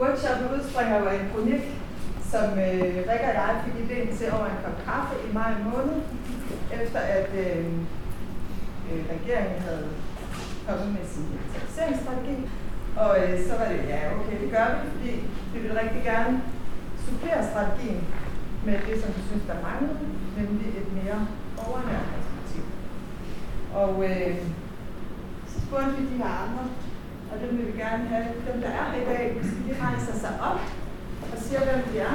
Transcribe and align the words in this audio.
Workshoppen 0.00 0.46
udspringer 0.54 0.98
jo 1.00 1.06
af 1.06 1.14
en 1.20 1.30
kronik, 1.32 1.64
som 2.32 2.46
øh, 2.66 2.96
Rikke 3.08 3.26
og 3.30 3.36
jeg 3.40 3.62
fik 3.64 3.76
idéen 3.84 4.18
til 4.18 4.26
over 4.36 4.46
en 4.46 4.62
kop 4.64 4.76
kaffe 4.86 5.14
i 5.26 5.28
maj 5.38 5.52
måned, 5.70 5.98
efter 6.82 7.00
at 7.16 7.28
øh, 7.44 7.66
øh, 8.88 9.02
regeringen 9.14 9.58
havde 9.66 9.86
kommet 10.66 10.88
med 10.96 11.04
sin 11.12 11.24
digitaliseringsstrategi. 11.32 12.36
Og 13.02 13.10
øh, 13.22 13.34
så 13.46 13.52
var 13.58 13.66
det, 13.72 13.80
ja 13.92 14.00
okay, 14.16 14.36
det 14.42 14.50
gør 14.54 14.66
vi, 14.72 14.78
fordi 14.94 15.12
vi 15.52 15.58
vil 15.64 15.78
rigtig 15.82 16.02
gerne 16.12 16.42
supplere 17.06 17.48
strategien 17.50 18.04
med 18.66 18.78
det, 18.86 18.96
som 19.02 19.10
vi 19.16 19.22
synes, 19.28 19.44
der 19.50 19.64
manglede, 19.68 19.98
nemlig 20.38 20.68
et 20.80 20.90
mere 20.98 21.18
borgernært 21.56 22.06
perspektiv. 22.14 22.64
Og 23.82 23.92
øh, 24.08 24.36
så 25.50 25.56
spurgte 25.66 25.92
vi 25.98 26.02
de 26.12 26.22
her 26.22 26.32
andre, 26.44 26.64
og 27.32 27.40
dem 27.48 27.58
vil 27.58 27.66
vi 27.74 27.78
gerne 27.80 28.04
have, 28.04 28.26
dem 28.52 28.60
der 28.60 28.68
er 28.68 28.90
her 28.92 29.02
i 29.02 29.04
dag, 29.04 29.34
de 29.68 29.82
rejser 29.82 30.14
sig 30.14 30.40
op 30.40 30.60
og 31.32 31.38
siger, 31.38 31.60
hvem 31.64 31.84
de 31.92 31.98
er. 31.98 32.12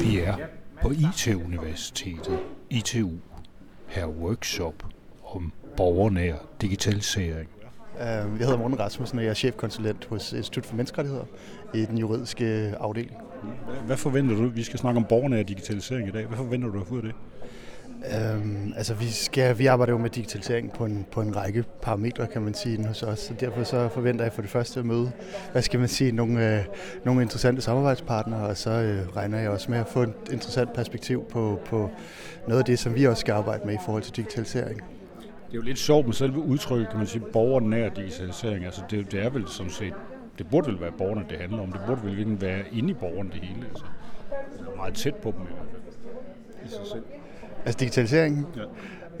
Vi 0.00 0.18
er 0.18 0.36
på 0.82 0.90
IT-universitetet, 0.90 2.38
ITU, 2.70 3.10
her 3.86 4.06
workshop 4.06 4.74
om 5.24 5.52
borgernær 5.76 6.34
digitalisering. 6.60 7.48
Øh, 8.00 8.06
Jeg 8.06 8.26
hedder 8.38 8.56
Morten 8.58 8.80
Rasmussen, 8.80 9.18
og 9.18 9.24
jeg 9.24 9.30
er 9.30 9.34
chefkonsulent 9.34 10.04
hos 10.04 10.32
Institut 10.32 10.66
for 10.66 10.76
Menneskerettigheder 10.76 11.24
i 11.74 11.84
den 11.84 11.98
juridiske 11.98 12.74
afdeling. 12.80 13.16
Hvad 13.86 13.96
forventer 13.96 14.36
du? 14.36 14.46
Vi 14.48 14.62
skal 14.62 14.78
snakke 14.78 14.98
om 14.98 15.04
borgernær 15.04 15.42
digitalisering 15.42 16.08
i 16.08 16.10
dag. 16.10 16.26
Hvad 16.26 16.36
forventer 16.36 16.68
du 16.68 16.80
at 16.80 16.86
få 16.86 16.96
af 16.96 17.02
det? 17.02 17.14
Øhm, 18.12 18.72
altså 18.76 18.94
vi, 18.94 19.06
skal, 19.10 19.58
vi 19.58 19.66
arbejder 19.66 19.92
jo 19.92 19.98
med 19.98 20.10
digitalisering 20.10 20.72
på 20.72 20.84
en, 20.84 21.06
på 21.12 21.20
en 21.20 21.36
række 21.36 21.64
parametre, 21.82 22.26
kan 22.26 22.42
man 22.42 22.54
sige, 22.54 22.86
hos 22.86 23.02
os. 23.02 23.18
Så 23.18 23.34
derfor 23.40 23.64
så 23.64 23.88
forventer 23.88 24.24
jeg 24.24 24.32
for 24.32 24.42
det 24.42 24.50
første 24.50 24.80
at 24.80 24.86
møde, 24.86 25.12
hvad 25.52 25.62
skal 25.62 25.80
man 25.80 25.88
sige, 25.88 26.12
nogle, 26.12 26.56
øh, 26.56 26.64
nogle 27.04 27.22
interessante 27.22 27.62
samarbejdspartnere, 27.62 28.46
og 28.46 28.56
så 28.56 28.70
øh, 28.70 29.16
regner 29.16 29.38
jeg 29.38 29.50
også 29.50 29.70
med 29.70 29.78
at 29.78 29.88
få 29.88 30.02
et 30.02 30.12
interessant 30.32 30.72
perspektiv 30.72 31.24
på, 31.30 31.60
på 31.64 31.90
noget 32.48 32.58
af 32.58 32.64
det, 32.64 32.78
som 32.78 32.94
vi 32.94 33.04
også 33.04 33.20
skal 33.20 33.32
arbejde 33.32 33.66
med 33.66 33.74
i 33.74 33.78
forhold 33.84 34.02
til 34.02 34.16
digitalisering. 34.16 34.80
Det 35.46 35.52
er 35.52 35.54
jo 35.54 35.62
lidt 35.62 35.78
sjovt 35.78 36.06
med 36.06 36.14
selve 36.14 36.38
udtrykket, 36.38 36.88
kan 36.88 36.98
man 36.98 37.06
sige, 37.06 37.22
borgernær 37.32 37.88
digitalisering. 37.88 38.64
Altså 38.64 38.82
det, 38.90 39.12
det 39.12 39.24
er 39.24 39.30
vel 39.30 39.48
som 39.48 39.70
set, 39.70 39.94
det 40.38 40.46
burde 40.50 40.66
vel 40.66 40.80
være 40.80 40.92
borgerne, 40.98 41.24
det 41.30 41.38
handler 41.38 41.62
om. 41.62 41.72
Det 41.72 41.80
burde 41.86 42.02
vel 42.02 42.16
virkelig 42.16 42.40
være 42.40 42.62
inde 42.72 42.90
i 42.90 42.94
borgerne 42.94 43.30
det 43.30 43.40
hele. 43.40 43.66
Altså. 43.68 43.84
Eller 44.58 44.76
meget 44.76 44.94
tæt 44.94 45.14
på 45.14 45.30
dem 45.30 45.40
i 45.40 45.46
hvert 45.46 45.66
fald. 45.70 45.82
I 46.64 46.68
sig 46.68 46.86
selv. 46.92 47.02
Altså 47.64 47.78
digitaliseringen? 47.78 48.46
Ja. 48.56 48.62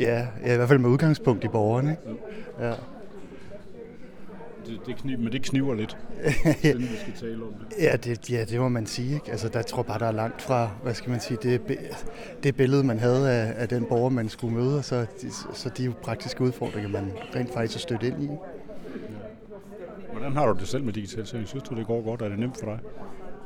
Ja, 0.00 0.26
ja 0.46 0.52
i 0.52 0.56
hvert 0.56 0.68
fald 0.68 0.78
med 0.78 0.90
udgangspunkt 0.90 1.44
i 1.44 1.48
borgerne. 1.48 1.90
Ikke? 1.90 2.20
Ja. 2.60 2.72
Det, 4.66 4.80
det 4.86 4.96
kniv, 4.96 5.18
men 5.18 5.32
det 5.32 5.42
kniver 5.42 5.74
lidt, 5.74 5.96
inden 6.62 6.82
vi 6.82 6.96
skal 6.96 7.12
tale 7.20 7.44
om 7.44 7.52
det. 7.52 7.76
Ja, 7.78 7.96
det, 7.96 8.30
ja, 8.30 8.44
det 8.44 8.60
må 8.60 8.68
man 8.68 8.86
sige. 8.86 9.14
Ikke? 9.14 9.30
Altså, 9.30 9.48
der 9.48 9.62
tror 9.62 9.82
bare, 9.82 9.98
der 9.98 10.06
er 10.06 10.12
langt 10.12 10.42
fra, 10.42 10.70
hvad 10.82 10.94
skal 10.94 11.10
man 11.10 11.20
sige, 11.20 11.38
det, 11.42 11.78
det 12.42 12.56
billede, 12.56 12.84
man 12.84 12.98
havde 12.98 13.30
af, 13.32 13.54
af 13.56 13.68
den 13.68 13.84
borger, 13.84 14.10
man 14.10 14.28
skulle 14.28 14.54
møde, 14.54 14.78
og 14.78 14.84
så, 14.84 15.06
de, 15.22 15.30
så 15.54 15.68
de 15.76 15.82
er 15.82 15.86
jo 15.86 15.92
praktiske 16.02 16.40
udfordringer, 16.44 16.90
man 16.90 17.12
rent 17.36 17.52
faktisk 17.52 17.76
er 17.76 17.80
stødt 17.80 18.02
ind 18.02 18.22
i. 18.22 18.28
Hvordan 20.12 20.32
har 20.32 20.46
du 20.46 20.58
det 20.60 20.68
selv 20.68 20.84
med 20.84 20.92
digitalisering? 20.92 21.48
Synes 21.48 21.64
du, 21.64 21.74
det 21.74 21.86
går 21.86 22.02
godt? 22.02 22.22
Er 22.22 22.28
det 22.28 22.38
nemt 22.38 22.56
for 22.60 22.66
dig? 22.66 22.78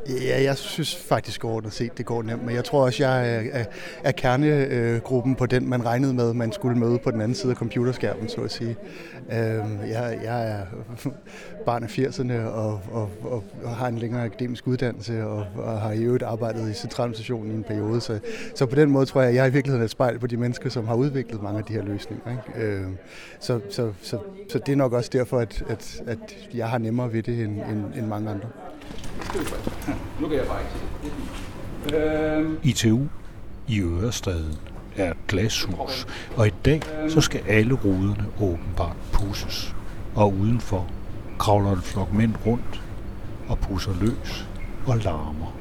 Ja, 0.08 0.42
jeg 0.42 0.56
synes 0.56 0.96
faktisk 0.96 1.44
overordnet 1.44 1.72
set, 1.72 1.98
det 1.98 2.06
går 2.06 2.22
nemt, 2.22 2.46
men 2.46 2.54
jeg 2.54 2.64
tror 2.64 2.84
også, 2.84 3.02
jeg 3.02 3.34
er, 3.34 3.42
er, 3.52 3.64
er 4.04 4.12
kernegruppen 4.12 5.34
på 5.34 5.46
den, 5.46 5.68
man 5.68 5.86
regnede 5.86 6.14
med, 6.14 6.34
man 6.34 6.52
skulle 6.52 6.78
møde 6.78 6.98
på 6.98 7.10
den 7.10 7.20
anden 7.20 7.34
side 7.34 7.50
af 7.50 7.56
computerskærmen, 7.56 8.28
så 8.28 8.40
at 8.40 8.50
sige. 8.52 8.76
Øhm, 9.32 9.78
Jeg, 9.88 10.18
jeg 10.24 10.50
er 10.50 10.60
barn 11.66 11.82
af 11.84 11.98
80'erne 11.98 12.32
og, 12.48 12.80
og, 12.92 13.10
og, 13.22 13.44
og 13.64 13.76
har 13.76 13.88
en 13.88 13.98
længere 13.98 14.24
akademisk 14.24 14.66
uddannelse 14.66 15.26
og, 15.26 15.46
og 15.56 15.80
har 15.80 15.92
i 15.92 16.02
øvrigt 16.02 16.22
arbejdet 16.22 16.70
i 16.70 16.74
centraladministrationen 16.74 17.50
i 17.52 17.54
en 17.54 17.64
periode, 17.64 18.00
så, 18.00 18.18
så 18.54 18.66
på 18.66 18.74
den 18.74 18.90
måde 18.90 19.06
tror 19.06 19.20
jeg, 19.20 19.28
at 19.30 19.36
jeg 19.36 19.42
er 19.42 19.48
i 19.48 19.52
virkeligheden 19.52 19.84
et 19.84 19.90
spejl 19.90 20.18
på 20.18 20.26
de 20.26 20.36
mennesker, 20.36 20.70
som 20.70 20.86
har 20.86 20.94
udviklet 20.94 21.42
mange 21.42 21.58
af 21.58 21.64
de 21.64 21.72
her 21.72 21.82
løsninger. 21.82 22.30
Ikke? 22.30 22.66
Øhm, 22.66 22.96
Så, 23.40 23.60
så, 23.70 23.92
så, 24.02 24.18
så 24.50 24.58
det 24.58 24.72
er 24.72 24.76
nok 24.76 24.92
også 24.92 25.10
derfor, 25.12 25.38
at, 25.38 25.62
at, 25.68 26.02
at 26.06 26.18
jeg 26.54 26.68
har 26.68 26.78
nemmere 26.78 27.12
ved 27.12 27.22
det 27.22 27.44
end, 27.44 27.52
end, 27.62 27.84
end 27.96 28.06
mange 28.06 28.30
andre. 28.30 28.48
Nu 30.20 30.28
kan 30.28 30.36
jeg 30.38 30.46
bare 30.46 30.60
ikke 30.60 30.72
se 30.72 30.78
det. 31.02 31.12
fint. 31.12 31.94
Øhm, 31.94 32.58
ITU 32.62 33.00
i 33.68 33.80
Ørestaden 33.82 34.58
er 34.96 35.10
et 35.10 35.16
glashus, 35.28 36.06
og 36.36 36.46
i 36.46 36.50
dag 36.64 36.82
så 37.08 37.20
skal 37.20 37.40
alle 37.48 37.74
ruderne 37.74 38.26
åbenbart 38.40 38.96
pusses. 39.12 39.74
Og 40.14 40.34
udenfor 40.34 40.86
kravler 41.38 41.72
en 41.72 41.82
flok 41.82 42.12
mænd 42.12 42.34
rundt 42.46 42.82
og 43.48 43.58
pusser 43.58 43.92
løs 44.00 44.46
og 44.86 44.96
larmer. 44.96 45.54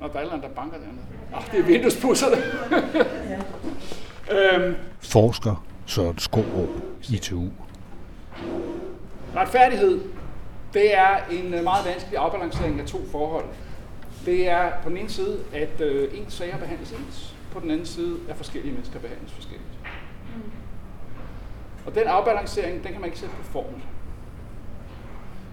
og 0.00 0.10
der 0.12 0.18
er 0.20 0.24
der 0.40 0.48
banker 0.48 0.76
dernede. 0.76 0.98
Ah, 1.34 1.42
det 1.52 1.60
er 1.60 1.64
vinduespusserne. 1.64 2.36
øhm, 4.64 4.74
Forsker 5.00 5.64
Søren 5.86 6.18
Skorup, 6.18 6.68
ITU. 7.10 7.42
retfærdighed, 9.36 10.00
det 10.74 10.96
er 10.96 11.16
en 11.30 11.54
øh, 11.54 11.64
meget 11.64 11.86
vanskelig 11.86 12.18
afbalancering 12.18 12.80
af 12.80 12.86
to 12.86 12.98
forhold. 13.12 13.44
Det 14.26 14.48
er 14.48 14.72
på 14.82 14.88
den 14.88 14.96
ene 14.96 15.08
side, 15.08 15.38
at 15.52 15.80
øh, 15.80 16.18
ens 16.18 16.32
sager 16.32 16.58
behandles 16.58 16.92
ens. 16.92 17.34
På 17.52 17.60
den 17.60 17.70
anden 17.70 17.86
side, 17.86 18.18
at 18.28 18.36
forskellige 18.36 18.72
mennesker 18.72 18.98
behandles 18.98 19.32
forskelligt. 19.32 19.68
Og 21.86 21.94
den 21.94 22.06
afbalancering, 22.06 22.84
den 22.84 22.92
kan 22.92 23.00
man 23.00 23.04
ikke 23.04 23.18
sætte 23.18 23.34
på 23.36 23.42
formel. 23.42 23.82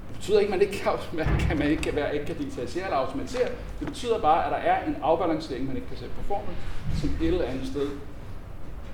Det 0.08 0.16
betyder 0.16 0.40
ikke, 0.40 0.54
at 0.54 0.60
man 0.60 0.68
ikke 0.68 0.84
kan, 0.84 0.92
man 1.18 1.40
kan, 1.40 1.58
man 1.58 1.68
ikke 1.68 1.84
kan, 1.84 1.96
være, 1.96 2.14
ikke 2.14 2.26
kan 2.26 2.36
digitalisere 2.36 2.84
eller 2.84 2.98
automatisere. 2.98 3.50
Det 3.80 3.88
betyder 3.88 4.22
bare, 4.22 4.46
at 4.46 4.52
der 4.52 4.58
er 4.58 4.86
en 4.86 4.98
afbalancering, 5.02 5.68
man 5.68 5.76
ikke 5.76 5.88
kan 5.88 5.98
sætte 5.98 6.14
på 6.16 6.24
formel, 6.24 6.56
som 7.02 7.10
et 7.22 7.28
eller 7.28 7.46
andet 7.46 7.68
sted. 7.68 7.90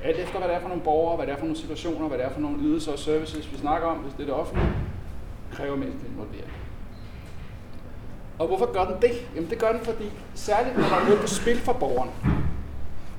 Alt 0.04 0.18
efter, 0.18 0.38
hvad 0.38 0.48
det 0.48 0.56
er 0.56 0.62
for 0.62 0.68
nogle 0.68 0.84
borgere, 0.84 1.16
hvad 1.16 1.28
det 1.28 1.34
er 1.34 1.38
for 1.38 1.46
nogle 1.46 1.58
situationer, 1.58 2.08
hvad 2.08 2.18
det 2.18 2.26
er 2.26 2.34
for 2.34 2.40
nogle 2.40 2.58
ydelser 2.60 2.92
og 2.92 3.00
services, 3.00 3.52
vi 3.52 3.58
snakker 3.58 3.88
om, 3.88 3.98
hvis 3.98 4.14
det 4.14 4.22
er 4.22 4.26
det 4.26 4.34
offentlige, 4.34 4.72
kræver 5.54 5.76
menneskelig 5.76 6.12
involvering. 6.12 6.52
Og 8.40 8.48
hvorfor 8.48 8.74
gør 8.74 8.86
den 8.86 9.02
det? 9.02 9.12
Jamen 9.36 9.50
det 9.50 9.60
gør 9.60 9.72
den, 9.72 9.82
fordi 9.82 10.12
særligt 10.36 10.78
når 10.78 10.84
der 10.84 10.96
er 10.96 11.06
noget 11.06 11.20
på 11.20 11.28
spil 11.28 11.60
for 11.60 11.74
borgeren. 11.74 12.10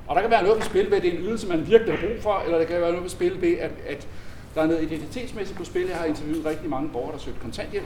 Og 0.07 0.15
der 0.15 0.21
kan 0.21 0.31
være 0.31 0.43
noget 0.43 0.59
på 0.59 0.65
spil 0.65 0.91
ved, 0.91 0.97
at 0.97 1.03
det 1.03 1.13
er 1.13 1.17
en 1.17 1.23
ydelse, 1.23 1.47
man 1.47 1.67
virkelig 1.67 1.97
har 1.97 2.07
brug 2.07 2.21
for, 2.21 2.41
eller 2.45 2.57
der 2.57 2.65
kan 2.65 2.81
være 2.81 2.91
noget 2.91 3.03
på 3.03 3.09
spil 3.09 3.41
ved, 3.41 3.57
at, 3.57 3.71
at 3.87 4.07
der 4.55 4.61
er 4.61 4.67
noget 4.67 4.83
identitetsmæssigt 4.83 5.57
på 5.57 5.65
spil. 5.65 5.87
Jeg 5.87 5.97
har 5.97 6.05
interviewet 6.05 6.45
rigtig 6.45 6.69
mange 6.69 6.89
borgere, 6.89 7.11
der 7.11 7.17
søger 7.17 7.37
kontanthjælp, 7.41 7.85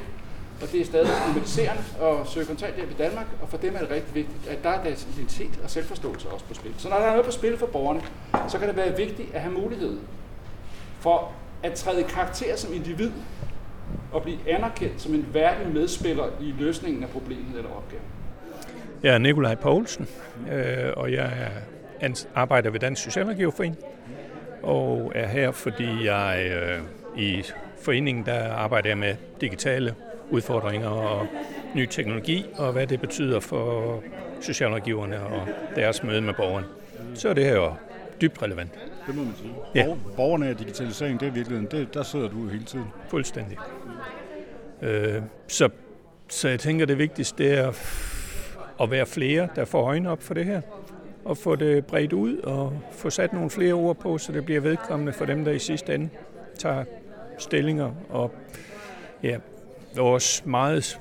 og 0.61 0.71
det 0.71 0.81
er 0.81 0.85
stadig 0.85 1.07
stigmatiserende 1.07 1.83
at 2.01 2.27
søge 2.27 2.45
kontanthjælp 2.45 2.91
i 2.91 2.93
Danmark, 2.93 3.25
og 3.41 3.49
for 3.49 3.57
dem 3.57 3.75
er 3.75 3.79
det 3.79 3.89
rigtig 3.89 4.15
vigtigt, 4.15 4.47
at 4.49 4.63
der 4.63 4.69
er 4.69 4.83
deres 4.83 5.07
identitet 5.13 5.59
og 5.63 5.69
selvforståelse 5.69 6.29
også 6.29 6.45
på 6.45 6.53
spil. 6.53 6.73
Så 6.77 6.89
når 6.89 6.97
der 6.97 7.03
er 7.05 7.11
noget 7.11 7.25
på 7.25 7.31
spil 7.31 7.57
for 7.57 7.65
borgerne, 7.65 8.01
så 8.47 8.59
kan 8.59 8.67
det 8.67 8.77
være 8.77 8.97
vigtigt 8.97 9.35
at 9.35 9.41
have 9.41 9.53
mulighed 9.53 9.97
for 10.99 11.31
at 11.63 11.73
træde 11.73 11.99
i 11.99 12.03
karakter 12.03 12.55
som 12.55 12.73
individ 12.73 13.11
og 14.13 14.23
blive 14.23 14.37
anerkendt 14.47 15.01
som 15.01 15.13
en 15.13 15.25
værdig 15.33 15.73
medspiller 15.73 16.23
i 16.41 16.53
løsningen 16.59 17.03
af 17.03 17.09
problemet 17.09 17.57
eller 17.57 17.69
opgaven. 17.69 18.03
Jeg 19.03 19.13
er 19.13 19.17
Nikolaj 19.17 19.55
Poulsen, 19.55 20.07
øh, 20.51 20.91
og 20.97 21.11
jeg 21.11 21.25
er 21.25 21.49
ans- 22.07 22.27
arbejder 22.35 22.69
ved 22.69 22.79
Dansk 22.79 23.03
Socialrådgiverforening, 23.03 23.77
og 24.63 25.11
er 25.15 25.27
her, 25.27 25.51
fordi 25.51 26.05
jeg 26.05 26.51
øh, 26.51 26.79
i 27.23 27.43
foreningen 27.81 28.25
der 28.25 28.53
arbejder 28.53 28.89
jeg 28.89 28.97
med 28.97 29.15
digitale 29.41 29.95
udfordringer 30.29 30.87
og 30.89 31.27
ny 31.75 31.85
teknologi, 31.85 32.45
og 32.57 32.71
hvad 32.71 32.87
det 32.87 33.01
betyder 33.01 33.39
for 33.39 33.99
socialrådgiverne 34.41 35.23
og 35.23 35.47
deres 35.75 36.03
møde 36.03 36.21
med 36.21 36.33
borgerne. 36.33 36.65
Så 37.15 37.29
er 37.29 37.33
det 37.33 37.45
her 37.45 37.55
jo 37.55 37.73
dybt 38.21 38.41
relevant. 38.43 38.71
Det 39.07 39.15
må 39.15 39.23
man 39.23 39.33
sige. 39.37 39.53
Ja. 39.75 39.83
Borger, 39.85 39.97
borgernær 40.15 40.53
digitalisering, 40.53 41.19
det 41.19 41.27
er 41.27 41.31
virkelig, 41.31 41.71
det, 41.71 41.93
der 41.93 42.03
sidder 42.03 42.29
du 42.29 42.47
hele 42.47 42.63
tiden. 42.63 42.85
Fuldstændig. 43.07 43.57
Øh, 44.83 45.21
så, 45.47 45.69
så 46.27 46.49
jeg 46.49 46.59
tænker, 46.59 46.85
det 46.85 46.97
vigtigste 46.97 47.43
det 47.43 47.57
er 47.57 47.67
at 48.81 48.91
være 48.91 49.05
flere, 49.05 49.47
der 49.55 49.65
får 49.65 49.81
øjnene 49.81 50.09
op 50.09 50.23
for 50.23 50.33
det 50.33 50.45
her, 50.45 50.61
og 51.25 51.37
få 51.37 51.55
det 51.55 51.85
bredt 51.85 52.13
ud 52.13 52.37
og 52.37 52.79
få 52.91 53.09
sat 53.09 53.33
nogle 53.33 53.49
flere 53.49 53.73
ord 53.73 53.97
på, 53.97 54.17
så 54.17 54.31
det 54.31 54.45
bliver 54.45 54.61
vedkommende 54.61 55.13
for 55.13 55.25
dem, 55.25 55.45
der 55.45 55.51
i 55.51 55.59
sidste 55.59 55.95
ende 55.95 56.09
tager 56.57 56.83
stillinger. 57.37 57.91
Og 58.09 58.31
ja, 59.23 59.37
vores 59.95 60.45
meget 60.45 60.99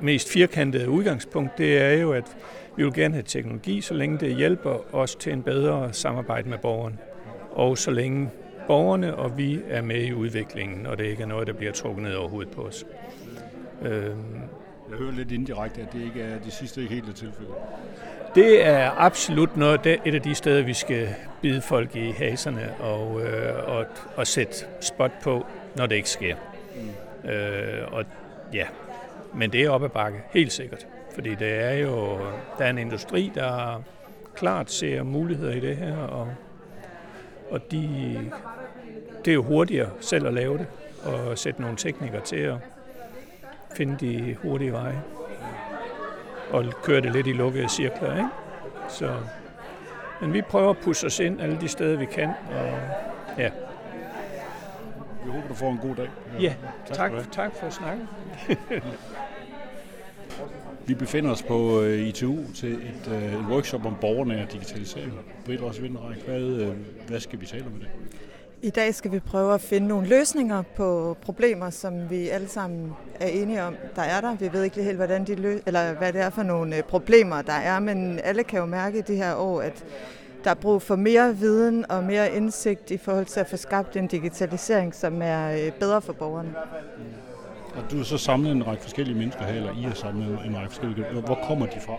mest 0.00 0.28
firkantede 0.28 0.90
udgangspunkt, 0.90 1.58
det 1.58 1.78
er 1.78 1.92
jo, 1.92 2.12
at 2.12 2.36
vi 2.76 2.84
vil 2.84 2.92
gerne 2.94 3.14
have 3.14 3.22
teknologi, 3.22 3.80
så 3.80 3.94
længe 3.94 4.18
det 4.18 4.36
hjælper 4.36 4.94
os 4.94 5.14
til 5.14 5.32
en 5.32 5.42
bedre 5.42 5.92
samarbejde 5.92 6.48
med 6.48 6.58
borgeren. 6.58 6.98
Og 7.50 7.78
så 7.78 7.90
længe 7.90 8.30
borgerne 8.66 9.16
og 9.16 9.38
vi 9.38 9.60
er 9.68 9.82
med 9.82 10.02
i 10.02 10.12
udviklingen, 10.12 10.86
og 10.86 10.98
det 10.98 11.04
ikke 11.04 11.22
er 11.22 11.26
noget, 11.26 11.46
der 11.46 11.52
bliver 11.52 11.72
trukket 11.72 12.02
ned 12.02 12.14
over 12.14 12.28
hovedet 12.28 12.52
på 12.52 12.62
os. 12.62 12.84
Øhm, 13.82 14.40
Jeg 14.90 14.98
hører 14.98 15.12
lidt 15.12 15.32
indirekte, 15.32 15.80
at 15.80 15.92
det 15.92 16.02
ikke 16.02 16.22
er 16.22 16.38
det 16.38 16.52
sidste 16.52 16.82
ikke 16.82 16.94
helt 16.94 17.08
er 17.08 17.12
tilfældet. 17.12 17.54
Det 18.34 18.66
er 18.66 18.90
absolut 18.98 19.56
noget, 19.56 19.84
det, 19.84 19.98
et 20.04 20.14
af 20.14 20.22
de 20.22 20.34
steder, 20.34 20.62
vi 20.62 20.74
skal 20.74 21.08
bide 21.42 21.60
folk 21.62 21.96
i 21.96 22.10
haserne 22.10 22.74
og, 22.80 23.20
øh, 23.22 23.68
og, 23.68 23.86
og 24.16 24.26
sætte 24.26 24.54
spot 24.80 25.10
på, 25.22 25.46
når 25.76 25.86
det 25.86 25.94
ikke 25.96 26.10
sker. 26.10 26.36
Mm. 27.24 27.30
Øh, 27.30 27.92
og 27.92 28.04
ja, 28.52 28.66
Men 29.34 29.52
det 29.52 29.62
er 29.62 29.70
op 29.70 29.84
ad 29.84 29.88
bakke, 29.88 30.18
helt 30.30 30.52
sikkert. 30.52 30.86
Fordi 31.14 31.34
det 31.34 31.64
er 31.64 31.72
jo, 31.72 32.18
der 32.58 32.64
er 32.64 32.70
en 32.70 32.78
industri, 32.78 33.32
der 33.34 33.82
klart 34.34 34.70
ser 34.70 35.02
muligheder 35.02 35.52
i 35.52 35.60
det 35.60 35.76
her, 35.76 35.96
og, 35.96 36.28
og 37.50 37.70
de, 37.70 38.30
det 39.24 39.30
er 39.30 39.34
jo 39.34 39.42
hurtigere 39.42 39.90
selv 40.00 40.26
at 40.26 40.34
lave 40.34 40.58
det, 40.58 40.66
og 41.04 41.38
sætte 41.38 41.60
nogle 41.60 41.76
teknikere 41.76 42.20
til 42.20 42.36
at 42.36 42.56
finde 43.76 43.96
de 44.00 44.36
hurtige 44.42 44.72
veje, 44.72 45.02
og 46.50 46.64
køre 46.82 47.00
det 47.00 47.12
lidt 47.12 47.26
i 47.26 47.32
lukkede 47.32 47.68
cirkler, 47.68 48.16
ikke? 48.16 48.28
Så, 48.88 49.14
men 50.20 50.32
vi 50.32 50.42
prøver 50.42 50.70
at 50.70 50.78
pusse 50.78 51.06
os 51.06 51.20
ind 51.20 51.40
alle 51.40 51.60
de 51.60 51.68
steder, 51.68 51.98
vi 51.98 52.06
kan, 52.06 52.28
og 52.28 52.78
ja. 53.38 53.50
Vi 55.24 55.30
håber, 55.30 55.48
du 55.48 55.54
får 55.54 55.70
en 55.70 55.78
god 55.78 55.94
dag. 55.94 56.10
Ja, 56.40 56.54
tak, 56.86 57.12
tak, 57.12 57.32
tak 57.32 57.52
for 57.54 57.70
snakken. 57.70 58.08
Vi 60.86 60.94
befinder 60.94 61.30
os 61.30 61.42
på 61.42 61.80
øh, 61.80 61.98
ITU 61.98 62.36
til 62.54 62.72
et, 62.72 63.12
øh, 63.12 63.34
et 63.34 63.46
workshop 63.50 63.86
om 63.86 63.96
borgernær 64.00 64.46
digitalisering. 64.46 65.12
Britt 65.44 65.62
Ros 65.62 65.82
Vinderæk, 65.82 66.24
hvad, 66.26 66.40
øh, 66.40 66.68
hvad 67.08 67.20
skal 67.20 67.40
vi 67.40 67.46
tale 67.46 67.64
om 67.66 67.72
i 67.76 67.80
dag? 67.80 67.90
I 68.62 68.70
dag 68.70 68.94
skal 68.94 69.12
vi 69.12 69.18
prøve 69.18 69.54
at 69.54 69.60
finde 69.60 69.86
nogle 69.88 70.08
løsninger 70.08 70.62
på 70.76 71.16
problemer, 71.22 71.70
som 71.70 72.10
vi 72.10 72.28
alle 72.28 72.48
sammen 72.48 72.92
er 73.20 73.26
enige 73.26 73.62
om, 73.62 73.74
der 73.96 74.02
er 74.02 74.20
der. 74.20 74.36
Vi 74.36 74.52
ved 74.52 74.62
ikke 74.62 74.82
helt, 74.82 74.96
hvordan 74.96 75.24
de 75.24 75.34
lø- 75.34 75.62
eller 75.66 75.94
hvad 75.94 76.12
det 76.12 76.20
er 76.20 76.30
for 76.30 76.42
nogle 76.42 76.76
øh, 76.76 76.82
problemer, 76.82 77.42
der 77.42 77.52
er, 77.52 77.80
men 77.80 78.18
alle 78.24 78.44
kan 78.44 78.58
jo 78.58 78.66
mærke 78.66 78.98
i 78.98 79.02
det 79.02 79.16
her 79.16 79.34
år, 79.34 79.60
at 79.60 79.84
der 80.44 80.50
er 80.50 80.54
brug 80.54 80.82
for 80.82 80.96
mere 80.96 81.36
viden 81.36 81.90
og 81.90 82.04
mere 82.04 82.36
indsigt 82.36 82.90
i 82.90 82.96
forhold 82.96 83.26
til 83.26 83.40
at 83.40 83.50
få 83.50 83.56
skabt 83.56 83.96
en 83.96 84.06
digitalisering, 84.06 84.94
som 84.94 85.22
er 85.22 85.66
øh, 85.66 85.72
bedre 85.72 86.02
for 86.02 86.12
borgerne. 86.12 86.54
Og 87.76 87.82
du 87.90 87.96
har 87.96 88.04
så 88.04 88.18
samlet 88.18 88.52
en 88.52 88.66
række 88.66 88.82
forskellige 88.82 89.18
mennesker 89.18 89.44
her, 89.44 89.54
eller 89.54 89.72
I 89.72 89.82
har 89.82 89.94
samlet 89.94 90.38
en 90.46 90.56
række 90.56 90.70
forskellige. 90.70 91.06
Hvor 91.26 91.38
kommer 91.48 91.66
de 91.66 91.80
fra? 91.80 91.96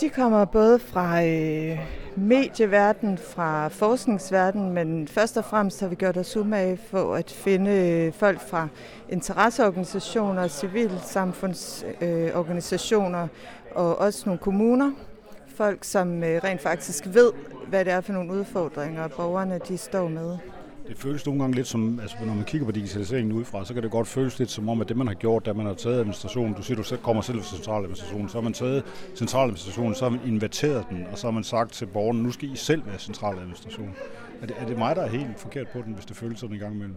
De 0.00 0.08
kommer 0.08 0.44
både 0.44 0.78
fra 0.78 1.24
øh, 1.24 1.78
medieverdenen, 2.16 3.18
fra 3.18 3.68
forskningsverdenen, 3.68 4.72
men 4.72 5.08
først 5.08 5.36
og 5.36 5.44
fremmest 5.44 5.80
har 5.80 5.88
vi 5.88 5.94
gjort 5.94 6.16
os 6.16 6.36
umage 6.36 6.78
for 6.90 7.14
at 7.14 7.30
finde 7.30 7.70
øh, 7.70 8.12
folk 8.12 8.40
fra 8.40 8.68
interesseorganisationer, 9.08 10.48
civilsamfundsorganisationer 10.48 13.22
øh, 13.22 13.28
og 13.74 13.98
også 13.98 14.22
nogle 14.26 14.38
kommuner. 14.38 14.92
Folk, 15.54 15.84
som 15.84 16.22
øh, 16.22 16.40
rent 16.44 16.60
faktisk 16.60 17.06
ved, 17.06 17.32
hvad 17.68 17.84
det 17.84 17.92
er 17.92 18.00
for 18.00 18.12
nogle 18.12 18.32
udfordringer, 18.32 19.08
borgerne 19.08 19.60
de 19.68 19.78
står 19.78 20.08
med. 20.08 20.38
Det 20.88 20.98
føles 20.98 21.26
nogle 21.26 21.40
gange 21.40 21.56
lidt 21.56 21.66
som, 21.66 22.00
altså 22.00 22.16
når 22.26 22.34
man 22.34 22.44
kigger 22.44 22.64
på 22.64 22.72
digitaliseringen 22.72 23.32
udefra, 23.32 23.64
så 23.64 23.74
kan 23.74 23.82
det 23.82 23.90
godt 23.90 24.08
føles 24.08 24.38
lidt 24.38 24.50
som 24.50 24.68
om, 24.68 24.80
at 24.80 24.88
det 24.88 24.96
man 24.96 25.06
har 25.06 25.14
gjort, 25.14 25.46
da 25.46 25.52
man 25.52 25.66
har 25.66 25.74
taget 25.74 25.98
administrationen, 25.98 26.54
du 26.54 26.62
siger, 26.62 26.76
du 26.76 26.82
selv 26.82 27.00
kommer 27.00 27.22
selv 27.22 27.38
fra 27.38 27.56
centraladministrationen, 27.56 28.28
så 28.28 28.36
har 28.36 28.42
man 28.42 28.52
taget 28.52 28.84
centraladministrationen, 29.14 29.94
så 29.94 30.04
har 30.04 30.10
man 30.10 30.20
inverteret 30.26 30.86
den, 30.90 31.06
og 31.12 31.18
så 31.18 31.26
har 31.26 31.32
man 31.32 31.44
sagt 31.44 31.72
til 31.72 31.86
borgerne, 31.86 32.22
nu 32.22 32.30
skal 32.30 32.52
I 32.52 32.56
selv 32.56 32.86
være 32.86 32.98
centraladministration. 32.98 33.94
Er 34.42 34.46
det, 34.46 34.56
er 34.58 34.66
det 34.66 34.78
mig, 34.78 34.96
der 34.96 35.02
er 35.02 35.08
helt 35.08 35.40
forkert 35.40 35.68
på 35.68 35.82
den, 35.86 35.92
hvis 35.94 36.06
det 36.06 36.16
føles 36.16 36.38
sådan 36.38 36.54
en 36.54 36.60
gang 36.60 36.74
imellem? 36.74 36.96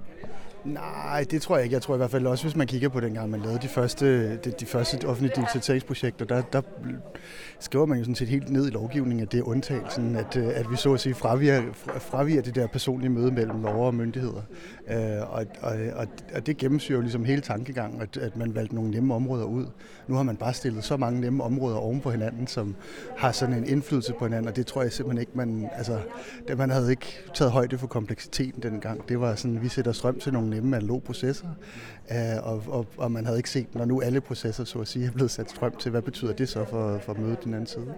Nej, 0.66 1.26
det 1.32 1.42
tror 1.42 1.56
jeg 1.56 1.64
ikke. 1.64 1.74
Jeg 1.74 1.82
tror 1.82 1.94
i 1.94 1.98
hvert 1.98 2.12
fald 2.12 2.28
også, 2.28 2.44
hvis 2.44 2.56
man 2.56 2.68
kigger 2.68 2.90
på 2.90 3.00
den 3.00 3.14
gang, 3.14 3.30
man 3.30 3.40
lavede 3.40 3.60
de 3.62 3.68
første, 3.68 4.38
de, 4.38 4.52
de 4.52 4.66
første 4.66 5.06
offentlige 5.08 5.36
digitaliseringsprojekter, 5.36 6.26
der, 6.26 6.42
der 6.42 6.62
skriver 7.60 7.86
man 7.86 7.98
jo 7.98 8.04
sådan 8.04 8.16
set 8.16 8.28
helt 8.28 8.50
ned 8.50 8.68
i 8.68 8.70
lovgivningen, 8.70 9.26
at 9.26 9.32
det 9.32 9.40
er 9.40 9.44
undtagelsen, 9.44 10.16
at, 10.16 10.38
øh, 10.38 10.48
at 10.48 10.72
vi 10.72 10.76
så 10.76 10.94
at 10.94 11.00
sige 11.00 11.16
fraviger, 11.16 11.64
fraviger 12.00 12.42
det 12.42 12.56
der 12.56 12.68
personlige 12.68 13.10
møde 13.10 13.32
mellem 13.32 13.62
lov 13.62 13.86
og 13.86 13.96
myndigheder. 13.96 14.42
Øh, 14.90 15.32
og, 15.34 15.46
og, 15.62 15.76
og, 15.96 16.08
og 16.36 16.46
det 16.46 16.58
gennemsyrer 16.58 16.98
jo 16.98 17.02
ligesom 17.02 17.26
hele 17.26 17.42
tankegangen, 17.42 18.02
at, 18.02 18.18
at 18.18 18.38
man 18.38 18.56
valgte 18.56 18.76
nogle 18.76 18.92
nemme 18.92 19.16
områder 19.16 19.46
ud. 19.46 19.66
Nu 20.08 20.16
har 20.16 20.24
man 20.24 20.38
bare 20.38 20.54
stillet 20.54 20.84
så 20.84 20.98
mange 20.98 21.22
nemme 21.22 21.44
områder 21.44 21.78
oven 21.78 22.02
på 22.02 22.12
hinanden, 22.12 22.48
som 22.48 22.76
har 23.18 23.32
sådan 23.32 23.56
en 23.56 23.68
indflydelse 23.68 24.14
på 24.14 24.26
hinanden, 24.26 24.48
og 24.48 24.56
det 24.56 24.66
tror 24.66 24.82
jeg 24.82 24.92
simpelthen 24.92 25.22
ikke, 25.22 25.32
man, 25.36 25.70
altså, 25.74 26.00
det, 26.48 26.58
man 26.58 26.70
havde 26.70 26.90
ikke 26.90 27.20
taget 27.34 27.52
højde 27.52 27.78
for 27.78 27.88
kompleksiteten 27.88 28.64
dengang. 28.64 29.10
Det 29.10 29.20
var 29.20 29.36
sådan, 29.36 29.62
vi 29.62 29.68
sætter 29.68 29.92
strøm 29.92 30.20
til 30.20 30.34
nogle 30.34 30.49
nemme 30.50 30.78
analoge 30.78 31.02
processer, 31.02 31.48
øh, 32.12 32.18
og, 32.44 32.64
og, 32.68 32.86
og 32.98 33.12
man 33.12 33.26
havde 33.26 33.40
ikke 33.40 33.50
set, 33.50 33.76
når 33.76 33.86
nu 33.86 34.02
alle 34.02 34.22
processer, 34.22 34.64
så 34.64 34.80
at 34.80 34.88
sige, 34.88 35.06
er 35.06 35.12
blevet 35.12 35.32
sat 35.32 35.50
strøm 35.50 35.76
til, 35.76 35.92
hvad 35.92 36.02
betyder 36.02 36.34
det 36.34 36.50
så 36.50 36.66
for, 36.66 36.98
for 36.98 37.12
at 37.12 37.20
møde 37.20 37.38
den 37.44 37.54
anden 37.54 37.68
side? 37.68 37.94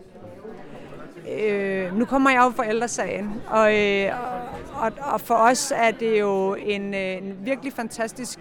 Øh, 1.40 1.98
nu 1.98 2.06
kommer 2.06 2.30
jeg 2.30 2.42
jo 2.46 2.50
fra 2.50 2.70
ældresagen, 2.70 3.42
og, 3.48 3.80
øh, 3.80 4.12
og, 4.74 4.92
og 5.14 5.22
for 5.22 5.36
os 5.36 5.74
er 5.76 5.92
det 5.92 6.20
jo 6.20 6.54
en, 6.54 6.94
øh, 6.94 7.18
en 7.18 7.38
virkelig 7.44 7.74
fantastisk 7.74 8.40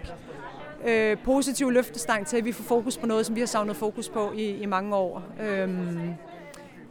øh, 0.85 1.17
positiv 1.25 1.71
løftestang 1.71 2.27
til, 2.27 2.37
at 2.37 2.45
vi 2.45 2.51
får 2.51 2.63
fokus 2.63 2.97
på 2.97 3.05
noget, 3.05 3.25
som 3.25 3.35
vi 3.35 3.39
har 3.39 3.47
savnet 3.47 3.75
fokus 3.75 4.09
på 4.09 4.31
i, 4.35 4.49
i 4.49 4.65
mange 4.65 4.95
år. 4.95 5.23
Øhm, 5.41 6.13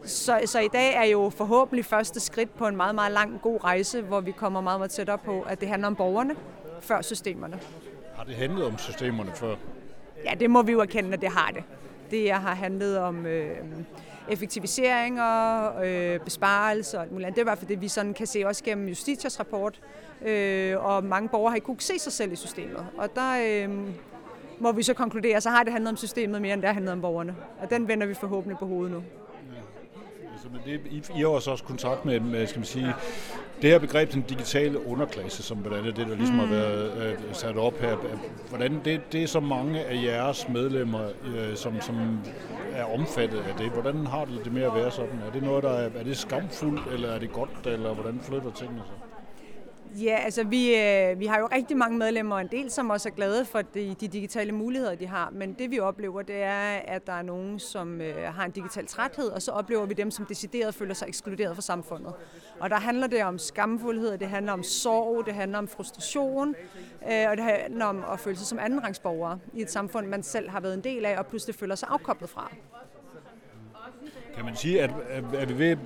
så, 0.05 0.41
så 0.45 0.61
i 0.61 0.69
dag 0.73 0.95
er 0.95 1.05
jo 1.05 1.31
forhåbentlig 1.31 1.85
første 1.85 2.21
skridt 2.21 2.57
på 2.57 2.67
en 2.67 2.77
meget, 2.77 2.95
meget 2.95 3.13
lang, 3.13 3.41
god 3.43 3.65
rejse, 3.65 4.03
hvor 4.03 4.21
vi 4.21 4.31
kommer 4.31 4.61
meget, 4.61 4.81
meget 4.81 4.91
tættere 4.91 5.19
på, 5.19 5.41
at 5.41 5.61
det 5.61 5.69
handler 5.69 5.89
om 5.89 5.97
borgerne 5.97 6.35
før 6.81 7.03
systemerne. 7.03 7.61
Har 8.17 8.25
det 8.25 8.35
handlet 8.35 8.65
om 8.65 8.79
systemerne 8.79 9.31
før? 9.35 9.57
Ja, 10.25 10.35
det 10.41 10.51
må 10.51 10.63
vi 10.63 10.73
jo 10.73 10.81
erkende, 10.81 11.13
at 11.13 11.21
det 11.21 11.31
har 11.31 11.51
det. 11.51 11.63
Det 12.11 12.33
har 12.33 12.55
handlet 12.55 12.99
om 12.99 13.27
øh, 13.27 13.57
effektiviseringer, 14.29 15.73
øh, 15.85 16.21
besparelser 16.21 16.99
og 16.99 17.05
alt 17.05 17.13
muligt. 17.13 17.29
Det 17.29 17.39
er 17.39 17.43
i 17.43 17.45
hvert 17.45 17.59
fald 17.59 17.69
det, 17.69 17.81
vi 17.81 17.89
sådan 17.89 18.15
kan 18.15 18.27
se 18.27 18.45
også 18.47 18.65
gennem 18.65 18.89
Justitias 18.89 19.41
rapport. 19.41 19.81
Øh, 20.23 20.85
og 20.85 21.05
mange 21.05 21.29
borgere 21.29 21.51
har 21.51 21.55
ikke 21.55 21.65
kunnet 21.65 21.83
se 21.83 21.99
sig 21.99 22.13
selv 22.13 22.33
i 22.33 22.37
systemet. 22.37 22.87
Og 22.99 23.09
der 23.15 23.65
øh, 23.67 23.89
må 24.59 24.73
vi 24.73 24.83
så 24.83 24.95
konkludere, 24.95 25.41
så 25.41 25.51
har 25.51 25.63
det 25.63 25.73
handlet 25.73 25.91
om 25.91 25.97
systemet 25.97 26.43
mere, 26.43 26.53
end 26.55 26.63
det 26.63 26.69
har 26.69 26.75
handlet 26.75 26.93
om 26.93 27.01
borgerne. 27.01 27.37
Og 27.61 27.71
den 27.71 27.89
vender 27.89 28.07
vi 28.07 28.15
forhåbentlig 28.15 28.59
på 28.59 28.67
hovedet 28.67 28.93
nu. 28.93 29.03
Altså, 30.33 30.49
men 30.49 30.61
det, 30.65 30.81
I, 30.91 31.19
I 31.19 31.21
har 31.21 31.29
også 31.29 31.51
også 31.51 31.65
kontakt 31.65 32.05
med, 32.05 32.21
med, 32.21 32.47
skal 32.47 32.59
man 32.59 32.67
sige, 32.67 32.95
det 33.63 33.71
her 33.71 33.79
begreb, 33.79 34.13
den 34.13 34.23
digitale 34.23 34.87
underklasse, 34.87 35.43
som 35.43 35.63
blandt 35.63 35.79
andet 35.79 35.97
det, 35.97 36.07
der 36.07 36.15
ligesom 36.15 36.35
mm. 36.35 36.41
har 36.41 36.47
været 36.47 37.17
uh, 37.17 37.35
sat 37.35 37.57
op 37.57 37.81
her, 37.81 37.97
hvordan 38.49 38.81
det, 38.85 39.13
det 39.13 39.23
er 39.23 39.27
så 39.27 39.41
mange 39.41 39.85
af 39.85 40.03
jeres 40.05 40.49
medlemmer, 40.49 41.05
uh, 41.27 41.55
som, 41.55 41.81
som 41.81 42.19
er 42.73 42.85
omfattet 42.85 43.39
af 43.39 43.55
det. 43.59 43.71
Hvordan 43.71 44.07
har 44.07 44.25
det 44.25 44.41
det 44.45 44.53
med 44.53 44.63
at 44.63 44.75
være 44.75 44.91
sådan? 44.91 45.21
Er 45.27 45.33
det 45.33 45.43
noget, 45.43 45.63
der 45.63 45.71
er, 45.71 45.91
er 45.99 46.05
det 46.05 46.17
skamfuldt, 46.17 46.93
eller 46.93 47.09
er 47.09 47.19
det 47.19 47.33
godt, 47.33 47.67
eller 47.67 47.95
hvordan 47.95 48.21
flytter 48.23 48.51
tingene 48.51 48.83
sig? 48.87 49.10
Ja, 49.95 50.17
altså 50.17 50.45
vi, 50.45 50.77
øh, 50.77 51.21
vi 51.21 51.27
har 51.27 51.39
jo 51.39 51.49
rigtig 51.53 51.77
mange 51.77 51.99
medlemmer, 51.99 52.35
og 52.35 52.41
en 52.41 52.49
del 52.53 52.71
som 52.71 52.91
også 52.91 53.09
er 53.09 53.13
glade 53.13 53.45
for 53.45 53.63
de, 53.63 53.97
de 54.01 54.09
digitale 54.09 54.53
muligheder, 54.53 54.95
de 54.95 55.07
har. 55.07 55.31
Men 55.33 55.53
det 55.53 55.71
vi 55.71 55.81
oplever, 55.81 56.23
det 56.23 56.43
er, 56.43 56.81
at 56.85 57.07
der 57.07 57.13
er 57.13 57.23
nogen, 57.23 57.59
som 57.59 58.01
øh, 58.01 58.35
har 58.35 58.45
en 58.45 58.51
digital 58.51 58.87
træthed, 58.87 59.29
og 59.29 59.43
så 59.43 59.51
oplever 59.51 59.87
vi 59.87 59.95
dem, 59.95 60.11
som 60.11 60.27
decideret 60.27 60.75
føler 60.75 60.95
sig 60.95 61.09
ekskluderet 61.09 61.55
fra 61.55 61.63
samfundet. 61.63 62.13
Og 62.61 62.71
der 62.71 62.77
handler 62.77 63.07
det 63.07 63.25
om 63.25 63.39
skamfuldhed, 63.39 64.19
det 64.19 64.29
handler 64.29 64.53
om 64.53 64.63
sorg, 64.63 65.27
det 65.27 65.35
handler 65.35 65.59
om 65.59 65.69
frustration, 65.69 66.55
øh, 67.11 67.31
og 67.31 67.37
det 67.37 67.45
handler 67.45 67.85
om 67.85 68.05
at 68.13 68.21
føle 68.21 68.37
sig 68.37 68.47
som 68.47 68.59
andenrangsborgere 68.59 69.39
i 69.55 69.63
et 69.63 69.71
samfund, 69.71 70.07
man 70.07 70.23
selv 70.23 70.51
har 70.51 70.61
været 70.61 70.75
en 70.75 70.85
del 70.85 71.05
af, 71.05 71.19
og 71.19 71.27
pludselig 71.27 71.55
føler 71.55 71.75
sig 71.75 71.89
afkoblet 71.93 72.31
fra. 72.31 72.53
Kan 74.37 74.45
man 74.45 74.57
sige, 74.57 74.83
at 74.83 74.91
er 75.35 75.47
vi 75.47 75.59
ved 75.59 75.77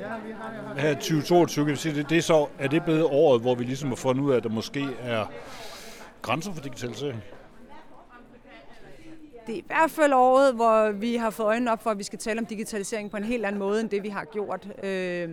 her 0.77 0.95
2022, 0.95 1.65
kan 1.65 1.73
vi 1.73 1.77
sige, 1.77 1.95
det, 1.95 2.11
det 2.11 2.19
er 2.19 2.23
så, 2.23 2.47
er 2.59 2.69
det 2.69 2.85
blevet 2.85 3.05
året, 3.05 3.41
hvor 3.41 3.55
vi 3.55 3.65
ligesom 3.65 3.89
har 3.89 3.97
fundet 3.97 4.23
ud 4.23 4.33
af, 4.33 4.37
at 4.37 4.43
der 4.43 4.49
måske 4.49 4.89
er 5.03 5.27
grænser 6.23 6.53
for 6.53 6.63
digitalisering? 6.63 7.23
Det 9.47 9.55
er 9.55 9.59
i 9.59 9.65
hvert 9.67 9.91
fald 9.91 10.13
året, 10.13 10.55
hvor 10.55 10.91
vi 10.91 11.17
har 11.17 11.31
fået 11.31 11.47
øjnene 11.47 11.73
op 11.73 11.83
for, 11.83 11.91
at 11.91 11.99
vi 11.99 12.03
skal 12.03 12.19
tale 12.19 12.41
om 12.41 12.47
digitalisering 12.47 13.11
på 13.11 13.17
en 13.17 13.25
helt 13.25 13.47
anden 13.47 13.59
måde, 13.59 13.81
end 13.81 13.91
det 13.91 14.03
vi 14.03 14.09
har 14.09 14.25
gjort 14.25 14.69
øh, 14.83 15.29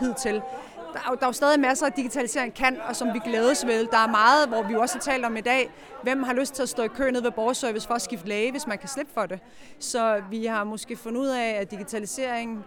hidtil 0.00 0.42
der 0.92 0.98
er, 0.98 1.10
jo, 1.10 1.14
der 1.14 1.22
er 1.22 1.26
jo 1.26 1.32
stadig 1.32 1.60
masser 1.60 1.86
af 1.86 1.92
digitalisering 1.92 2.54
kan, 2.54 2.80
og 2.88 2.96
som 2.96 3.14
vi 3.14 3.18
glædes 3.18 3.66
ved. 3.66 3.86
Der 3.86 3.98
er 3.98 4.08
meget, 4.08 4.48
hvor 4.48 4.62
vi 4.62 4.74
også 4.74 4.94
har 4.94 5.00
talt 5.00 5.24
om 5.24 5.36
i 5.36 5.40
dag, 5.40 5.70
hvem 6.02 6.22
har 6.22 6.32
lyst 6.32 6.54
til 6.54 6.62
at 6.62 6.68
stå 6.68 6.82
i 6.82 6.88
kø 6.88 7.10
nede 7.10 7.24
ved 7.24 7.30
borgerservice 7.30 7.86
for 7.86 7.94
at 7.94 8.02
skifte 8.02 8.28
læge, 8.28 8.50
hvis 8.50 8.66
man 8.66 8.78
kan 8.78 8.88
slippe 8.88 9.12
for 9.14 9.26
det. 9.26 9.40
Så 9.78 10.22
vi 10.30 10.46
har 10.46 10.64
måske 10.64 10.96
fundet 10.96 11.20
ud 11.20 11.26
af, 11.26 11.58
at 11.60 11.70
digitalisering 11.70 12.64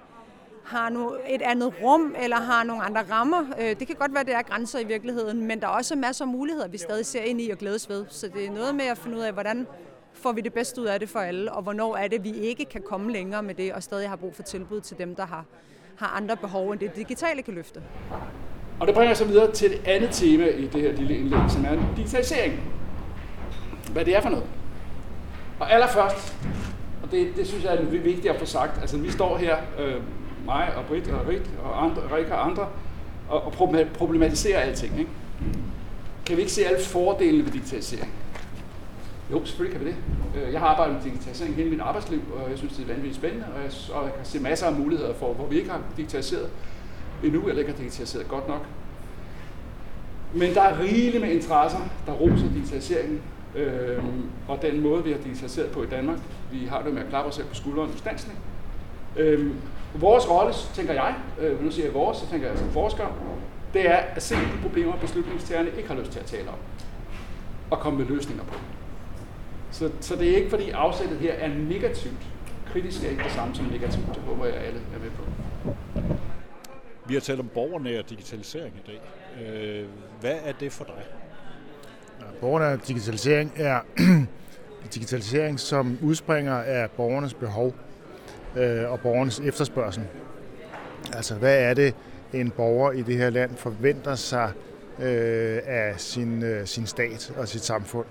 har 0.65 0.89
nu 0.89 1.15
et 1.27 1.41
andet 1.41 1.73
rum, 1.83 2.15
eller 2.19 2.35
har 2.35 2.63
nogle 2.63 2.83
andre 2.83 3.01
rammer. 3.11 3.43
Øh, 3.59 3.79
det 3.79 3.87
kan 3.87 3.95
godt 3.95 4.11
være, 4.11 4.21
at 4.21 4.27
det 4.27 4.35
er 4.35 4.41
grænser 4.41 4.79
i 4.79 4.83
virkeligheden, 4.83 5.47
men 5.47 5.61
der 5.61 5.67
er 5.67 5.71
også 5.71 5.95
masser 5.95 6.25
af 6.25 6.31
muligheder, 6.31 6.67
vi 6.67 6.77
stadig 6.77 7.05
ser 7.05 7.21
ind 7.21 7.41
i 7.41 7.49
og 7.49 7.57
glædes 7.57 7.89
ved. 7.89 8.05
Så 8.09 8.27
det 8.27 8.45
er 8.45 8.51
noget 8.51 8.75
med 8.75 8.85
at 8.85 8.97
finde 8.97 9.17
ud 9.17 9.21
af, 9.21 9.33
hvordan 9.33 9.67
får 10.13 10.31
vi 10.31 10.41
det 10.41 10.53
bedste 10.53 10.81
ud 10.81 10.85
af 10.85 10.99
det 10.99 11.09
for 11.09 11.19
alle, 11.19 11.51
og 11.51 11.63
hvornår 11.63 11.95
er 11.95 12.07
det, 12.07 12.23
vi 12.23 12.31
ikke 12.31 12.65
kan 12.65 12.81
komme 12.81 13.11
længere 13.11 13.43
med 13.43 13.55
det, 13.55 13.73
og 13.73 13.83
stadig 13.83 14.09
har 14.09 14.15
brug 14.15 14.35
for 14.35 14.43
tilbud 14.43 14.81
til 14.81 14.97
dem, 14.97 15.15
der 15.15 15.25
har 15.25 15.45
har 15.97 16.07
andre 16.07 16.37
behov, 16.37 16.71
end 16.71 16.79
det 16.79 16.95
digitale 16.95 17.41
kan 17.41 17.53
løfte. 17.53 17.81
Og 18.79 18.87
det 18.87 18.95
bringer 18.95 19.13
så 19.13 19.25
videre 19.25 19.51
til 19.51 19.69
det 19.69 19.87
andet 19.87 20.09
tema 20.11 20.47
i 20.47 20.67
det 20.67 20.81
her 20.81 20.91
lille 20.91 21.17
indlæg, 21.17 21.39
som 21.49 21.65
er 21.65 21.95
digitalisering. 21.95 22.59
Hvad 23.91 24.05
det 24.05 24.15
er 24.15 24.21
for 24.21 24.29
noget. 24.29 24.45
Og 25.59 25.73
allerførst, 25.73 26.37
og 27.03 27.11
det, 27.11 27.35
det 27.35 27.47
synes 27.47 27.63
jeg 27.63 27.75
er 27.75 27.81
vigtigt 27.81 28.33
at 28.33 28.39
få 28.39 28.45
sagt, 28.45 28.81
altså 28.81 28.97
vi 28.97 29.11
står 29.11 29.37
her, 29.37 29.57
øh, 29.79 29.95
mig 30.45 30.73
og 30.77 30.85
Britt 30.85 31.07
og 31.07 31.27
Rik 31.27 31.49
og 31.63 31.83
andre, 31.83 32.01
Rik 32.15 32.29
og 32.29 32.45
andre, 32.45 32.67
og, 33.29 33.45
og 33.45 33.53
problematiserer 33.93 34.59
alting. 34.59 34.99
Ikke? 34.99 35.11
Kan 36.25 36.35
vi 36.37 36.41
ikke 36.41 36.53
se 36.53 36.65
alle 36.65 36.83
fordelene 36.83 37.45
ved 37.45 37.51
digitalisering? 37.51 38.13
Jo, 39.31 39.45
selvfølgelig 39.45 39.77
kan 39.77 39.85
vi 39.85 39.91
det. 39.91 39.97
Øh, 40.35 40.53
jeg 40.53 40.59
har 40.59 40.67
arbejdet 40.67 40.95
med 40.95 41.03
digitalisering 41.03 41.55
hele 41.55 41.69
mit 41.69 41.79
arbejdsliv, 41.79 42.21
og 42.35 42.49
jeg 42.49 42.57
synes, 42.57 42.73
det 42.73 42.83
er 42.83 42.87
vanvittigt 42.87 43.15
spændende, 43.15 43.45
og 43.55 43.61
jeg, 43.63 43.71
og 43.93 44.03
jeg 44.03 44.13
kan 44.15 44.25
se 44.25 44.39
masser 44.39 44.67
af 44.67 44.73
muligheder 44.73 45.13
for, 45.13 45.33
hvor 45.33 45.45
vi 45.45 45.57
ikke 45.57 45.69
har 45.69 45.81
digitaliseret 45.97 46.49
endnu, 47.23 47.47
eller 47.47 47.59
ikke 47.59 47.71
har 47.71 47.77
digitaliseret 47.77 48.27
godt 48.27 48.47
nok. 48.47 48.65
Men 50.33 50.53
der 50.53 50.61
er 50.61 50.79
rigeligt 50.79 51.21
med 51.21 51.31
interesser, 51.31 51.79
der 52.05 52.11
roser 52.11 52.49
digitaliseringen, 52.53 53.21
øh, 53.55 54.03
og 54.47 54.61
den 54.61 54.81
måde, 54.81 55.03
vi 55.03 55.11
har 55.11 55.17
digitaliseret 55.17 55.71
på 55.71 55.83
i 55.83 55.87
Danmark. 55.87 56.17
Vi 56.51 56.65
har 56.65 56.81
det 56.81 56.93
med 56.93 57.01
at 57.01 57.09
klappe 57.09 57.29
os 57.29 57.35
selv 57.35 57.47
på 57.47 57.55
skulderen 57.55 57.91
ustandsligt. 57.93 58.37
Øh, 59.17 59.51
vores 59.95 60.29
rolle, 60.29 60.53
tænker 60.73 60.93
jeg, 60.93 61.15
øh, 61.39 61.63
nu 61.63 61.71
siger 61.71 61.85
jeg 61.85 61.93
vores, 61.93 62.17
så 62.17 62.29
tænker 62.29 62.49
jeg 62.49 62.57
som 62.57 62.69
forsker, 62.69 63.05
det 63.73 63.89
er 63.89 63.95
at 63.95 64.23
se 64.23 64.35
de 64.35 64.61
problemer, 64.61 64.95
beslutningstagerne 64.95 65.69
ikke 65.77 65.89
har 65.89 65.95
lyst 65.95 66.11
til 66.11 66.19
at 66.19 66.25
tale 66.25 66.49
om, 66.49 66.55
og 67.69 67.79
komme 67.79 67.99
med 67.99 68.07
løsninger 68.07 68.43
på. 68.43 68.53
Så, 69.81 69.91
så 69.99 70.15
det 70.15 70.31
er 70.31 70.35
ikke, 70.35 70.49
fordi 70.49 70.69
afsættet 70.69 71.17
her 71.17 71.33
er 71.33 71.47
negativt. 71.47 72.27
Kritisk 72.73 73.03
er 73.03 73.09
ikke 73.09 73.23
det 73.23 73.31
samme 73.31 73.55
som 73.55 73.65
negativt. 73.65 74.05
Det 74.07 74.23
håber 74.25 74.45
jeg, 74.45 74.55
alle 74.55 74.79
er 74.95 74.99
med 74.99 75.09
på. 75.11 75.23
Vi 77.07 77.13
har 77.13 77.21
talt 77.21 77.39
om 77.39 77.47
borgernær 77.53 78.01
digitalisering 78.01 78.75
i 78.75 78.91
dag. 78.91 79.01
Øh, 79.45 79.85
hvad 80.19 80.35
er 80.43 80.51
det 80.51 80.71
for 80.71 80.83
dig? 80.83 81.03
Borgernær 82.41 82.75
digitalisering 82.75 83.53
er 83.55 83.79
digitalisering, 84.95 85.59
som 85.59 85.97
udspringer 86.01 86.55
af 86.55 86.91
borgernes 86.91 87.33
behov 87.33 87.75
øh, 88.57 88.91
og 88.91 88.99
borgernes 88.99 89.39
efterspørgsel. 89.39 90.03
Altså, 91.13 91.35
hvad 91.35 91.63
er 91.63 91.73
det, 91.73 91.95
en 92.33 92.49
borger 92.51 92.91
i 92.91 93.01
det 93.01 93.17
her 93.17 93.29
land 93.29 93.55
forventer 93.55 94.15
sig 94.15 94.51
øh, 94.99 95.59
af 95.65 95.93
sin, 95.97 96.43
øh, 96.43 96.67
sin 96.67 96.85
stat 96.87 97.33
og 97.37 97.47
sit 97.47 97.63
samfund? 97.63 98.05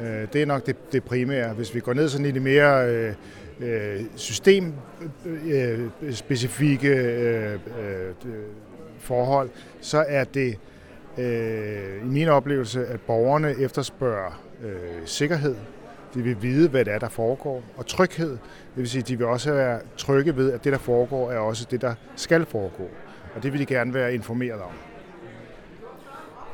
Øh, 0.00 0.26
det 0.32 0.42
er 0.42 0.46
nok 0.46 0.66
det, 0.66 0.92
det 0.92 1.04
primære. 1.04 1.54
Hvis 1.54 1.74
vi 1.74 1.80
går 1.80 1.92
ned 1.92 2.08
sådan 2.08 2.26
i 2.26 2.30
det 2.30 2.42
mere 2.42 2.88
øh, 2.88 3.14
øh 3.60 4.00
systemspecifikke 4.16 6.88
øh 6.88 7.44
øh, 7.44 7.52
øh, 7.52 7.60
øh, 8.08 8.14
forhold, 8.98 9.50
så 9.80 10.04
er 10.08 10.24
det 10.24 10.58
øh, 11.18 12.04
i 12.04 12.08
min 12.08 12.28
oplevelse, 12.28 12.86
at 12.86 13.00
borgerne 13.00 13.54
efterspørger 13.60 14.42
øh, 14.64 14.72
sikkerhed. 15.04 15.56
De 16.14 16.22
vil 16.22 16.42
vide, 16.42 16.68
hvad 16.68 16.84
det 16.84 16.94
er, 16.94 16.98
der 16.98 17.08
foregår. 17.08 17.62
Og 17.76 17.86
tryghed, 17.86 18.30
det 18.30 18.38
vil 18.76 18.90
sige, 18.90 19.02
at 19.02 19.08
de 19.08 19.18
vil 19.18 19.26
også 19.26 19.52
være 19.52 19.80
trygge 19.96 20.36
ved, 20.36 20.52
at 20.52 20.64
det, 20.64 20.72
der 20.72 20.78
foregår, 20.78 21.30
er 21.30 21.38
også 21.38 21.66
det, 21.70 21.80
der 21.80 21.94
skal 22.16 22.46
foregå. 22.46 22.88
Og 23.34 23.42
det 23.42 23.52
vil 23.52 23.60
de 23.60 23.66
gerne 23.66 23.94
være 23.94 24.14
informeret 24.14 24.60
om. 24.60 24.93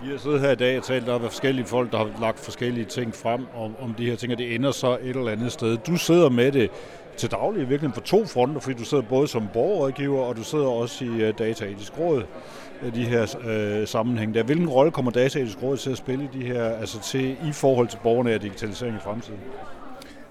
Vi 0.03 0.11
har 0.11 0.19
siddet 0.19 0.41
her 0.41 0.51
i 0.51 0.55
dag 0.55 0.79
og 0.79 0.85
talt 0.85 1.09
om 1.09 1.21
forskellige 1.21 1.67
folk, 1.67 1.93
der 1.93 1.99
har 1.99 2.11
lagt 2.21 2.39
forskellige 2.39 2.85
ting 2.85 3.15
frem 3.15 3.47
om, 3.57 3.77
om 3.81 3.95
de 3.95 4.11
her 4.11 4.17
ting, 4.17 4.33
og 4.33 4.39
det 4.39 4.55
ender 4.55 4.71
så 4.71 4.99
et 5.03 5.17
eller 5.17 5.31
andet 5.31 5.53
sted. 5.53 5.77
Du 5.77 5.97
sidder 5.97 6.29
med 6.29 6.53
det 6.53 6.71
til 7.17 7.31
daglig 7.31 7.69
virkelig 7.69 7.93
på 7.95 8.01
to 8.01 8.27
fronter, 8.27 8.61
fordi 8.61 8.79
du 8.79 8.85
sidder 8.85 9.05
både 9.09 9.29
som 9.29 9.49
borgerrådgiver, 9.53 10.21
og 10.21 10.37
du 10.37 10.45
sidder 10.45 10.67
også 10.67 11.05
i 11.05 11.09
øh, 11.09 11.29
uh, 11.29 11.35
Dataetisk 11.39 11.99
Råd, 11.99 12.23
øh, 12.83 12.95
de 12.95 13.05
her 13.05 13.37
øh, 13.45 13.87
sammenhæng 13.87 14.35
der. 14.35 14.43
Hvilken 14.43 14.69
rolle 14.69 14.93
kommer 14.93 15.11
Dataetisk 15.11 15.63
Råd 15.63 15.77
til 15.77 15.91
at 15.91 15.97
spille 15.97 16.25
i 16.25 16.39
de 16.39 16.45
her, 16.45 16.65
altså 16.65 17.03
til, 17.03 17.31
i 17.31 17.53
forhold 17.53 17.89
til 17.89 17.99
borgerne 18.03 18.35
og 18.35 18.43
digitalisering 18.43 18.97
i 18.97 19.01
fremtiden? 19.01 19.41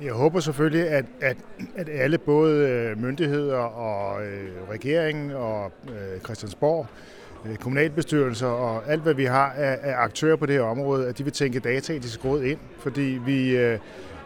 Jeg 0.02 0.14
håber 0.14 0.40
selvfølgelig, 0.40 0.90
at, 0.90 1.06
at, 1.22 1.38
at 1.76 1.90
alle, 1.90 2.18
både 2.18 2.68
øh, 2.68 3.02
myndigheder 3.02 3.58
og 3.58 4.26
øh, 4.26 4.50
regeringen 4.70 5.32
og 5.32 5.72
øh, 5.90 6.20
Christiansborg, 6.20 6.88
Øh, 6.90 7.19
Øh, 7.46 7.55
kommunalbestyrelser 7.55 8.48
og 8.48 8.91
alt, 8.91 9.01
hvad 9.01 9.13
vi 9.13 9.25
har 9.25 9.53
af, 9.58 9.79
af 9.81 9.93
aktører 9.98 10.36
på 10.36 10.46
det 10.46 10.55
her 10.55 10.62
område, 10.62 11.08
at 11.08 11.17
de 11.17 11.24
vil 11.24 11.34
tænke 11.34 11.60
dataetisk 11.60 12.25
råd 12.25 12.43
ind, 12.43 12.60
fordi 12.79 13.19
vi, 13.25 13.58
øh, 13.58 13.79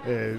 øh 0.08 0.36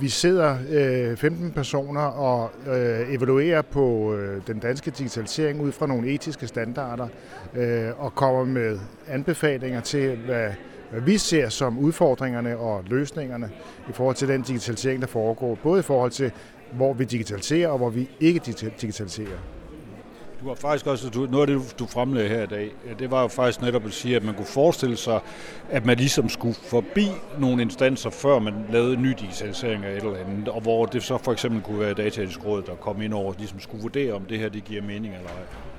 vi 0.00 0.08
sidder 0.08 0.56
øh, 0.70 1.16
15 1.16 1.52
personer 1.52 2.00
og 2.00 2.50
øh, 2.66 3.14
evaluerer 3.14 3.62
på 3.62 4.14
øh, 4.14 4.42
den 4.46 4.58
danske 4.58 4.90
digitalisering 4.90 5.60
ud 5.60 5.72
fra 5.72 5.86
nogle 5.86 6.08
etiske 6.08 6.46
standarder 6.46 7.08
øh, 7.54 8.04
og 8.04 8.14
kommer 8.14 8.44
med 8.44 8.78
anbefalinger 9.08 9.80
til, 9.80 10.16
hvad, 10.16 10.50
hvad 10.90 11.00
vi 11.00 11.18
ser 11.18 11.48
som 11.48 11.78
udfordringerne 11.78 12.56
og 12.58 12.84
løsningerne 12.86 13.50
i 13.88 13.92
forhold 13.92 14.16
til 14.16 14.28
den 14.28 14.42
digitalisering, 14.42 15.00
der 15.00 15.08
foregår, 15.08 15.58
både 15.62 15.80
i 15.80 15.82
forhold 15.82 16.10
til, 16.10 16.32
hvor 16.72 16.92
vi 16.92 17.04
digitaliserer 17.04 17.68
og 17.68 17.78
hvor 17.78 17.90
vi 17.90 18.10
ikke 18.20 18.40
digitaliserer. 18.80 19.38
Du 20.46 20.50
har 20.50 20.56
faktisk 20.56 20.86
også, 20.86 21.10
du, 21.10 21.26
noget 21.30 21.50
af 21.50 21.58
det, 21.58 21.78
du 21.78 21.86
fremlagde 21.86 22.28
her 22.28 22.42
i 22.42 22.46
dag, 22.46 22.70
det 22.98 23.10
var 23.10 23.22
jo 23.22 23.28
faktisk 23.28 23.62
netop 23.62 23.86
at 23.86 23.92
sige, 23.92 24.16
at 24.16 24.24
man 24.24 24.34
kunne 24.34 24.46
forestille 24.46 24.96
sig, 24.96 25.20
at 25.70 25.86
man 25.86 25.96
ligesom 25.96 26.28
skulle 26.28 26.54
forbi 26.54 27.08
nogle 27.38 27.62
instanser, 27.62 28.10
før 28.10 28.38
man 28.38 28.54
lavede 28.70 28.94
en 28.94 29.02
ny 29.02 29.08
digitalisering 29.08 29.84
af 29.84 29.90
et 29.90 29.96
eller 29.96 30.16
andet, 30.16 30.48
og 30.48 30.60
hvor 30.60 30.86
det 30.86 31.02
så 31.02 31.18
for 31.18 31.32
eksempel 31.32 31.62
kunne 31.62 31.80
være 31.80 31.94
dataetisk 31.94 32.44
råd, 32.44 32.62
der 32.62 32.74
kom 32.74 33.02
ind 33.02 33.14
over, 33.14 33.34
ligesom 33.38 33.60
skulle 33.60 33.82
vurdere, 33.82 34.12
om 34.12 34.22
det 34.22 34.38
her 34.38 34.48
det 34.48 34.64
giver 34.64 34.82
mening 34.82 35.14
eller 35.14 35.28
ej. 35.28 35.75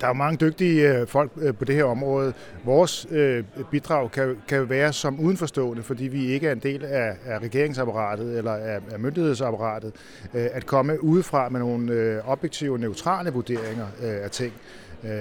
Der 0.00 0.06
er 0.06 0.12
mange 0.12 0.36
dygtige 0.36 0.92
øh, 0.92 1.06
folk 1.06 1.30
øh, 1.36 1.54
på 1.54 1.64
det 1.64 1.74
her 1.74 1.84
område. 1.84 2.32
Vores 2.64 3.06
øh, 3.10 3.44
bidrag 3.70 4.10
kan, 4.10 4.36
kan 4.48 4.68
være 4.68 4.92
som 4.92 5.20
udenforstående, 5.20 5.82
fordi 5.82 6.04
vi 6.04 6.26
ikke 6.26 6.48
er 6.48 6.52
en 6.52 6.58
del 6.58 6.84
af, 6.84 7.16
af 7.26 7.38
regeringsapparatet 7.38 8.38
eller 8.38 8.52
af, 8.52 8.80
af 8.92 9.00
myndighedsapparatet, 9.00 9.92
at 10.32 10.66
komme 10.66 11.04
udefra 11.04 11.48
med 11.48 11.60
nogle 11.60 12.20
objektive, 12.26 12.78
neutrale 12.78 13.30
vurderinger 13.30 13.86
af 14.02 14.30
ting. 14.30 14.52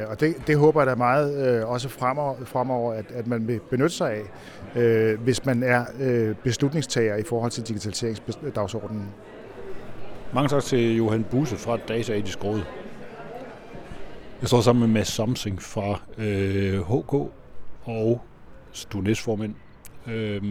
Og 0.07 0.19
det, 0.19 0.35
det 0.47 0.57
håber 0.57 0.81
jeg 0.81 0.87
da 0.87 0.95
meget 0.95 1.63
også 1.63 1.89
fremover, 1.89 2.35
fremover 2.45 2.93
at, 2.93 3.05
at 3.13 3.27
man 3.27 3.47
vil 3.47 3.59
benytte 3.69 3.95
sig 3.95 4.23
af, 4.73 5.15
hvis 5.17 5.45
man 5.45 5.63
er 5.63 5.85
beslutningstager 6.43 7.15
i 7.15 7.23
forhold 7.23 7.51
til 7.51 7.67
digitaliseringsdagsordenen. 7.67 9.05
Mange 10.33 10.49
tak 10.49 10.63
til 10.63 10.95
Johan 10.95 11.25
Busse 11.31 11.57
fra 11.57 11.77
Data 11.77 12.13
Etisk 12.13 12.43
Råd. 12.43 12.61
Jeg 14.43 14.47
står 14.47 14.61
sammen 14.61 14.79
med 14.79 14.93
Mads 14.93 15.07
Samsing 15.07 15.61
fra 15.61 16.01
øh, 16.17 16.79
HK 16.79 17.13
og 17.83 18.21
du 18.93 18.97
er 18.97 19.01
næstformand. 19.01 19.55
Øh, 20.07 20.41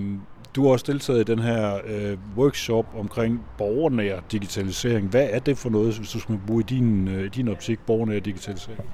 du 0.56 0.64
har 0.64 0.70
også 0.70 0.84
deltaget 0.88 1.20
i 1.20 1.32
den 1.32 1.38
her 1.38 1.80
øh, 1.86 2.18
workshop 2.36 2.86
omkring 2.96 3.44
borgernær 3.58 4.20
digitalisering. 4.32 5.08
Hvad 5.08 5.28
er 5.30 5.38
det 5.38 5.58
for 5.58 5.70
noget, 5.70 5.96
hvis 5.96 6.10
du 6.10 6.20
skal 6.20 6.40
bruge 6.46 6.60
i 6.60 6.66
din, 6.68 7.08
øh, 7.08 7.34
din 7.34 7.48
optik, 7.48 7.78
borgernær 7.86 8.20
digitalisering? 8.20 8.84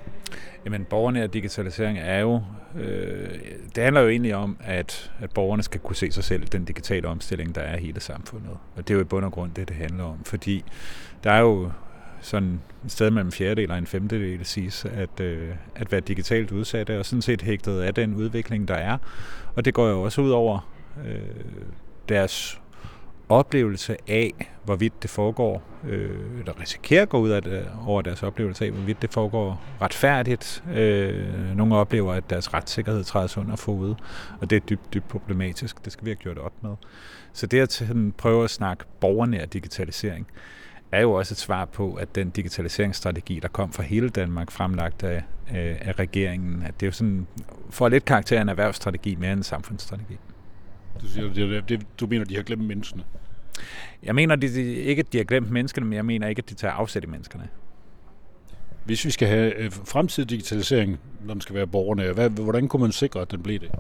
Jamen, 0.65 0.85
borgernær 0.85 1.27
digitalisering 1.27 1.99
er 1.99 2.19
jo, 2.19 2.43
øh, 2.79 3.29
det 3.75 3.83
handler 3.83 4.01
jo 4.01 4.09
egentlig 4.09 4.35
om, 4.35 4.57
at, 4.61 5.13
at 5.21 5.31
borgerne 5.31 5.63
skal 5.63 5.81
kunne 5.81 5.97
se 5.97 6.13
sig 6.13 6.25
selv 6.25 6.47
den 6.47 6.65
digitale 6.65 7.09
omstilling, 7.09 7.55
der 7.55 7.61
er 7.61 7.77
i 7.77 7.81
hele 7.81 8.01
samfundet. 8.01 8.51
Og 8.77 8.89
det 8.89 8.91
er 8.91 8.95
jo 8.95 9.01
i 9.01 9.05
bund 9.05 9.25
og 9.25 9.33
grund 9.33 9.51
det, 9.57 9.69
det 9.69 9.77
handler 9.77 10.05
om. 10.05 10.25
Fordi 10.25 10.65
der 11.25 11.31
er 11.31 11.41
jo 11.41 11.71
sådan 12.21 12.61
et 12.85 12.93
sted 12.93 13.11
mellem 13.11 13.27
en 13.27 13.33
fjerdedel 13.33 13.71
og 13.71 13.79
en 13.79 13.87
femtedel 13.87 14.45
siges 14.45 14.85
at, 14.85 15.21
øh, 15.21 15.49
at 15.75 15.93
være 15.93 16.01
digitalt 16.01 16.53
udsatte, 16.53 16.99
og 16.99 17.07
sådan 17.07 17.23
set 17.23 17.43
hægtet 17.43 17.81
af 17.81 17.95
den 17.95 18.15
udvikling, 18.15 18.69
der 18.69 18.75
er. 18.75 18.99
Og 19.55 19.65
det 19.65 19.75
går 19.75 19.89
jo 19.89 20.03
også 20.03 20.21
ud 20.21 20.31
over 20.31 20.69
øh, 21.07 21.21
deres 22.09 22.61
oplevelse 23.29 23.97
af, 24.09 24.53
hvorvidt 24.65 25.03
det 25.03 25.11
foregår, 25.11 25.63
øh, 25.89 26.39
eller 26.39 26.61
risikerer 26.61 27.03
at 27.03 27.09
gå 27.09 27.19
ud 27.19 27.31
af 27.31 27.43
det, 27.43 27.69
over 27.87 28.03
deres 28.03 28.23
oplevelse 28.23 28.65
af, 28.65 28.71
hvorvidt 28.71 29.03
det 29.03 29.13
foregår 29.13 29.63
retfærdigt. 29.81 30.65
Øh, 30.75 31.57
nogle 31.57 31.77
oplever, 31.77 32.13
at 32.13 32.31
deres 32.31 32.55
retssikkerhed 32.55 33.05
trædes 33.05 33.37
under 33.37 33.57
fod, 33.57 33.95
og 34.41 34.51
det 34.51 34.57
er 34.57 34.61
dybt, 34.61 34.95
dybt 34.95 35.09
problematisk. 35.09 35.85
Det 35.85 35.93
skal 35.93 36.05
vi 36.05 36.11
have 36.11 36.17
gjort 36.17 36.39
op 36.39 36.53
med. 36.63 36.71
Så 37.33 37.47
det 37.47 37.61
at 37.61 37.83
prøve 38.19 38.45
at 38.45 38.51
snakke 38.51 38.85
borgernær 39.01 39.45
digitalisering, 39.47 40.27
er 40.93 41.01
jo 41.01 41.13
også 41.13 41.35
et 41.35 41.39
svar 41.39 41.65
på, 41.65 41.95
at 41.95 42.15
den 42.15 42.31
digitaliseringsstrategi, 42.31 43.41
der 43.43 43.49
kom 43.49 43.73
fra 43.73 43.83
hele 43.83 44.09
Danmark, 44.09 44.51
fremlagt 44.51 45.03
af, 45.03 45.23
af 45.51 45.99
regeringen, 45.99 46.63
at 46.63 46.81
det 46.81 46.87
er 46.87 46.89
jo 46.89 46.93
sådan, 46.93 47.27
for 47.71 47.89
lidt 47.89 48.05
karakter 48.05 48.43
en 48.43 48.49
erhvervsstrategi 48.49 49.15
mere 49.15 49.33
end 49.33 49.41
en 49.41 49.45
samfundsstrategi. 49.45 50.17
Du, 51.03 51.07
siger, 51.07 51.33
det, 51.33 51.69
det, 51.69 51.87
du 52.01 52.07
mener, 52.07 52.25
de 52.25 52.37
har 52.37 52.43
glemt 52.43 52.65
menneskene? 52.65 53.05
Jeg 54.03 54.15
mener 54.15 54.37
de, 54.37 54.49
de, 54.49 54.75
ikke, 54.75 55.01
at 55.01 55.13
de 55.13 55.19
har 55.19 55.25
glemt 55.25 55.51
menneskene, 55.51 55.87
men 55.87 55.97
jeg 55.97 56.05
mener 56.05 56.29
ikke, 56.29 56.41
at 56.41 56.51
de 56.51 56.55
tager 56.55 56.75
afsæt 56.75 57.05
i 57.05 57.07
menneskerne. 57.07 57.49
Hvis 58.85 59.05
vi 59.05 59.11
skal 59.11 59.29
have 59.29 59.55
øh, 59.55 59.71
fremtidig 59.73 60.31
digitalisering, 60.31 60.99
når 61.25 61.35
den 61.35 61.41
skal 61.41 61.55
være 61.55 61.67
borgerne, 61.67 62.13
hvad, 62.13 62.31
hvordan 62.31 62.69
kunne 62.69 62.83
man 62.83 62.93
sikre, 62.93 63.21
at 63.21 63.31
den 63.31 63.43
bliver 63.43 63.59
det? 63.59 63.71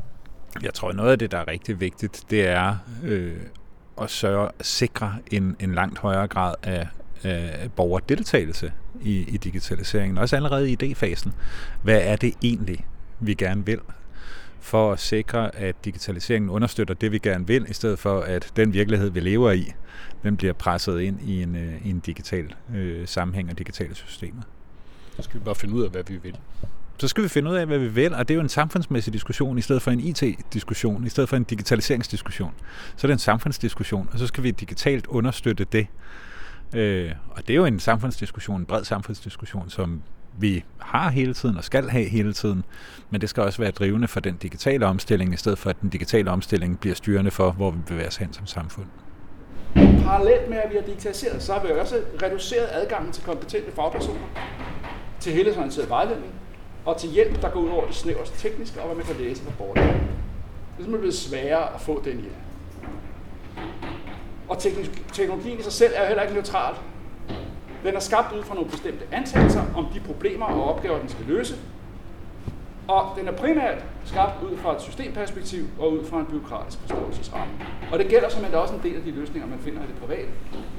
Jeg 0.62 0.74
tror, 0.74 0.92
noget 0.92 1.12
af 1.12 1.18
det, 1.18 1.32
der 1.32 1.38
er 1.38 1.48
rigtig 1.48 1.80
vigtigt, 1.80 2.24
det 2.30 2.48
er 2.48 2.76
øh, 3.04 3.36
at 4.02 4.10
sørge, 4.10 4.48
at 4.58 4.66
sikre 4.66 5.16
en, 5.30 5.56
en 5.60 5.74
langt 5.74 5.98
højere 5.98 6.28
grad 6.28 6.54
af, 6.62 6.88
øh, 7.24 7.70
borgerdeltagelse 7.76 8.72
i, 9.00 9.20
i 9.20 9.36
digitaliseringen, 9.36 10.18
også 10.18 10.36
allerede 10.36 10.70
i 10.70 10.76
idéfasen. 10.82 11.30
Hvad 11.82 12.00
er 12.02 12.16
det 12.16 12.34
egentlig, 12.42 12.86
vi 13.20 13.34
gerne 13.34 13.66
vil? 13.66 13.80
For 14.60 14.92
at 14.92 15.00
sikre, 15.00 15.56
at 15.56 15.84
digitaliseringen 15.84 16.50
understøtter 16.50 16.94
det, 16.94 17.12
vi 17.12 17.18
gerne 17.18 17.46
vil, 17.46 17.66
i 17.68 17.72
stedet 17.72 17.98
for, 17.98 18.20
at 18.20 18.52
den 18.56 18.72
virkelighed, 18.72 19.10
vi 19.10 19.20
lever 19.20 19.50
i, 19.50 19.72
den 20.22 20.36
bliver 20.36 20.52
presset 20.52 21.00
ind 21.00 21.20
i 21.22 21.42
en, 21.42 21.56
øh, 21.56 21.86
i 21.86 21.90
en 21.90 22.00
digital 22.00 22.54
øh, 22.74 23.08
sammenhæng 23.08 23.50
og 23.50 23.58
digitale 23.58 23.94
systemer. 23.94 24.42
Så 25.16 25.22
skal 25.22 25.40
vi 25.40 25.44
bare 25.44 25.54
finde 25.54 25.74
ud 25.74 25.84
af, 25.84 25.90
hvad 25.90 26.02
vi 26.08 26.16
vil 26.16 26.38
så 26.98 27.08
skal 27.08 27.24
vi 27.24 27.28
finde 27.28 27.50
ud 27.50 27.56
af, 27.56 27.66
hvad 27.66 27.78
vi 27.78 27.88
vil, 27.88 28.14
og 28.14 28.28
det 28.28 28.34
er 28.34 28.36
jo 28.36 28.40
en 28.40 28.48
samfundsmæssig 28.48 29.12
diskussion 29.12 29.58
i 29.58 29.60
stedet 29.60 29.82
for 29.82 29.90
en 29.90 30.00
IT-diskussion, 30.00 31.06
i 31.06 31.08
stedet 31.08 31.28
for 31.28 31.36
en 31.36 31.44
digitaliseringsdiskussion. 31.44 32.52
Så 32.96 33.06
er 33.06 33.08
det 33.08 33.12
en 33.12 33.18
samfundsdiskussion, 33.18 34.08
og 34.12 34.18
så 34.18 34.26
skal 34.26 34.44
vi 34.44 34.50
digitalt 34.50 35.06
understøtte 35.06 35.66
det. 35.72 35.86
Øh, 36.74 37.12
og 37.30 37.48
det 37.48 37.52
er 37.52 37.56
jo 37.56 37.64
en 37.64 37.80
samfundsdiskussion, 37.80 38.60
en 38.60 38.66
bred 38.66 38.84
samfundsdiskussion, 38.84 39.70
som 39.70 40.02
vi 40.38 40.64
har 40.78 41.10
hele 41.10 41.34
tiden 41.34 41.56
og 41.56 41.64
skal 41.64 41.90
have 41.90 42.04
hele 42.04 42.32
tiden, 42.32 42.64
men 43.10 43.20
det 43.20 43.28
skal 43.28 43.42
også 43.42 43.62
være 43.62 43.70
drivende 43.70 44.08
for 44.08 44.20
den 44.20 44.36
digitale 44.36 44.86
omstilling, 44.86 45.34
i 45.34 45.36
stedet 45.36 45.58
for 45.58 45.70
at 45.70 45.80
den 45.80 45.90
digitale 45.90 46.30
omstilling 46.30 46.80
bliver 46.80 46.94
styrende 46.94 47.30
for, 47.30 47.50
hvor 47.50 47.70
vi 47.70 47.78
bevæger 47.86 48.08
os 48.08 48.16
hen 48.16 48.32
som 48.32 48.46
samfund. 48.46 48.86
Parallelt 49.74 50.48
med, 50.48 50.56
at 50.56 50.70
vi 50.70 50.76
har 50.76 50.86
digitaliseret, 50.86 51.42
så 51.42 51.52
har 51.52 51.66
vi 51.66 51.72
også 51.80 52.00
reduceret 52.22 52.68
adgangen 52.72 53.12
til 53.12 53.24
kompetente 53.24 53.72
fagpersoner, 53.72 54.20
til 55.20 55.32
helhedsorienteret 55.32 55.88
vejledning 55.88 56.37
og 56.88 56.96
til 56.96 57.10
hjælp, 57.10 57.42
der 57.42 57.50
går 57.50 57.60
ud 57.60 57.68
over 57.68 57.86
det 57.86 57.94
snæverst 57.94 58.38
tekniske 58.38 58.80
og 58.80 58.86
hvad 58.86 58.96
man 58.96 59.06
kan 59.06 59.16
læse 59.16 59.44
på 59.44 59.50
bordet. 59.58 59.82
Det 59.82 59.84
er 59.84 59.96
simpelthen 60.76 60.98
blevet 60.98 61.14
sværere 61.14 61.74
at 61.74 61.80
få 61.80 62.02
den 62.04 62.12
hjælp. 62.12 62.36
Og 64.48 64.58
teknologien 65.12 65.58
i 65.58 65.62
sig 65.62 65.72
selv 65.72 65.92
er 65.96 66.02
jo 66.02 66.06
heller 66.06 66.22
ikke 66.22 66.34
neutral. 66.34 66.74
Den 67.84 67.96
er 67.96 68.00
skabt 68.00 68.36
ud 68.36 68.42
fra 68.42 68.54
nogle 68.54 68.70
bestemte 68.70 69.04
antagelser 69.12 69.62
om 69.76 69.86
de 69.94 70.00
problemer 70.00 70.46
og 70.46 70.74
opgaver, 70.74 70.98
den 70.98 71.08
skal 71.08 71.24
løse. 71.26 71.54
Og 72.88 73.16
den 73.18 73.28
er 73.28 73.32
primært 73.32 73.84
skabt 74.04 74.42
ud 74.42 74.56
fra 74.56 74.74
et 74.74 74.82
systemperspektiv 74.82 75.64
og 75.78 75.92
ud 75.92 76.04
fra 76.04 76.20
en 76.20 76.26
byråkratisk 76.26 76.78
forståelsesramme. 76.78 77.54
Og 77.92 77.98
det 77.98 78.08
gælder 78.08 78.28
som 78.28 78.44
også 78.54 78.74
en 78.74 78.80
del 78.82 78.96
af 78.96 79.02
de 79.02 79.10
løsninger, 79.10 79.48
man 79.48 79.58
finder 79.58 79.82
i 79.82 79.86
det 79.86 79.96
private. 80.00 80.28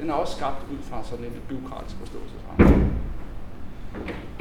Den 0.01 0.09
er 0.09 0.13
også 0.13 0.35
skabt 0.35 0.65
ud 0.71 0.77
fra 0.81 1.03
sådan 1.03 1.25
en 1.25 1.41
byråkratisk 1.49 1.95
forståelsesramme. 1.99 2.98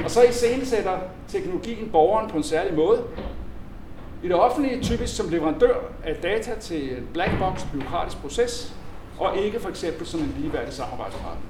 Og 0.05 0.11
så 0.11 0.23
iscenesætter 0.23 0.99
teknologien 1.29 1.89
borgeren 1.93 2.31
på 2.31 2.37
en 2.37 2.43
særlig 2.43 2.75
måde. 2.75 3.03
I 4.23 4.29
det 4.29 4.37
offentlige 4.37 4.83
typisk 4.83 5.17
som 5.17 5.29
leverandør 5.29 5.75
af 6.05 6.17
data 6.17 6.55
til 6.61 6.93
en 6.99 7.09
black 7.13 7.31
box 7.39 7.65
byråkratisk 7.73 8.21
proces, 8.21 8.75
og 9.19 9.39
ikke 9.39 9.61
for 9.61 9.69
eksempel 9.69 10.07
som 10.07 10.21
en 10.21 10.35
ligeværdig 10.39 10.73
samarbejdspartner. 10.73 11.43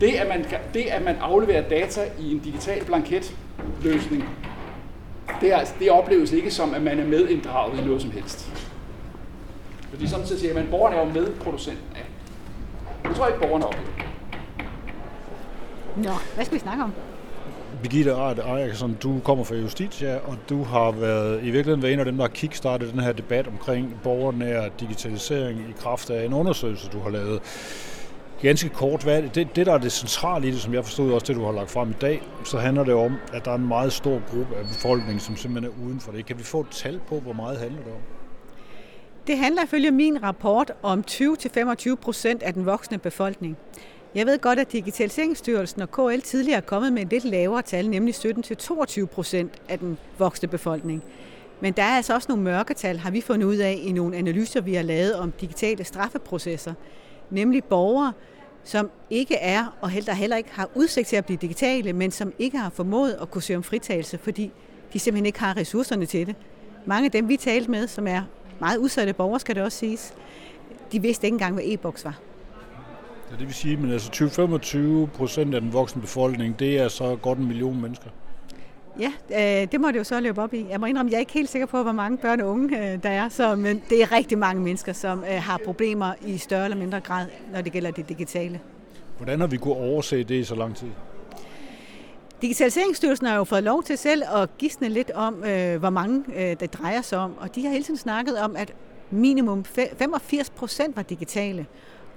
Det 0.00 0.12
at, 0.12 0.28
man, 0.28 0.44
det, 0.74 0.80
at 0.80 1.02
man 1.04 1.16
afleverer 1.16 1.68
data 1.68 2.00
i 2.20 2.32
en 2.32 2.38
digital 2.38 2.84
blanketløsning, 2.84 4.24
det, 5.40 5.52
er, 5.52 5.56
altså- 5.56 5.74
det 5.78 5.90
opleves 5.90 6.32
ikke 6.32 6.50
som, 6.50 6.74
at 6.74 6.82
man 6.82 6.98
er 6.98 7.06
medinddraget 7.06 7.80
i 7.80 7.84
noget 7.84 8.02
som 8.02 8.10
helst. 8.10 8.48
Fordi 9.90 10.06
samtidig 10.06 10.40
siger 10.40 10.54
man, 10.54 10.62
at 10.62 10.70
borgerne 10.70 10.96
er 10.96 11.06
jo 11.06 11.12
medproducenten 11.12 11.84
af. 11.94 12.06
Det 13.08 13.16
tror 13.16 13.26
jeg 13.26 13.34
ikke, 13.34 13.46
borgerne 13.46 13.66
oplever. 13.66 14.11
Nå, 15.96 16.10
hvad 16.34 16.44
skal 16.44 16.54
vi 16.54 16.60
snakke 16.60 16.82
om? 16.84 16.92
Birgitte 17.82 18.12
Art 18.12 18.38
Eriksson, 18.38 18.96
du 19.02 19.20
kommer 19.24 19.44
fra 19.44 19.54
Justitia, 19.54 20.16
og 20.16 20.36
du 20.48 20.62
har 20.62 20.90
været, 20.90 21.38
i 21.38 21.50
virkeligheden 21.50 21.82
været 21.82 21.92
en 21.92 21.98
af 21.98 22.04
dem, 22.04 22.16
der 22.16 22.24
har 22.24 22.28
kickstartet 22.28 22.92
den 22.92 23.00
her 23.00 23.12
debat 23.12 23.46
omkring 23.46 24.00
borgernær 24.02 24.68
digitalisering 24.80 25.60
i 25.60 25.72
kraft 25.78 26.10
af 26.10 26.24
en 26.24 26.32
undersøgelse, 26.32 26.88
du 26.88 27.00
har 27.00 27.10
lavet. 27.10 27.42
Ganske 28.42 28.68
kort, 28.68 29.02
hvad 29.02 29.22
det, 29.22 29.56
det 29.56 29.66
der 29.66 29.72
er 29.72 29.78
det 29.78 29.92
centrale 29.92 30.48
i 30.48 30.50
det, 30.50 30.60
som 30.60 30.74
jeg 30.74 30.84
forstod 30.84 31.12
også 31.12 31.26
det, 31.26 31.36
du 31.36 31.44
har 31.44 31.52
lagt 31.52 31.70
frem 31.70 31.90
i 31.90 31.96
dag, 32.00 32.22
så 32.44 32.58
handler 32.58 32.84
det 32.84 32.94
om, 32.94 33.16
at 33.32 33.44
der 33.44 33.50
er 33.50 33.56
en 33.56 33.68
meget 33.68 33.92
stor 33.92 34.20
gruppe 34.30 34.56
af 34.56 34.66
befolkningen, 34.66 35.20
som 35.20 35.36
simpelthen 35.36 35.72
er 35.72 35.86
uden 35.86 36.00
for 36.00 36.12
det. 36.12 36.26
Kan 36.26 36.38
vi 36.38 36.42
få 36.42 36.60
et 36.60 36.70
tal 36.70 37.00
på, 37.08 37.20
hvor 37.20 37.32
meget 37.32 37.58
handler 37.58 37.82
det 37.82 37.92
om? 37.92 38.00
Det 39.26 39.38
handler 39.38 39.62
ifølge 39.62 39.90
min 39.90 40.22
rapport 40.22 40.72
om 40.82 41.04
20-25 41.10 41.94
procent 41.94 42.42
af 42.42 42.54
den 42.54 42.66
voksne 42.66 42.98
befolkning. 42.98 43.56
Jeg 44.14 44.26
ved 44.26 44.38
godt, 44.38 44.58
at 44.58 44.72
Digitaliseringsstyrelsen 44.72 45.82
og 45.82 45.90
KL 45.90 46.20
tidligere 46.20 46.56
er 46.56 46.60
kommet 46.60 46.92
med 46.92 47.02
et 47.02 47.10
lidt 47.10 47.24
lavere 47.24 47.62
tal, 47.62 47.90
nemlig 47.90 48.14
17-22 48.14 49.04
procent 49.04 49.52
af 49.68 49.78
den 49.78 49.98
voksne 50.18 50.48
befolkning. 50.48 51.02
Men 51.60 51.72
der 51.72 51.82
er 51.82 51.96
altså 51.96 52.14
også 52.14 52.26
nogle 52.28 52.44
mørketal, 52.44 52.98
har 52.98 53.10
vi 53.10 53.20
fundet 53.20 53.46
ud 53.46 53.56
af 53.56 53.80
i 53.82 53.92
nogle 53.92 54.16
analyser, 54.16 54.60
vi 54.60 54.74
har 54.74 54.82
lavet 54.82 55.14
om 55.14 55.32
digitale 55.32 55.84
straffeprocesser. 55.84 56.74
Nemlig 57.30 57.64
borgere, 57.64 58.12
som 58.64 58.90
ikke 59.10 59.34
er, 59.34 59.76
og 59.80 59.90
heller, 59.90 60.12
heller 60.12 60.36
ikke 60.36 60.50
har 60.52 60.68
udsigt 60.74 61.08
til 61.08 61.16
at 61.16 61.24
blive 61.24 61.38
digitale, 61.40 61.92
men 61.92 62.10
som 62.10 62.32
ikke 62.38 62.58
har 62.58 62.70
formået 62.70 63.18
at 63.22 63.30
kunne 63.30 63.42
søge 63.42 63.56
om 63.56 63.62
fritagelse, 63.62 64.18
fordi 64.18 64.52
de 64.92 64.98
simpelthen 64.98 65.26
ikke 65.26 65.40
har 65.40 65.56
ressourcerne 65.56 66.06
til 66.06 66.26
det. 66.26 66.36
Mange 66.86 67.04
af 67.04 67.10
dem, 67.10 67.28
vi 67.28 67.36
talte 67.36 67.70
med, 67.70 67.86
som 67.86 68.06
er 68.06 68.22
meget 68.60 68.76
udsatte 68.76 69.12
borgere, 69.12 69.40
skal 69.40 69.54
det 69.54 69.62
også 69.62 69.78
siges, 69.78 70.14
de 70.92 71.02
vidste 71.02 71.26
ikke 71.26 71.34
engang, 71.34 71.54
hvad 71.54 71.64
e-boks 71.66 72.04
var. 72.04 72.18
Ja, 73.32 73.36
det 73.36 73.46
vil 73.46 73.54
sige, 73.54 73.78
at 73.86 73.92
altså 73.92 74.10
20-25 75.10 75.16
procent 75.16 75.54
af 75.54 75.60
den 75.60 75.72
voksne 75.72 76.02
befolkning, 76.02 76.58
det 76.58 76.78
er 76.78 76.88
så 76.88 77.16
godt 77.16 77.38
en 77.38 77.46
million 77.46 77.80
mennesker. 77.80 78.10
Ja, 78.98 79.12
øh, 79.30 79.68
det 79.72 79.80
må 79.80 79.90
det 79.90 79.98
jo 79.98 80.04
så 80.04 80.20
løbe 80.20 80.42
op 80.42 80.54
i. 80.54 80.66
Jeg 80.70 80.80
må 80.80 80.86
indrømme, 80.86 81.10
jeg 81.10 81.16
er 81.16 81.20
ikke 81.20 81.32
helt 81.32 81.48
sikker 81.48 81.66
på, 81.66 81.82
hvor 81.82 81.92
mange 81.92 82.18
børn 82.18 82.40
og 82.40 82.48
unge 82.48 82.92
øh, 82.92 83.02
der 83.02 83.08
er, 83.08 83.28
så, 83.28 83.56
men 83.56 83.82
det 83.90 84.02
er 84.02 84.12
rigtig 84.12 84.38
mange 84.38 84.62
mennesker, 84.62 84.92
som 84.92 85.24
øh, 85.24 85.42
har 85.42 85.60
problemer 85.64 86.12
i 86.26 86.38
større 86.38 86.64
eller 86.64 86.76
mindre 86.76 87.00
grad, 87.00 87.26
når 87.52 87.60
det 87.60 87.72
gælder 87.72 87.90
det 87.90 88.08
digitale. 88.08 88.60
Hvordan 89.16 89.40
har 89.40 89.46
vi 89.46 89.56
kunnet 89.56 89.78
overse 89.78 90.24
det 90.24 90.34
i 90.34 90.44
så 90.44 90.54
lang 90.54 90.76
tid? 90.76 90.88
Digitaliseringsstyrelsen 92.42 93.26
har 93.26 93.36
jo 93.36 93.44
fået 93.44 93.62
lov 93.62 93.82
til 93.82 93.98
selv 93.98 94.22
at 94.34 94.58
gisne 94.58 94.88
lidt 94.88 95.10
om, 95.10 95.34
hvor 95.78 95.90
mange 95.90 96.24
det 96.60 96.74
drejer 96.74 97.02
sig 97.02 97.18
om, 97.18 97.34
og 97.38 97.54
de 97.54 97.62
har 97.62 97.70
hele 97.70 97.84
tiden 97.84 97.98
snakket 97.98 98.38
om, 98.38 98.56
at 98.56 98.74
minimum 99.10 99.64
85 99.64 100.50
procent 100.50 100.96
var 100.96 101.02
digitale. 101.02 101.66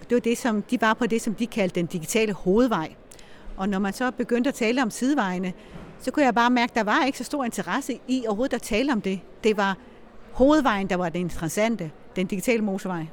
Det 0.10 0.16
var 0.16 0.20
det, 0.20 0.38
som, 0.38 0.62
de 0.62 0.82
var 0.82 0.94
på 0.94 1.08
det, 1.08 1.22
som 1.22 1.36
de 1.36 1.48
kaldte 1.48 1.80
den 1.80 1.86
digitale 1.86 2.34
hovedvej. 2.34 2.96
Og 3.58 3.70
når 3.70 3.80
man 3.80 3.94
så 3.94 4.12
begyndte 4.12 4.48
at 4.48 4.54
tale 4.54 4.82
om 4.82 4.90
sidevejene, 4.90 5.54
så 6.00 6.12
kunne 6.12 6.26
jeg 6.26 6.36
bare 6.36 6.50
mærke, 6.50 6.72
at 6.72 6.76
der 6.76 6.84
var 6.84 7.06
ikke 7.06 7.18
så 7.18 7.24
stor 7.24 7.44
interesse 7.46 8.00
i 8.08 8.24
overhovedet 8.28 8.56
at 8.56 8.62
tale 8.62 8.92
om 8.92 9.02
det. 9.02 9.20
Det 9.44 9.58
var 9.58 9.78
hovedvejen, 10.32 10.90
der 10.90 10.96
var 10.96 11.10
det 11.10 11.20
interessante, 11.20 11.92
den 12.16 12.28
digitale 12.28 12.62
motorvej. 12.62 13.06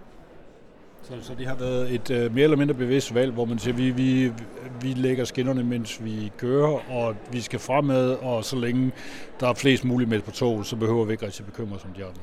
Så, 1.03 1.13
så 1.21 1.35
det 1.35 1.47
har 1.47 1.55
været 1.55 1.95
et 1.95 2.11
uh, 2.11 2.35
mere 2.35 2.45
eller 2.45 2.57
mindre 2.57 2.75
bevidst 2.75 3.15
valg, 3.15 3.33
hvor 3.33 3.45
man 3.45 3.59
siger, 3.59 3.75
vi, 3.75 3.91
vi, 3.91 4.33
vi 4.81 4.93
lægger 4.93 5.25
skinnerne, 5.25 5.65
mens 5.65 6.05
vi 6.05 6.33
kører, 6.39 6.91
og 6.91 7.17
vi 7.33 7.41
skal 7.41 7.59
fremad, 7.59 8.11
og 8.11 8.45
så 8.45 8.57
længe 8.57 8.93
der 9.41 9.49
er 9.49 9.55
flest 9.55 9.85
muligt 9.85 10.11
med 10.11 10.21
på 10.21 10.31
tog, 10.31 10.67
så 10.67 10.77
behøver 10.77 11.05
vi 11.05 11.13
ikke 11.13 11.27
rigtig 11.27 11.45
bekymre 11.45 11.77
os 11.77 11.85
om 11.85 11.91
de 11.91 12.05
andre. 12.05 12.21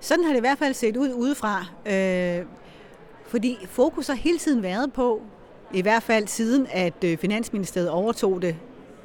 Sådan 0.00 0.24
har 0.24 0.30
det 0.30 0.38
i 0.38 0.40
hvert 0.40 0.58
fald 0.58 0.74
set 0.74 0.96
ud 0.96 1.12
udefra. 1.12 1.66
Øh, 1.86 2.46
fordi 3.30 3.58
fokus 3.66 4.06
har 4.06 4.14
hele 4.14 4.38
tiden 4.38 4.62
været 4.62 4.92
på, 4.92 5.22
i 5.74 5.82
hvert 5.82 6.02
fald 6.02 6.26
siden 6.26 6.66
at 6.70 7.04
øh, 7.04 7.18
Finansministeriet 7.18 7.90
overtog 7.90 8.42
det 8.42 8.56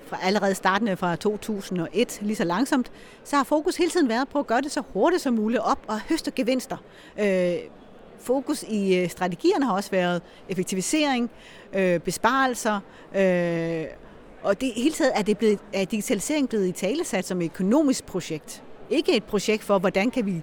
fra 0.08 0.18
allerede 0.24 0.56
startende 0.56 0.98
fra 0.98 1.16
2001, 1.16 2.20
lige 2.22 2.36
så 2.36 2.44
langsomt, 2.44 2.92
så 3.24 3.36
har 3.36 3.44
fokus 3.44 3.78
hele 3.78 3.92
tiden 3.92 4.10
været 4.10 4.28
på 4.30 4.40
at 4.40 4.48
gøre 4.48 4.62
det 4.62 4.72
så 4.72 4.82
hurtigt 4.94 5.22
som 5.22 5.34
muligt 5.34 5.62
op 5.62 5.80
og 5.88 6.02
høste 6.02 6.32
gevinster. 6.32 6.78
Øh, 7.20 7.54
fokus 8.20 8.64
i 8.64 8.96
øh, 8.96 9.10
strategierne 9.10 9.66
har 9.66 9.74
også 9.74 9.92
været 9.92 10.22
effektivisering, 10.50 11.32
øh, 11.74 12.00
besparelser, 12.00 12.80
øh, 13.16 13.86
og 14.44 14.62
det 14.62 14.72
hele 14.76 14.92
taget 14.92 15.12
er, 15.16 15.22
det 15.22 15.38
blevet, 15.38 15.60
er 15.74 15.86
digitalisering 15.86 16.50
blevet 16.50 16.68
i 16.68 16.72
talesat 16.72 17.26
som 17.26 17.42
et 17.42 17.46
økonomisk 17.46 18.06
projekt. 18.06 18.64
Ikke 18.90 19.16
et 19.16 19.24
projekt 19.24 19.64
for, 19.64 19.80
hvordan 19.80 20.12
kan 20.12 20.26
vi 20.26 20.42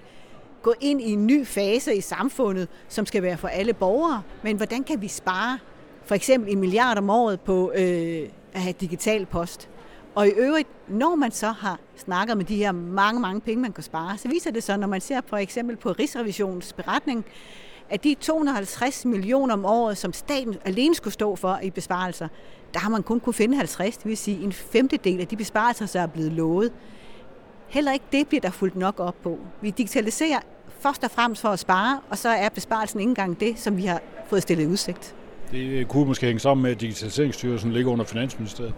gå 0.63 0.73
ind 0.81 1.01
i 1.01 1.11
en 1.11 1.27
ny 1.27 1.45
fase 1.45 1.95
i 1.95 2.01
samfundet, 2.01 2.67
som 2.87 3.05
skal 3.05 3.23
være 3.23 3.37
for 3.37 3.47
alle 3.47 3.73
borgere, 3.73 4.21
men 4.43 4.57
hvordan 4.57 4.83
kan 4.83 5.01
vi 5.01 5.07
spare 5.07 5.59
for 6.05 6.15
eksempel 6.15 6.51
en 6.51 6.59
milliard 6.59 6.97
om 6.97 7.09
året 7.09 7.41
på 7.41 7.71
øh, 7.75 8.29
at 8.53 8.61
have 8.61 8.73
digital 8.81 9.25
post. 9.25 9.69
Og 10.15 10.27
i 10.27 10.31
øvrigt, 10.31 10.67
når 10.87 11.15
man 11.15 11.31
så 11.31 11.47
har 11.47 11.79
snakket 11.95 12.37
med 12.37 12.45
de 12.45 12.55
her 12.55 12.71
mange, 12.71 13.19
mange 13.19 13.41
penge, 13.41 13.61
man 13.61 13.73
kan 13.73 13.83
spare, 13.83 14.17
så 14.17 14.27
viser 14.27 14.51
det 14.51 14.63
sig, 14.63 14.77
når 14.77 14.87
man 14.87 15.01
ser 15.01 15.21
for 15.27 15.37
eksempel 15.37 15.75
på 15.75 15.91
Rigsrevisionens 15.91 16.73
beretning, 16.73 17.25
at 17.89 18.03
de 18.03 18.15
250 18.15 19.05
millioner 19.05 19.53
om 19.53 19.65
året, 19.65 19.97
som 19.97 20.13
staten 20.13 20.55
alene 20.65 20.95
skulle 20.95 21.13
stå 21.13 21.35
for 21.35 21.59
i 21.63 21.69
besparelser, 21.69 22.27
der 22.73 22.79
har 22.79 22.89
man 22.89 23.03
kun 23.03 23.19
kunne 23.19 23.33
finde 23.33 23.57
50, 23.57 23.97
det 23.97 24.05
vil 24.05 24.17
sige 24.17 24.43
en 24.43 24.53
femtedel 24.53 25.21
af 25.21 25.27
de 25.27 25.35
besparelser, 25.35 25.85
der 25.93 26.01
er 26.01 26.07
blevet 26.07 26.31
lovet. 26.31 26.71
Heller 27.67 27.91
ikke 27.91 28.05
det 28.11 28.27
bliver 28.27 28.41
der 28.41 28.51
fuldt 28.51 28.75
nok 28.75 28.99
op 28.99 29.15
på. 29.23 29.39
Vi 29.61 29.69
digitaliserer 29.69 30.39
først 30.83 31.03
og 31.03 31.11
fremmest 31.11 31.41
for 31.41 31.49
at 31.49 31.59
spare, 31.59 31.99
og 32.09 32.17
så 32.17 32.29
er 32.29 32.49
besparelsen 32.49 32.99
ikke 32.99 33.09
engang 33.09 33.39
det, 33.39 33.59
som 33.59 33.77
vi 33.77 33.85
har 33.85 34.01
fået 34.27 34.41
stillet 34.41 34.67
udsigt. 34.67 35.15
Det 35.51 35.87
kunne 35.87 36.05
måske 36.05 36.25
hænge 36.25 36.39
sammen 36.39 36.63
med, 36.63 36.71
at 36.71 36.81
Digitaliseringsstyrelsen 36.81 37.71
ligger 37.71 37.91
under 37.91 38.05
Finansministeriet. 38.05 38.73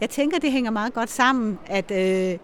Jeg 0.00 0.10
tænker, 0.10 0.38
det 0.38 0.52
hænger 0.52 0.70
meget 0.70 0.94
godt 0.94 1.10
sammen, 1.10 1.58
at 1.66 1.90
øh, 1.90 2.38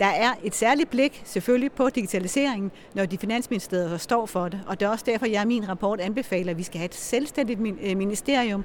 der 0.00 0.06
er 0.06 0.30
et 0.44 0.54
særligt 0.54 0.90
blik 0.90 1.22
selvfølgelig 1.24 1.72
på 1.72 1.88
digitaliseringen, 1.88 2.70
når 2.94 3.06
de 3.06 3.18
finansministerier 3.18 3.96
står 3.96 4.26
for 4.26 4.48
det. 4.48 4.60
Og 4.66 4.80
det 4.80 4.86
er 4.86 4.90
også 4.90 5.04
derfor, 5.08 5.26
jeg 5.26 5.42
i 5.42 5.46
min 5.46 5.68
rapport 5.68 6.00
anbefaler, 6.00 6.50
at 6.50 6.58
vi 6.58 6.62
skal 6.62 6.78
have 6.78 6.84
et 6.84 6.94
selvstændigt 6.94 7.60
øh, 7.60 7.96
ministerium, 7.96 8.64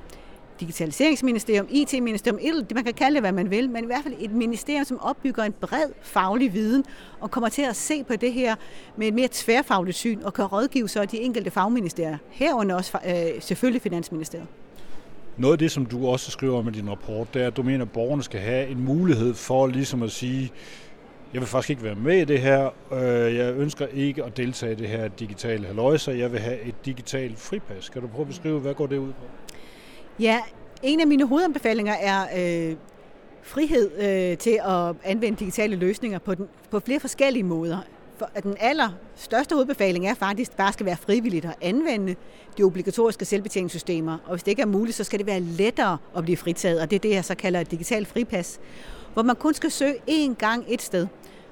digitaliseringsministerium, 0.61 1.67
IT-ministerium, 1.69 2.65
man 2.75 2.83
kan 2.83 2.93
kalde 2.93 3.13
det, 3.13 3.23
hvad 3.23 3.31
man 3.31 3.49
vil, 3.49 3.69
men 3.69 3.83
i 3.83 3.85
hvert 3.85 4.03
fald 4.03 4.13
et 4.19 4.31
ministerium, 4.31 4.85
som 4.85 4.99
opbygger 5.01 5.43
en 5.43 5.53
bred 5.61 5.89
faglig 6.01 6.53
viden 6.53 6.83
og 7.19 7.31
kommer 7.31 7.49
til 7.49 7.61
at 7.61 7.75
se 7.75 8.03
på 8.03 8.15
det 8.15 8.33
her 8.33 8.55
med 8.97 9.07
et 9.07 9.13
mere 9.13 9.29
tværfagligt 9.31 9.97
syn 9.97 10.21
og 10.23 10.33
kan 10.33 10.45
rådgive 10.45 10.89
så 10.89 11.05
de 11.05 11.19
enkelte 11.19 11.51
fagministerier, 11.51 12.17
herunder 12.29 12.75
også 12.75 12.97
øh, 13.05 13.41
selvfølgelig 13.41 13.81
Finansministeriet. 13.81 14.47
Noget 15.37 15.53
af 15.53 15.59
det, 15.59 15.71
som 15.71 15.85
du 15.85 16.07
også 16.07 16.31
skriver 16.31 16.57
om 16.57 16.67
i 16.67 16.71
din 16.71 16.89
rapport, 16.89 17.33
det 17.33 17.41
er, 17.41 17.47
at 17.47 17.57
du 17.57 17.63
mener, 17.63 17.85
at 17.85 17.91
borgerne 17.91 18.23
skal 18.23 18.39
have 18.39 18.67
en 18.67 18.85
mulighed 18.85 19.33
for 19.33 19.67
ligesom 19.67 20.03
at 20.03 20.11
sige, 20.11 20.51
jeg 21.33 21.41
vil 21.41 21.47
faktisk 21.47 21.69
ikke 21.69 21.83
være 21.83 21.95
med 21.95 22.21
i 22.21 22.25
det 22.25 22.39
her, 22.39 22.69
øh, 22.93 23.35
jeg 23.35 23.53
ønsker 23.53 23.87
ikke 23.87 24.23
at 24.23 24.37
deltage 24.37 24.71
i 24.71 24.75
det 24.75 24.87
her 24.89 25.07
digitale 25.07 25.67
haløjse, 25.67 26.11
jeg 26.11 26.31
vil 26.31 26.39
have 26.39 26.61
et 26.61 26.85
digitalt 26.85 27.39
fripas. 27.39 27.89
Kan 27.89 28.01
du 28.01 28.07
prøve 28.07 28.21
at 28.21 28.27
beskrive, 28.27 28.59
hvad 28.59 28.73
går 28.73 28.87
det 28.87 28.97
ud 28.97 29.13
på? 29.13 29.25
Ja, 30.19 30.39
en 30.83 30.99
af 30.99 31.07
mine 31.07 31.27
hovedanbefalinger 31.27 31.93
er 31.93 32.21
øh, 32.69 32.75
frihed 33.43 33.91
øh, 33.97 34.37
til 34.37 34.59
at 34.65 34.95
anvende 35.03 35.39
digitale 35.39 35.75
løsninger 35.75 36.19
på, 36.19 36.35
den, 36.35 36.47
på 36.71 36.79
flere 36.79 36.99
forskellige 36.99 37.43
måder. 37.43 37.77
For 38.17 38.29
at 38.35 38.43
den 38.43 38.55
allerstørste 38.59 39.53
hovedbefaling 39.55 40.07
er 40.07 40.13
faktisk, 40.13 40.47
at 40.47 40.51
det 40.51 40.57
bare 40.57 40.73
skal 40.73 40.85
være 40.85 40.97
frivilligt 40.97 41.45
at 41.45 41.55
anvende 41.61 42.15
de 42.57 42.63
obligatoriske 42.63 43.25
selvbetjeningssystemer. 43.25 44.17
Og 44.25 44.29
hvis 44.29 44.43
det 44.43 44.51
ikke 44.51 44.61
er 44.61 44.65
muligt, 44.65 44.97
så 44.97 45.03
skal 45.03 45.19
det 45.19 45.27
være 45.27 45.39
lettere 45.39 45.97
at 46.17 46.23
blive 46.23 46.37
fritaget, 46.37 46.81
og 46.81 46.89
det 46.89 46.95
er 46.95 46.99
det, 46.99 47.09
jeg 47.09 47.25
så 47.25 47.35
kalder 47.35 47.59
et 47.59 47.71
digitalt 47.71 48.07
fripas, 48.07 48.59
hvor 49.13 49.23
man 49.23 49.35
kun 49.35 49.53
skal 49.53 49.71
søge 49.71 49.95
én 50.09 50.33
gang 50.33 50.65
et 50.67 50.81
sted. 50.81 51.07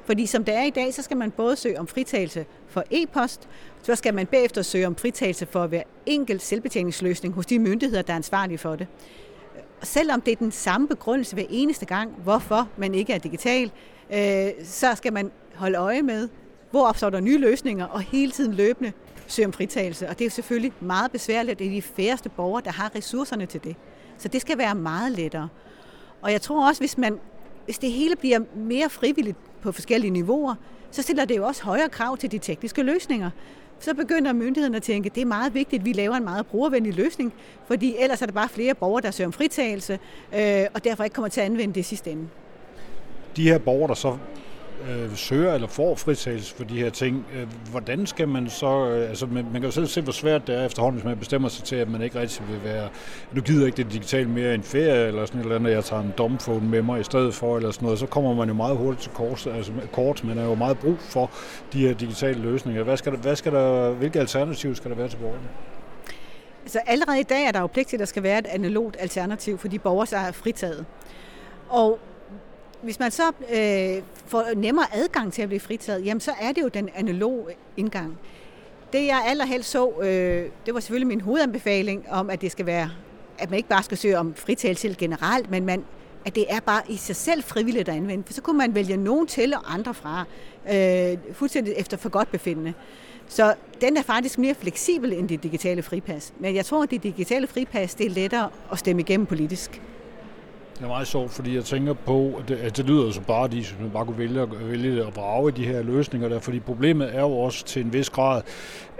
Fordi 0.09 0.25
som 0.25 0.43
det 0.43 0.55
er 0.55 0.63
i 0.63 0.69
dag, 0.69 0.93
så 0.93 1.01
skal 1.01 1.17
man 1.17 1.31
både 1.31 1.55
søge 1.55 1.79
om 1.79 1.87
fritagelse 1.87 2.45
for 2.67 2.83
e-post, 2.91 3.47
så 3.83 3.95
skal 3.95 4.13
man 4.13 4.27
bagefter 4.27 4.61
søge 4.61 4.87
om 4.87 4.95
fritagelse 4.95 5.45
for 5.45 5.67
hver 5.67 5.83
enkelt 6.05 6.41
selvbetjeningsløsning 6.41 7.33
hos 7.33 7.45
de 7.45 7.59
myndigheder, 7.59 8.01
der 8.01 8.13
er 8.13 8.17
ansvarlige 8.17 8.57
for 8.57 8.75
det. 8.75 8.87
Selvom 9.83 10.21
det 10.21 10.31
er 10.31 10.35
den 10.35 10.51
samme 10.51 10.87
begrundelse 10.87 11.35
hver 11.35 11.45
eneste 11.49 11.85
gang, 11.85 12.11
hvorfor 12.23 12.69
man 12.77 12.93
ikke 12.93 13.13
er 13.13 13.17
digital, 13.17 13.71
øh, 14.13 14.65
så 14.65 14.95
skal 14.95 15.13
man 15.13 15.31
holde 15.55 15.77
øje 15.77 16.01
med, 16.01 16.29
hvor 16.71 16.87
opstår 16.87 17.09
der 17.09 17.19
nye 17.19 17.37
løsninger, 17.37 17.85
og 17.85 18.01
hele 18.01 18.31
tiden 18.31 18.53
løbende 18.53 18.91
søge 19.27 19.45
om 19.45 19.53
fritagelse. 19.53 20.09
Og 20.09 20.19
det 20.19 20.25
er 20.25 20.29
selvfølgelig 20.29 20.73
meget 20.79 21.11
besværligt, 21.11 21.59
det 21.59 21.67
er 21.67 21.71
de 21.71 21.81
færreste 21.81 22.29
borgere, 22.29 22.61
der 22.65 22.71
har 22.71 22.95
ressourcerne 22.95 23.45
til 23.45 23.63
det. 23.63 23.75
Så 24.17 24.27
det 24.27 24.41
skal 24.41 24.57
være 24.57 24.75
meget 24.75 25.11
lettere. 25.11 25.49
Og 26.21 26.31
jeg 26.31 26.41
tror 26.41 26.67
også, 26.67 26.81
hvis, 26.81 26.97
man, 26.97 27.19
hvis 27.69 27.79
det 27.79 27.91
hele 27.91 28.15
bliver 28.15 28.39
mere 28.55 28.89
frivilligt 28.89 29.37
på 29.61 29.71
forskellige 29.71 30.11
niveauer, 30.11 30.55
så 30.91 31.01
stiller 31.01 31.25
det 31.25 31.37
jo 31.37 31.45
også 31.45 31.63
højere 31.63 31.89
krav 31.89 32.17
til 32.17 32.31
de 32.31 32.37
tekniske 32.37 32.83
løsninger. 32.83 33.29
Så 33.79 33.93
begynder 33.93 34.33
myndighederne 34.33 34.77
at 34.77 34.83
tænke, 34.83 35.07
at 35.07 35.15
det 35.15 35.21
er 35.21 35.25
meget 35.25 35.53
vigtigt, 35.53 35.79
at 35.79 35.85
vi 35.85 35.93
laver 35.93 36.15
en 36.15 36.23
meget 36.23 36.45
brugervenlig 36.45 36.93
løsning, 36.93 37.33
fordi 37.67 37.95
ellers 37.99 38.21
er 38.21 38.25
der 38.25 38.33
bare 38.33 38.49
flere 38.49 38.73
borgere, 38.73 39.01
der 39.01 39.11
søger 39.11 39.27
om 39.27 39.33
fritagelse, 39.33 39.99
øh, 40.35 40.65
og 40.73 40.83
derfor 40.83 41.03
ikke 41.03 41.13
kommer 41.13 41.29
til 41.29 41.41
at 41.41 41.45
anvende 41.45 41.75
det 41.75 41.85
sidste 41.85 42.11
ende. 42.11 42.27
De 43.35 43.43
her 43.43 43.57
borgere, 43.57 43.87
der 43.87 43.93
så 43.93 44.17
øh, 44.89 45.15
søger 45.15 45.53
eller 45.53 45.67
får 45.67 45.95
fritagelse 45.95 46.55
for 46.55 46.63
de 46.63 46.79
her 46.79 46.89
ting, 46.89 47.25
øh, 47.35 47.47
hvordan 47.71 48.07
skal 48.07 48.27
man 48.27 48.49
så, 48.49 48.89
øh, 48.89 49.09
altså 49.09 49.25
man, 49.25 49.43
man 49.43 49.53
kan 49.53 49.63
jo 49.63 49.71
selv 49.71 49.87
se, 49.87 50.01
hvor 50.01 50.11
svært 50.11 50.47
det 50.47 50.55
er 50.55 50.65
efterhånden, 50.65 51.01
hvis 51.01 51.05
man 51.05 51.17
bestemmer 51.17 51.49
sig 51.49 51.63
til, 51.63 51.75
at 51.75 51.89
man 51.89 52.01
ikke 52.01 52.19
rigtig 52.19 52.47
vil 52.49 52.63
være, 52.63 52.89
du 53.35 53.41
gider 53.41 53.65
ikke 53.65 53.77
det 53.77 53.91
digitale 53.91 54.29
mere 54.29 54.55
en 54.55 54.63
ferie, 54.63 55.07
eller 55.07 55.25
sådan 55.25 55.39
et 55.39 55.43
eller 55.43 55.55
andet, 55.55 55.71
jeg 55.71 55.83
tager 55.85 56.01
en 56.01 56.13
domfone 56.17 56.69
med 56.69 56.81
mig 56.81 56.99
i 56.99 57.03
stedet 57.03 57.33
for, 57.33 57.57
eller 57.57 57.71
sådan 57.71 57.85
noget, 57.85 57.99
så 57.99 58.05
kommer 58.05 58.33
man 58.33 58.47
jo 58.47 58.53
meget 58.53 58.77
hurtigt 58.77 59.03
til 59.03 59.11
kort, 59.11 59.47
altså 59.47 59.71
kort 59.91 60.23
man 60.23 60.37
er 60.37 60.45
jo 60.45 60.55
meget 60.55 60.79
brug 60.79 60.97
for 60.99 61.31
de 61.73 61.87
her 61.87 61.93
digitale 61.93 62.39
løsninger. 62.39 62.83
Hvad 62.83 62.97
skal 62.97 63.11
der, 63.11 63.17
hvad 63.17 63.35
skal 63.35 63.51
der, 63.51 63.91
hvilke 63.91 64.19
alternativer 64.19 64.73
skal 64.73 64.91
der 64.91 64.97
være 64.97 65.07
til 65.07 65.17
borgerne? 65.17 65.47
Altså 66.63 66.79
allerede 66.85 67.19
i 67.19 67.23
dag 67.23 67.45
er 67.45 67.51
der 67.51 67.59
jo 67.59 67.67
pligt 67.67 67.89
til, 67.89 67.95
at 67.95 67.99
der 67.99 68.05
skal 68.05 68.23
være 68.23 68.39
et 68.39 68.47
analogt 68.47 68.97
alternativ 68.99 69.57
for 69.57 69.67
de 69.67 69.79
borgere, 69.79 70.07
der 70.11 70.17
er 70.17 70.31
fritaget. 70.31 70.85
Og 71.69 71.99
hvis 72.81 72.99
man 72.99 73.11
så 73.11 73.27
øh, 73.27 74.03
får 74.25 74.55
nemmere 74.55 74.85
adgang 74.93 75.33
til 75.33 75.41
at 75.41 75.47
blive 75.47 75.59
fritaget, 75.59 76.05
jamen 76.05 76.21
så 76.21 76.31
er 76.41 76.51
det 76.51 76.61
jo 76.61 76.67
den 76.67 76.89
analoge 76.95 77.53
indgang. 77.77 78.17
Det 78.93 79.05
jeg 79.05 79.23
allerhelst 79.27 79.69
så, 79.69 79.91
øh, 80.01 80.49
det 80.65 80.73
var 80.73 80.79
selvfølgelig 80.79 81.07
min 81.07 81.21
hovedanbefaling 81.21 82.05
om, 82.09 82.29
at 82.29 82.41
det 82.41 82.51
skal 82.51 82.65
være, 82.65 82.89
at 83.37 83.49
man 83.49 83.57
ikke 83.57 83.69
bare 83.69 83.83
skal 83.83 83.97
søge 83.97 84.17
om 84.17 84.33
fritagelse 84.35 84.95
generelt, 84.97 85.51
men 85.51 85.65
man, 85.65 85.85
at 86.25 86.35
det 86.35 86.45
er 86.49 86.59
bare 86.59 86.81
i 86.89 86.95
sig 86.95 87.15
selv 87.15 87.43
frivilligt 87.43 87.89
at 87.89 87.95
anvende. 87.95 88.23
For 88.25 88.33
så 88.33 88.41
kunne 88.41 88.57
man 88.57 88.75
vælge 88.75 88.97
nogen 88.97 89.27
til 89.27 89.53
og 89.53 89.73
andre 89.73 89.93
fra, 89.93 90.25
øh, 90.73 91.17
fuldstændig 91.33 91.73
efter 91.77 91.97
for 91.97 92.09
godt 92.09 92.31
befindende. 92.31 92.73
Så 93.27 93.55
den 93.81 93.97
er 93.97 94.01
faktisk 94.01 94.39
mere 94.39 94.55
fleksibel 94.55 95.13
end 95.13 95.29
det 95.29 95.43
digitale 95.43 95.81
fripas. 95.81 96.33
Men 96.39 96.55
jeg 96.55 96.65
tror, 96.65 96.83
at 96.83 96.91
det 96.91 97.03
digitale 97.03 97.47
fripas 97.47 97.95
det 97.95 98.05
er 98.05 98.09
lettere 98.09 98.49
at 98.71 98.79
stemme 98.79 99.01
igennem 99.01 99.25
politisk. 99.25 99.81
Det 100.79 100.85
er 100.85 100.89
meget 100.89 101.07
sjovt, 101.07 101.31
fordi 101.31 101.55
jeg 101.55 101.65
tænker 101.65 101.93
på, 101.93 102.35
at 102.39 102.49
det, 102.49 102.55
at 102.55 102.77
det 102.77 102.85
lyder 102.85 103.11
så 103.11 103.21
bare, 103.21 103.45
at 103.45 103.75
man 103.81 103.89
bare 103.89 104.05
kunne 104.05 104.17
vælge, 104.17 104.47
vælge 104.51 105.05
at 105.07 105.13
brage 105.13 105.51
de 105.51 105.65
her 105.65 105.81
løsninger 105.83 106.29
der, 106.29 106.39
fordi 106.39 106.59
problemet 106.59 107.15
er 107.15 107.21
jo 107.21 107.31
også 107.31 107.65
til 107.65 107.85
en 107.85 107.93
vis 107.93 108.09
grad, 108.09 108.41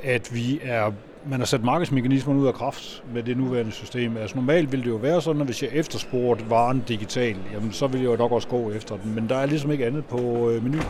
at 0.04 0.30
vi 0.34 0.60
er 0.63 0.92
man 1.26 1.39
har 1.39 1.46
sat 1.46 1.63
markedsmekanismerne 1.63 2.39
ud 2.39 2.48
af 2.48 2.54
kraft 2.54 3.04
med 3.13 3.24
det 3.24 3.38
nuværende 3.38 3.72
system. 3.72 4.18
Altså 4.18 4.36
normalt 4.36 4.72
ville 4.72 4.86
det 4.86 4.89
jo 4.89 4.96
være 4.96 5.22
sådan, 5.22 5.42
at 5.42 5.48
hvis 5.48 5.63
jeg 5.63 5.70
efterspurgte 5.74 6.50
varen 6.50 6.84
digitalt, 6.88 7.38
jamen 7.54 7.72
så 7.72 7.88
ville 7.88 8.04
jeg 8.04 8.12
jo 8.12 8.18
nok 8.18 8.32
også 8.32 8.48
gå 8.48 8.72
efter 8.72 8.98
den. 8.98 9.15
Men 9.15 9.30
der 9.30 9.36
er 9.36 9.46
ligesom 9.46 9.72
ikke 9.72 9.86
andet 9.86 10.06
på 10.06 10.50
øh, 10.50 10.63
menuen. 10.63 10.84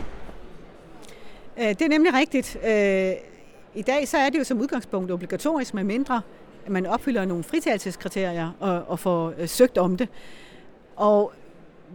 Øh, 1.58 1.68
det 1.68 1.82
er 1.82 1.88
nemlig 1.88 2.14
rigtigt. 2.14 2.56
Øh, 2.64 3.12
I 3.74 3.82
dag 3.82 4.08
så 4.08 4.18
er 4.18 4.30
det 4.30 4.38
jo 4.38 4.44
som 4.44 4.60
udgangspunkt 4.60 5.10
obligatorisk 5.10 5.74
med 5.74 5.84
mindre, 5.84 6.22
man 6.68 6.86
opfylder 6.86 7.24
nogle 7.24 7.44
fritagelseskriterier 7.44 8.50
og, 8.60 8.82
og 8.88 8.98
får 8.98 9.32
øh, 9.38 9.48
søgt 9.48 9.78
om 9.78 9.96
det. 9.96 10.08
Og 11.00 11.32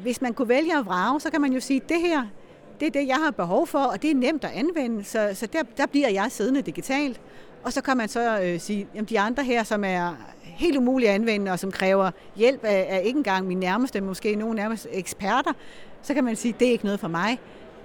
hvis 0.01 0.21
man 0.21 0.33
kunne 0.33 0.49
vælge 0.49 0.77
at 0.77 0.85
vrage, 0.85 1.19
så 1.19 1.29
kan 1.29 1.41
man 1.41 1.53
jo 1.53 1.59
sige, 1.59 1.81
det 1.89 2.01
her, 2.01 2.23
det 2.79 2.85
er 2.87 2.91
det, 2.91 3.07
jeg 3.07 3.15
har 3.15 3.31
behov 3.31 3.67
for, 3.67 3.79
og 3.79 4.01
det 4.01 4.11
er 4.11 4.15
nemt 4.15 4.43
at 4.43 4.51
anvende, 4.53 5.03
så, 5.03 5.29
så 5.33 5.45
der, 5.45 5.63
der 5.77 5.85
bliver 5.85 6.09
jeg 6.09 6.27
siddende 6.29 6.61
digitalt. 6.61 7.21
Og 7.63 7.73
så 7.73 7.81
kan 7.81 7.97
man 7.97 8.09
så 8.09 8.39
øh, 8.41 8.59
sige, 8.59 8.87
at 8.95 9.09
de 9.09 9.19
andre 9.19 9.43
her, 9.43 9.63
som 9.63 9.83
er 9.83 10.15
helt 10.41 10.77
umulige 10.77 11.09
at 11.09 11.15
anvende, 11.15 11.51
og 11.51 11.59
som 11.59 11.71
kræver 11.71 12.11
hjælp 12.35 12.63
af, 12.63 12.87
af 12.89 13.01
ikke 13.05 13.17
engang 13.17 13.47
min 13.47 13.57
nærmeste, 13.57 14.01
måske 14.01 14.35
nogle 14.35 14.55
nærmest 14.55 14.87
eksperter, 14.91 15.51
så 16.01 16.13
kan 16.13 16.23
man 16.23 16.35
sige, 16.35 16.53
at 16.53 16.59
det 16.59 16.67
er 16.67 16.71
ikke 16.71 16.85
noget 16.85 16.99
for 16.99 17.07
mig. 17.07 17.39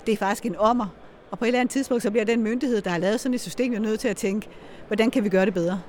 Det 0.07 0.13
er 0.13 0.17
faktisk 0.17 0.47
en 0.47 0.57
ommer. 0.57 0.87
Og 1.31 1.39
på 1.39 1.45
et 1.45 1.49
eller 1.49 1.61
andet 1.61 1.73
tidspunkt, 1.73 2.03
så 2.03 2.11
bliver 2.11 2.25
den 2.25 2.43
myndighed, 2.43 2.81
der 2.81 2.91
har 2.91 2.99
lavet 2.99 3.21
sådan 3.21 3.35
et 3.35 3.41
system, 3.41 3.73
jo 3.73 3.81
nødt 3.81 4.01
til 4.01 4.09
at 4.09 4.17
tænke, 4.17 4.49
hvordan 4.87 5.11
kan 5.11 5.25
vi 5.25 5.29
gøre 5.29 5.47
det 5.47 5.55
bedre? 5.55 5.81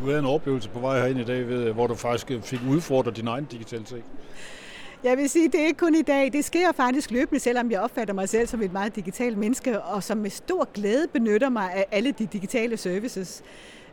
Du 0.00 0.06
havde 0.06 0.18
en 0.18 0.26
oplevelse 0.26 0.68
på 0.68 0.78
vej 0.78 1.00
herind 1.00 1.20
i 1.20 1.24
dag, 1.24 1.48
ved, 1.48 1.72
hvor 1.72 1.86
du 1.86 1.94
faktisk 1.94 2.26
fik 2.42 2.60
udfordret 2.70 3.16
din 3.16 3.26
egen 3.26 3.44
digitalitet. 3.44 4.02
Jeg 5.04 5.16
vil 5.16 5.30
sige, 5.30 5.48
det 5.48 5.60
er 5.60 5.66
ikke 5.66 5.78
kun 5.78 5.94
i 5.94 6.02
dag. 6.02 6.32
Det 6.32 6.44
sker 6.44 6.72
faktisk 6.72 7.10
løbende, 7.10 7.40
selvom 7.40 7.70
jeg 7.70 7.80
opfatter 7.80 8.14
mig 8.14 8.28
selv 8.28 8.46
som 8.46 8.62
et 8.62 8.72
meget 8.72 8.96
digitalt 8.96 9.38
menneske, 9.38 9.80
og 9.80 10.02
som 10.02 10.18
med 10.18 10.30
stor 10.30 10.68
glæde 10.74 11.06
benytter 11.12 11.48
mig 11.48 11.72
af 11.74 11.86
alle 11.90 12.12
de 12.12 12.26
digitale 12.26 12.76
services. 12.76 13.42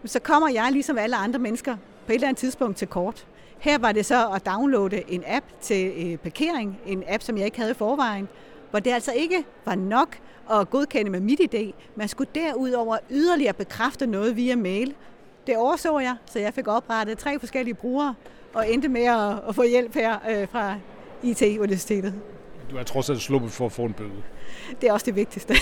Så 0.05 0.19
kommer 0.19 0.49
jeg, 0.49 0.69
ligesom 0.71 0.97
alle 0.97 1.15
andre 1.15 1.39
mennesker, 1.39 1.75
på 2.05 2.11
et 2.11 2.15
eller 2.15 2.27
andet 2.27 2.39
tidspunkt 2.39 2.77
til 2.77 2.87
kort. 2.87 3.27
Her 3.59 3.77
var 3.77 3.91
det 3.91 4.05
så 4.05 4.29
at 4.29 4.45
downloade 4.45 5.11
en 5.11 5.23
app 5.27 5.45
til 5.61 5.93
øh, 5.97 6.17
parkering, 6.17 6.79
en 6.85 7.03
app, 7.07 7.23
som 7.23 7.37
jeg 7.37 7.45
ikke 7.45 7.57
havde 7.57 7.71
i 7.71 7.75
forvejen, 7.75 8.27
hvor 8.69 8.79
det 8.79 8.91
altså 8.91 9.11
ikke 9.11 9.43
var 9.65 9.75
nok 9.75 10.17
at 10.51 10.69
godkende 10.69 11.11
med 11.11 11.19
mit 11.19 11.41
idé. 11.53 11.73
Man 11.95 12.07
skulle 12.07 12.29
derudover 12.35 12.97
yderligere 13.11 13.53
bekræfte 13.53 14.07
noget 14.07 14.35
via 14.35 14.55
mail, 14.55 14.95
det 15.47 15.57
overså 15.57 15.99
jeg, 15.99 16.15
så 16.25 16.39
jeg 16.39 16.53
fik 16.53 16.67
oprettet 16.67 17.17
tre 17.17 17.39
forskellige 17.39 17.73
brugere, 17.73 18.15
og 18.53 18.71
endte 18.71 18.87
med 18.87 19.03
at, 19.03 19.49
at 19.49 19.55
få 19.55 19.63
hjælp 19.63 19.93
her 19.93 20.19
øh, 20.29 20.47
fra 20.47 20.75
IT-universitetet. 21.23 22.13
Du 22.71 22.77
er 22.77 22.83
trods 22.83 23.09
alt 23.09 23.21
sluppet 23.21 23.51
for 23.51 23.65
at 23.65 23.71
få 23.71 23.83
en 23.83 23.93
bøde. 23.93 24.23
Det 24.81 24.89
er 24.89 24.93
også 24.93 25.05
det 25.05 25.15
vigtigste. 25.15 25.53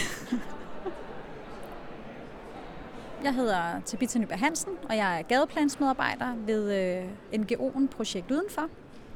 Jeg 3.24 3.34
hedder 3.34 3.82
Tabitha 3.86 4.20
Nyberg 4.20 4.40
Hansen, 4.40 4.72
og 4.90 4.98
jeg 4.98 5.20
er 5.20 5.22
gadeplansmedarbejder 5.22 6.28
ved 6.46 6.74
øh, 6.74 7.04
NGO'en 7.34 7.88
Projekt 7.88 8.32
Udenfor, 8.32 8.70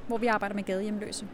hvor 0.07 0.17
vi 0.17 0.27
arbejder 0.27 0.55
med 0.55 0.63
gadehjemløse. 0.63 1.25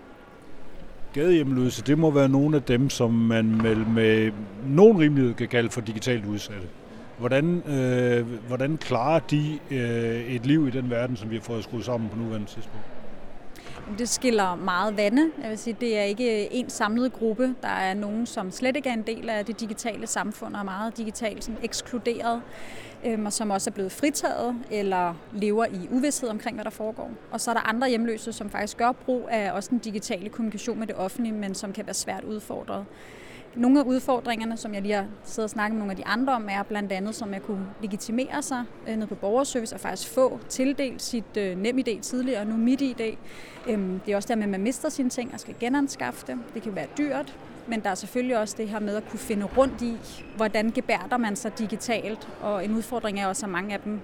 Gadehjemløse, 1.14 1.84
det 1.84 1.98
må 1.98 2.12
være 2.12 2.30
nogle 2.30 2.56
af 2.56 2.64
dem, 2.64 2.90
som 2.90 3.12
man 3.14 3.46
med, 3.46 3.76
med 3.76 4.32
nogen 4.66 5.00
rimelighed 5.00 5.34
kan 5.34 5.48
kalde 5.48 5.70
for 5.70 5.82
digitalt 5.82 6.26
udsatte. 6.26 6.68
Hvordan, 7.20 7.64
øh, 7.68 8.28
hvordan 8.48 8.78
klarer 8.78 9.20
de 9.20 9.60
øh, 9.72 10.36
et 10.36 10.46
liv 10.46 10.68
i 10.68 10.72
den 10.72 10.90
verden, 10.90 11.16
som 11.16 11.30
vi 11.30 11.36
har 11.36 11.42
fået 11.42 11.64
skruet 11.64 11.86
sammen 11.86 12.10
på 12.10 12.18
nuværende 12.18 12.48
tidspunkt? 12.48 12.86
Det 13.98 14.10
skiller 14.10 14.56
meget 14.56 14.98
vande. 14.98 15.32
Jeg 15.42 15.50
vil 15.50 15.58
sige, 15.58 15.78
det 15.80 15.98
er 15.98 16.04
ikke 16.04 16.54
en 16.54 16.70
samlet 16.70 17.14
gruppe. 17.14 17.56
Der 17.62 17.68
er 17.68 17.94
nogen, 17.94 18.26
som 18.26 18.52
slet 18.52 18.76
ikke 18.76 18.90
er 18.90 18.94
en 18.94 19.02
del 19.02 19.30
af 19.30 19.46
det 19.46 19.60
digitale 19.60 20.08
samfund 20.08 20.54
og 20.54 20.60
er 20.60 20.64
meget 20.64 20.98
digitalt 20.98 21.44
sådan 21.44 21.60
ekskluderet, 21.64 22.42
øhm, 23.06 23.26
og 23.26 23.34
som 23.34 23.50
også 23.50 23.70
er 23.70 23.74
blevet 23.74 23.92
fritaget 23.92 24.56
eller 24.72 25.14
lever 25.34 25.66
i 25.66 25.88
uvidshed 25.92 26.30
omkring, 26.30 26.56
hvad 26.56 26.66
der 26.66 26.72
foregår. 26.72 27.12
Og 27.32 27.42
så 27.42 27.52
er 27.52 27.54
der 27.56 27.70
andre 27.70 27.90
hjemløse, 27.90 28.34
som 28.34 28.50
faktisk 28.50 28.78
gør 28.78 28.92
brug 28.92 29.28
af 29.32 29.52
også 29.52 29.70
den 29.70 29.80
digitale 29.80 30.30
kommunikation 30.30 30.80
med 30.80 30.88
det 30.88 30.96
offentlige, 30.96 31.34
men 31.34 31.56
som 31.56 31.74
kan 31.74 31.86
være 31.86 31.94
svært 31.94 32.24
udfordret. 32.24 32.86
Nogle 33.56 33.80
af 33.80 33.84
udfordringerne, 33.84 34.58
som 34.58 34.74
jeg 34.74 34.82
lige 34.82 34.94
har 34.94 35.06
siddet 35.24 35.44
og 35.44 35.50
snakket 35.50 35.74
med 35.74 35.80
nogle 35.80 35.92
af 35.92 35.98
de 35.98 36.06
andre 36.06 36.34
om, 36.34 36.48
er 36.52 36.64
blandt 36.64 36.92
andet, 36.92 37.16
som 37.16 37.34
at 37.34 37.44
kunne 37.44 37.66
legitimere 37.82 38.42
sig 38.42 38.64
øh, 38.88 38.98
ned 38.98 39.08
på 39.08 39.16
borgerservice 39.16 39.76
og 39.76 39.80
faktisk 39.80 40.10
få 40.10 40.40
tildelt 40.50 41.02
sit 41.02 41.38
øh, 41.38 41.58
NemID 41.58 42.02
tidligere, 42.02 42.42
og 42.42 42.48
nu 42.48 42.58
MitID. 42.58 43.16
Øhm, 43.68 44.00
det 44.06 44.12
er 44.12 44.16
også 44.16 44.28
der 44.28 44.36
med, 44.36 44.44
at 44.44 44.50
man 44.50 44.62
mister 44.62 44.90
sine 44.90 45.10
ting 45.10 45.34
og 45.34 45.40
skal 45.40 45.56
genanskaffe 45.60 46.28
det. 46.28 46.38
Det 46.54 46.62
kan 46.62 46.76
være 46.76 46.88
dyrt, 46.98 47.38
men 47.68 47.80
der 47.80 47.90
er 47.90 47.96
selvfølgelig 47.96 48.38
også 48.38 48.56
det 48.58 48.70
her 48.70 48.80
med 48.80 48.96
at 48.96 49.10
kunne 49.10 49.20
finde 49.20 49.46
rundt 49.46 49.82
i, 49.82 49.98
hvordan 50.36 50.72
gebærder 50.72 51.18
man 51.18 51.36
sig 51.36 51.60
digitalt. 51.60 52.30
Og 52.42 52.66
en 52.66 52.76
udfordring 52.76 53.20
er 53.20 53.28
også, 53.28 53.46
at 53.46 53.52
mange 53.52 53.74
af 53.74 53.80
dem 53.80 54.00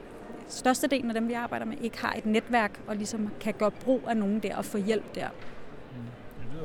størstedelen 0.48 1.10
af 1.10 1.14
dem, 1.14 1.28
vi 1.28 1.34
arbejder 1.34 1.66
med, 1.66 1.78
ikke 1.82 2.02
har 2.02 2.14
et 2.18 2.26
netværk 2.26 2.80
og 2.88 2.96
ligesom 2.96 3.30
kan 3.40 3.54
gøre 3.54 3.72
brug 3.72 4.02
af 4.08 4.18
nogen 4.18 4.40
der 4.40 4.56
og 4.56 4.66
få 4.66 4.78
hjælp 4.78 5.16
der. 5.16 5.28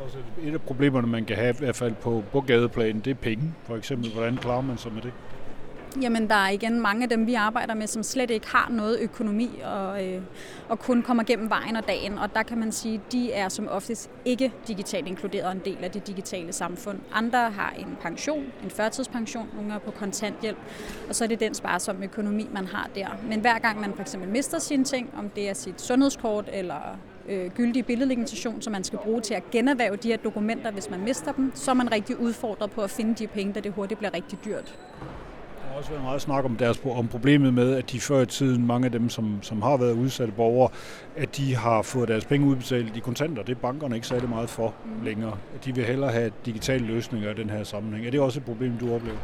Også, 0.05 0.19
et 0.43 0.55
af 0.55 0.61
problemerne, 0.61 1.07
man 1.07 1.25
kan 1.25 1.37
have 1.37 1.55
i 1.55 1.59
hvert 1.59 1.77
fald 1.77 1.95
på, 1.95 2.25
på 2.33 2.41
gadeplanen, 2.41 3.01
det 3.01 3.11
er 3.11 3.15
penge. 3.15 3.55
For 3.65 3.77
eksempel, 3.77 4.13
hvordan 4.13 4.37
klarer 4.37 4.61
man 4.61 4.79
sig 4.79 4.93
med 4.93 5.03
det? 5.03 5.13
Jamen, 6.03 6.29
der 6.29 6.35
er 6.35 6.49
igen 6.49 6.81
mange 6.81 7.03
af 7.03 7.09
dem, 7.09 7.27
vi 7.27 7.35
arbejder 7.35 7.75
med, 7.75 7.87
som 7.87 8.03
slet 8.03 8.31
ikke 8.31 8.47
har 8.49 8.69
noget 8.71 8.99
økonomi 9.01 9.61
og, 9.65 10.07
øh, 10.07 10.23
og 10.69 10.79
kun 10.79 11.03
kommer 11.03 11.23
gennem 11.23 11.51
vejen 11.51 11.77
og 11.77 11.89
dagen. 11.89 12.19
Og 12.19 12.35
der 12.35 12.43
kan 12.43 12.59
man 12.59 12.73
sige, 12.73 12.95
at 12.95 13.13
de 13.13 13.33
er 13.33 13.49
som 13.49 13.69
oftest 13.69 14.11
ikke 14.25 14.53
digitalt 14.69 15.07
inkluderet 15.09 15.53
en 15.53 15.63
del 15.65 15.77
af 15.85 15.91
det 15.91 16.07
digitale 16.07 16.53
samfund. 16.53 16.99
Andre 17.13 17.51
har 17.51 17.75
en 17.79 17.97
pension, 18.01 18.45
en 18.65 18.71
førtidspension, 18.71 19.49
nogle 19.55 19.75
er 19.75 19.79
på 19.79 19.91
kontanthjælp, 19.91 20.59
og 21.09 21.15
så 21.15 21.25
er 21.25 21.29
det 21.29 21.41
den 21.41 21.55
sparsomme 21.55 22.05
økonomi, 22.05 22.49
man 22.53 22.67
har 22.67 22.91
der. 22.95 23.09
Men 23.29 23.41
hver 23.41 23.59
gang 23.59 23.81
man 23.81 23.95
for 23.95 24.03
eksempel 24.03 24.29
mister 24.29 24.59
sine 24.59 24.85
ting, 24.85 25.15
om 25.19 25.29
det 25.29 25.49
er 25.49 25.55
sit 25.55 25.81
sundhedskort 25.81 26.49
eller 26.53 26.99
øh, 27.29 27.51
gyldig 27.51 27.87
billedlegitimation, 27.87 28.62
som 28.62 28.73
man 28.73 28.85
skal 28.85 28.99
bruge 28.99 29.21
til 29.21 29.35
at 29.35 29.51
generhverve 29.51 29.97
de 29.97 30.09
her 30.09 30.17
dokumenter, 30.17 30.71
hvis 30.71 30.91
man 30.91 31.01
mister 31.01 31.33
dem, 31.33 31.53
så 31.55 31.71
er 31.71 31.75
man 31.75 31.93
rigtig 31.93 32.21
udfordret 32.21 32.71
på 32.71 32.83
at 32.83 32.91
finde 32.91 33.15
de 33.15 33.27
penge, 33.27 33.53
da 33.53 33.61
det 33.61 33.73
hurtigt 33.73 33.99
bliver 33.99 34.15
rigtig 34.15 34.39
dyrt. 34.45 34.79
Der 35.62 35.73
har 35.73 35.79
også 35.79 35.91
været 35.91 36.03
meget 36.03 36.23
snak 36.23 36.45
om, 36.45 36.57
deres, 36.57 36.81
om 36.85 37.09
problemet 37.09 37.55
med, 37.55 37.75
at 37.75 37.93
de 37.93 38.01
før 38.01 38.21
i 38.21 38.27
tiden, 38.27 38.67
mange 38.67 38.85
af 38.85 38.93
dem, 38.93 39.09
som, 39.09 39.39
som 39.43 39.62
har 39.62 39.77
været 39.77 39.93
udsatte 39.93 40.33
borgere, 40.33 40.71
at 41.17 41.37
de 41.37 41.57
har 41.57 41.83
fået 41.83 42.09
deres 42.09 42.25
penge 42.25 42.47
udbetalt 42.47 42.97
i 42.97 43.01
kontanter. 43.01 43.43
Det 43.43 43.57
er 43.57 43.61
bankerne 43.61 43.95
ikke 43.95 44.07
særlig 44.07 44.29
meget 44.29 44.51
for 44.51 44.75
mm. 44.85 45.05
længere. 45.05 45.37
De 45.65 45.75
vil 45.75 45.85
hellere 45.85 46.11
have 46.11 46.31
digitale 46.47 46.87
løsninger 46.87 47.31
i 47.31 47.35
den 47.35 47.51
her 47.51 47.65
sammenhæng. 47.65 48.07
Er 48.07 48.11
det 48.11 48.21
også 48.21 48.41
et 48.41 48.45
problem, 48.45 48.73
du 48.81 48.95
oplever? 48.95 49.19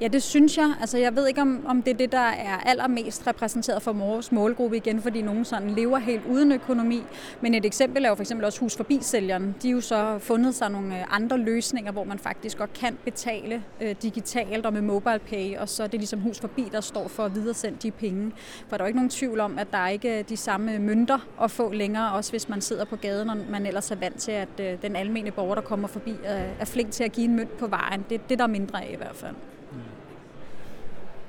Ja, 0.00 0.08
det 0.08 0.22
synes 0.22 0.56
jeg. 0.56 0.74
Altså, 0.80 0.98
jeg 0.98 1.16
ved 1.16 1.28
ikke, 1.28 1.40
om, 1.40 1.66
om 1.68 1.82
det 1.82 1.92
er 1.92 1.96
det, 1.96 2.12
der 2.12 2.18
er 2.18 2.56
allermest 2.56 3.26
repræsenteret 3.26 3.82
for 3.82 3.92
vores 3.92 4.32
målgruppe 4.32 4.76
igen, 4.76 5.02
fordi 5.02 5.22
nogen 5.22 5.44
sådan 5.44 5.70
lever 5.70 5.98
helt 5.98 6.22
uden 6.26 6.52
økonomi. 6.52 7.02
Men 7.40 7.54
et 7.54 7.64
eksempel 7.64 8.04
er 8.04 8.08
jo 8.08 8.14
for 8.14 8.22
eksempel 8.22 8.44
også 8.44 8.60
Hus 8.60 8.76
forbi 8.76 8.98
sælgeren. 9.02 9.54
De 9.62 9.68
har 9.68 9.74
jo 9.74 9.80
så 9.80 10.18
fundet 10.18 10.54
sig 10.54 10.70
nogle 10.70 10.98
øh, 10.98 11.04
andre 11.10 11.38
løsninger, 11.38 11.92
hvor 11.92 12.04
man 12.04 12.18
faktisk 12.18 12.58
godt 12.58 12.72
kan 12.72 12.98
betale 13.04 13.62
øh, 13.80 13.94
digitalt 14.02 14.66
og 14.66 14.72
med 14.72 14.82
mobile 14.82 15.18
pay, 15.18 15.56
og 15.56 15.68
så 15.68 15.82
er 15.82 15.86
det 15.86 16.00
ligesom 16.00 16.20
Hus 16.20 16.40
forbi, 16.40 16.68
der 16.72 16.80
står 16.80 17.08
for 17.08 17.24
at 17.24 17.34
videresende 17.34 17.78
de 17.82 17.90
penge. 17.90 18.32
For 18.68 18.76
der 18.76 18.84
er 18.84 18.86
jo 18.86 18.88
ikke 18.88 18.98
nogen 18.98 19.10
tvivl 19.10 19.40
om, 19.40 19.58
at 19.58 19.72
der 19.72 19.78
er 19.78 19.88
ikke 19.88 20.18
øh, 20.18 20.24
de 20.28 20.36
samme 20.36 20.78
mønter 20.78 21.18
at 21.42 21.50
få 21.50 21.72
længere, 21.72 22.12
også 22.12 22.30
hvis 22.32 22.48
man 22.48 22.60
sidder 22.60 22.84
på 22.84 22.96
gaden, 22.96 23.30
og 23.30 23.36
man 23.50 23.66
ellers 23.66 23.90
er 23.90 23.96
vant 23.96 24.20
til, 24.20 24.32
at 24.32 24.60
øh, 24.60 24.82
den 24.82 24.96
almindelige 24.96 25.34
borger, 25.34 25.54
der 25.54 25.62
kommer 25.62 25.88
forbi, 25.88 26.14
er 26.60 26.64
flink 26.64 26.90
til 26.90 27.04
at 27.04 27.12
give 27.12 27.24
en 27.24 27.36
mønt 27.36 27.56
på 27.58 27.66
vejen. 27.66 28.04
Det, 28.10 28.28
det 28.28 28.38
der 28.38 28.44
er 28.44 28.48
mindre 28.48 28.84
af 28.84 28.90
i 28.92 28.96
hvert 28.96 29.16
fald. 29.16 29.34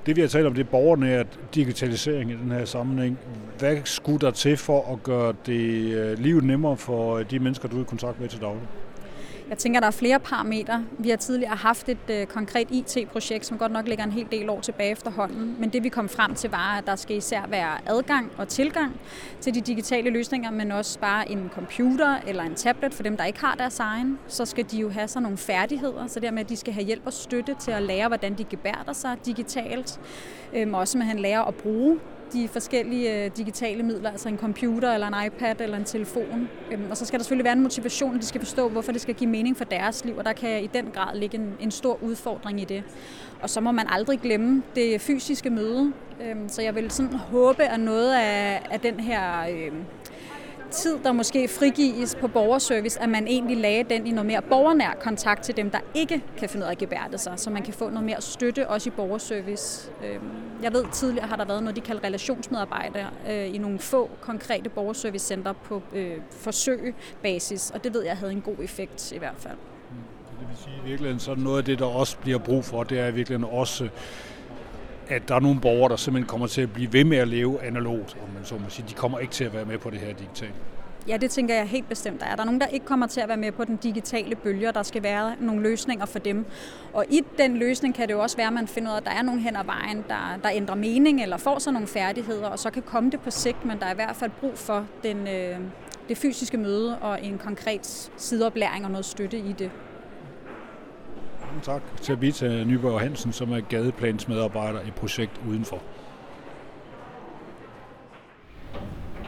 Det 0.08 0.16
vi 0.16 0.20
har 0.20 0.28
talt 0.28 0.46
om, 0.46 0.54
det 0.54 0.66
er 0.66 0.70
borgernært 0.70 1.26
digitalisering 1.54 2.30
i 2.30 2.34
den 2.34 2.50
her 2.50 2.64
sammenhæng. 2.64 3.18
Hvad 3.58 3.76
skulle 3.84 4.18
der 4.18 4.30
til 4.30 4.56
for 4.56 4.92
at 4.92 5.02
gøre 5.02 5.34
det 5.46 5.94
øh, 5.94 6.18
livet 6.18 6.44
nemmere 6.44 6.76
for 6.76 7.16
øh, 7.16 7.30
de 7.30 7.38
mennesker, 7.38 7.68
du 7.68 7.76
er 7.76 7.80
i 7.80 7.84
kontakt 7.84 8.20
med 8.20 8.28
til 8.28 8.40
daglig? 8.40 8.62
Jeg 9.48 9.58
tænker, 9.58 9.80
der 9.80 9.86
er 9.86 9.90
flere 9.90 10.20
parametre. 10.20 10.84
Vi 10.98 11.10
har 11.10 11.16
tidligere 11.16 11.56
haft 11.56 11.88
et 11.88 11.98
øh, 12.10 12.26
konkret 12.26 12.68
IT-projekt, 12.70 13.46
som 13.46 13.58
godt 13.58 13.72
nok 13.72 13.88
ligger 13.88 14.04
en 14.04 14.12
hel 14.12 14.26
del 14.32 14.50
år 14.50 14.60
tilbage 14.60 14.90
efterhånden. 14.90 15.56
Men 15.58 15.70
det 15.70 15.84
vi 15.84 15.88
kom 15.88 16.08
frem 16.08 16.34
til 16.34 16.50
var, 16.50 16.78
at 16.78 16.86
der 16.86 16.96
skal 16.96 17.16
især 17.16 17.46
være 17.48 17.78
adgang 17.86 18.32
og 18.38 18.48
tilgang 18.48 19.00
til 19.40 19.54
de 19.54 19.60
digitale 19.60 20.10
løsninger, 20.10 20.50
men 20.50 20.72
også 20.72 20.98
bare 20.98 21.30
en 21.30 21.50
computer 21.54 22.18
eller 22.26 22.42
en 22.42 22.54
tablet 22.54 22.94
for 22.94 23.02
dem, 23.02 23.16
der 23.16 23.24
ikke 23.24 23.40
har 23.40 23.54
deres 23.54 23.80
egen. 23.80 24.18
Så 24.26 24.44
skal 24.44 24.64
de 24.70 24.78
jo 24.78 24.90
have 24.90 25.08
sådan 25.08 25.22
nogle 25.22 25.38
færdigheder, 25.38 26.06
så 26.06 26.20
dermed 26.20 26.40
at 26.40 26.48
de 26.48 26.56
skal 26.56 26.72
have 26.72 26.86
hjælp 26.86 27.02
og 27.06 27.12
støtte 27.12 27.54
til 27.60 27.70
at 27.70 27.82
lære, 27.82 28.08
hvordan 28.08 28.38
de 28.38 28.44
gebærder 28.44 28.92
sig 28.92 29.16
digitalt. 29.26 30.00
Øhm, 30.54 30.74
også 30.74 30.98
med 30.98 31.06
at 31.06 31.08
han 31.08 31.18
lærer 31.18 31.42
at 31.42 31.54
bruge 31.54 31.98
de 32.32 32.48
forskellige 32.48 33.24
øh, 33.24 33.30
digitale 33.36 33.82
midler, 33.82 34.10
altså 34.10 34.28
en 34.28 34.38
computer 34.38 34.92
eller 34.94 35.06
en 35.06 35.26
iPad 35.26 35.60
eller 35.60 35.76
en 35.76 35.84
telefon. 35.84 36.48
Øhm, 36.72 36.90
og 36.90 36.96
så 36.96 37.04
skal 37.04 37.18
der 37.18 37.24
selvfølgelig 37.24 37.44
være 37.44 37.52
en 37.52 37.62
motivation, 37.62 38.18
de 38.18 38.26
skal 38.26 38.40
forstå, 38.40 38.68
hvorfor 38.68 38.92
det 38.92 39.00
skal 39.00 39.14
give 39.14 39.30
mening 39.30 39.56
for 39.56 39.64
deres 39.64 40.04
liv, 40.04 40.16
og 40.16 40.24
der 40.24 40.32
kan 40.32 40.64
i 40.64 40.66
den 40.66 40.90
grad 40.94 41.16
ligge 41.16 41.38
en, 41.38 41.54
en 41.60 41.70
stor 41.70 42.02
udfordring 42.02 42.60
i 42.60 42.64
det. 42.64 42.82
Og 43.42 43.50
så 43.50 43.60
må 43.60 43.72
man 43.72 43.86
aldrig 43.88 44.20
glemme 44.20 44.62
det 44.74 45.00
fysiske 45.00 45.50
møde. 45.50 45.92
Øhm, 46.22 46.48
så 46.48 46.62
jeg 46.62 46.74
vil 46.74 46.90
sådan 46.90 47.12
håbe, 47.12 47.62
at 47.62 47.80
noget 47.80 48.14
af, 48.14 48.62
af 48.70 48.80
den 48.80 49.00
her 49.00 49.22
øhm, 49.50 49.84
tid, 50.70 50.98
der 51.04 51.12
måske 51.12 51.48
frigives 51.48 52.14
på 52.20 52.28
borgerservice, 52.28 53.02
at 53.02 53.08
man 53.08 53.26
egentlig 53.26 53.56
lagde 53.56 53.84
den 53.84 54.06
i 54.06 54.10
noget 54.10 54.26
mere 54.26 54.42
borgernær 54.42 54.96
kontakt 55.00 55.42
til 55.42 55.56
dem, 55.56 55.70
der 55.70 55.78
ikke 55.94 56.24
kan 56.36 56.48
finde 56.48 56.64
ud 56.64 56.68
af 56.68 56.72
at 56.72 56.78
gebærde 56.78 57.18
sig, 57.18 57.32
så 57.36 57.50
man 57.50 57.62
kan 57.62 57.74
få 57.74 57.90
noget 57.90 58.04
mere 58.04 58.20
støtte 58.20 58.68
også 58.68 58.88
i 58.88 58.92
borgerservice. 58.92 59.90
Øhm, 60.04 60.30
jeg 60.62 60.72
ved, 60.72 60.84
tidligere 60.92 61.26
har 61.26 61.36
der 61.36 61.44
været 61.44 61.62
noget, 61.62 61.76
de 61.76 61.80
kalder 61.80 62.04
relationsmedarbejdere 62.04 63.10
øh, 63.30 63.54
i 63.54 63.58
nogle 63.58 63.78
få 63.78 64.10
konkrete 64.20 64.68
borgerservicecenter 64.68 65.52
på 65.52 65.82
øh, 65.92 66.16
forsøgbasis, 66.30 67.70
og 67.70 67.84
det 67.84 67.94
ved 67.94 68.04
jeg 68.04 68.16
havde 68.16 68.32
en 68.32 68.40
god 68.40 68.56
effekt 68.62 69.12
i 69.12 69.18
hvert 69.18 69.36
fald. 69.38 69.56
Mm. 69.90 69.96
Det 70.40 70.48
vil 70.48 70.56
sige, 70.56 70.76
at 70.78 70.84
virkeligheden, 70.84 71.20
så 71.20 71.34
noget 71.34 71.58
af 71.58 71.64
det, 71.64 71.78
der 71.78 71.86
også 71.86 72.16
bliver 72.18 72.38
brug 72.38 72.64
for, 72.64 72.82
det 72.82 72.98
er 73.00 73.10
virkelig 73.10 73.46
også 73.46 73.88
at 75.08 75.28
der 75.28 75.34
er 75.34 75.40
nogle 75.40 75.60
borgere, 75.60 75.88
der 75.88 75.96
simpelthen 75.96 76.28
kommer 76.28 76.46
til 76.46 76.60
at 76.60 76.72
blive 76.72 76.92
ved 76.92 77.04
med 77.04 77.18
at 77.18 77.28
leve 77.28 77.62
analogt, 77.62 78.16
om 78.22 78.34
man 78.34 78.44
så 78.44 78.54
må 78.54 78.68
sige. 78.68 78.86
De 78.88 78.94
kommer 78.94 79.18
ikke 79.18 79.32
til 79.32 79.44
at 79.44 79.54
være 79.54 79.64
med 79.64 79.78
på 79.78 79.90
det 79.90 79.98
her 79.98 80.12
digitale. 80.12 80.52
Ja, 81.08 81.16
det 81.16 81.30
tænker 81.30 81.54
jeg 81.54 81.66
helt 81.66 81.88
bestemt, 81.88 82.20
der 82.20 82.26
er. 82.26 82.34
Der 82.34 82.42
er 82.42 82.44
nogen, 82.44 82.60
der 82.60 82.66
ikke 82.66 82.86
kommer 82.86 83.06
til 83.06 83.20
at 83.20 83.28
være 83.28 83.36
med 83.36 83.52
på 83.52 83.64
den 83.64 83.76
digitale 83.76 84.36
bølge, 84.36 84.68
og 84.68 84.74
der 84.74 84.82
skal 84.82 85.02
være 85.02 85.34
nogle 85.40 85.62
løsninger 85.62 86.06
for 86.06 86.18
dem. 86.18 86.46
Og 86.92 87.04
i 87.10 87.20
den 87.38 87.56
løsning 87.56 87.94
kan 87.94 88.08
det 88.08 88.14
jo 88.14 88.20
også 88.20 88.36
være, 88.36 88.46
at 88.46 88.52
man 88.52 88.68
finder 88.68 88.90
ud 88.90 88.94
af, 88.94 89.00
at 89.00 89.04
der 89.04 89.10
er 89.10 89.22
nogen 89.22 89.40
hen 89.40 89.56
ad 89.56 89.64
vejen, 89.64 90.04
der, 90.08 90.38
der 90.42 90.50
ændrer 90.52 90.74
mening 90.74 91.22
eller 91.22 91.36
får 91.36 91.58
sig 91.58 91.72
nogle 91.72 91.88
færdigheder, 91.88 92.48
og 92.48 92.58
så 92.58 92.70
kan 92.70 92.82
komme 92.82 93.10
det 93.10 93.20
på 93.20 93.30
sigt, 93.30 93.64
men 93.64 93.78
der 93.78 93.86
er 93.86 93.92
i 93.92 93.94
hvert 93.94 94.16
fald 94.16 94.30
brug 94.40 94.58
for 94.58 94.86
den, 95.02 95.28
øh, 95.28 95.58
det 96.08 96.18
fysiske 96.18 96.56
møde 96.56 96.98
og 96.98 97.24
en 97.24 97.38
konkret 97.38 98.10
sideoplæring 98.16 98.84
og 98.84 98.90
noget 98.90 99.04
støtte 99.04 99.38
i 99.38 99.52
det. 99.52 99.70
Tak 101.62 101.82
til 102.02 102.12
Abita 102.12 102.64
Nyborg 102.64 103.00
Hansen, 103.00 103.32
som 103.32 103.52
er 103.52 103.60
gadeplansmedarbejder 103.60 104.80
i 104.80 104.90
projekt 104.90 105.40
Udenfor. 105.48 105.78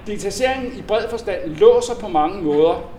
Digitaliseringen 0.06 0.78
i 0.78 0.82
bred 0.82 1.08
forstand 1.10 1.50
låser 1.50 1.94
på 2.00 2.08
mange 2.08 2.42
måder 2.42 2.90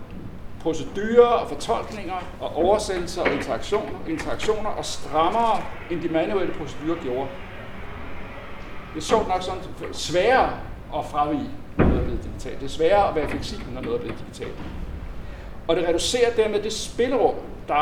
procedurer 0.60 1.26
og 1.26 1.48
fortolkninger 1.48 2.14
og 2.40 2.56
oversættelser 2.56 3.22
og 3.22 3.32
interaktioner, 3.32 3.98
interaktioner 4.08 4.70
og 4.70 4.84
strammere, 4.84 5.60
end 5.90 6.02
de 6.02 6.08
manuelle 6.08 6.54
procedurer 6.54 7.02
gjorde. 7.02 7.28
Det 8.94 9.00
er 9.00 9.04
sjovt 9.04 9.28
nok 9.28 9.42
sådan 9.42 9.62
sværere 9.92 10.50
at 10.96 11.04
fravige, 11.04 11.50
når 11.78 11.84
noget 11.84 12.00
er 12.00 12.04
blevet 12.04 12.24
digitalt. 12.24 12.60
Det 12.60 12.64
er 12.64 12.70
sværere 12.70 13.08
at 13.08 13.14
være 13.14 13.28
fleksibel, 13.28 13.66
når 13.74 13.80
noget 13.80 13.98
er 13.98 14.02
blevet 14.02 14.18
digitalt. 14.18 14.58
Og 15.68 15.76
det 15.76 15.88
reducerer 15.88 16.34
dermed 16.36 16.62
det 16.62 16.72
spillerum, 16.72 17.34
der 17.68 17.74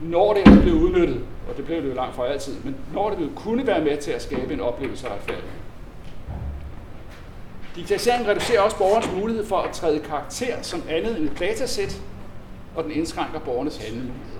når 0.00 0.34
det 0.34 0.46
er 0.46 0.72
udnyttet, 0.72 1.20
og 1.50 1.56
det 1.56 1.64
blev 1.64 1.82
det 1.82 1.88
jo 1.88 1.94
langt 1.94 2.14
fra 2.14 2.26
altid, 2.26 2.54
men 2.64 2.76
når 2.94 3.10
det 3.10 3.30
kunne 3.36 3.66
være 3.66 3.84
med 3.84 3.96
til 3.96 4.10
at 4.10 4.22
skabe 4.22 4.54
en 4.54 4.60
oplevelse 4.60 5.08
af 5.08 5.12
retfærdighed. 5.12 5.50
Digitaliseringen 7.76 8.28
reducerer 8.28 8.60
også 8.60 8.78
borgerens 8.78 9.08
mulighed 9.20 9.46
for 9.46 9.56
at 9.56 9.72
træde 9.72 10.00
karakter 10.00 10.62
som 10.62 10.82
andet 10.88 11.18
end 11.18 11.28
et 11.28 11.38
datasæt, 11.38 12.02
og 12.76 12.84
den 12.84 12.92
indskrænker 12.92 13.40
borgernes 13.40 13.76
handlemuligheder. 13.76 14.36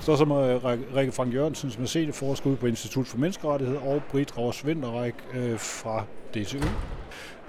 Så 0.00 0.16
som 0.16 0.30
uh, 0.30 0.64
Rikke 0.96 1.12
Frank 1.12 1.34
Jørgensen, 1.34 1.70
som 1.70 1.82
er 1.82 1.86
set 1.86 2.14
forsker 2.14 2.56
på 2.56 2.66
Institut 2.66 3.06
for 3.06 3.18
Menneskerettighed, 3.18 3.76
og 3.76 4.02
Britt 4.10 4.38
Ravs 4.38 4.66
Vinterræk 4.66 5.14
øh, 5.34 5.58
fra 5.58 6.04
DTU. 6.34 6.58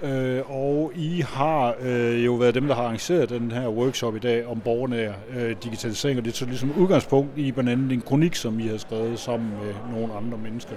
Øh, 0.02 0.50
og 0.50 0.92
I 0.94 1.20
har 1.20 1.74
øh, 1.82 2.24
jo 2.24 2.34
været 2.34 2.54
dem, 2.54 2.66
der 2.66 2.74
har 2.74 2.82
arrangeret 2.82 3.28
den 3.28 3.50
her 3.50 3.68
workshop 3.68 4.16
i 4.16 4.18
dag 4.18 4.46
om 4.46 4.60
borgernær 4.60 5.12
øh, 5.36 5.56
digitalisering, 5.64 6.18
og 6.18 6.24
det 6.24 6.30
er 6.32 6.36
så 6.36 6.44
ligesom 6.44 6.72
udgangspunkt 6.78 7.38
i 7.38 7.52
blandt 7.52 7.70
andet 7.70 7.92
en 7.92 8.00
kronik, 8.00 8.34
som 8.34 8.60
I 8.60 8.66
har 8.66 8.78
skrevet 8.78 9.18
sammen 9.18 9.50
med 9.50 9.98
nogle 9.98 10.14
andre 10.14 10.38
mennesker. 10.38 10.74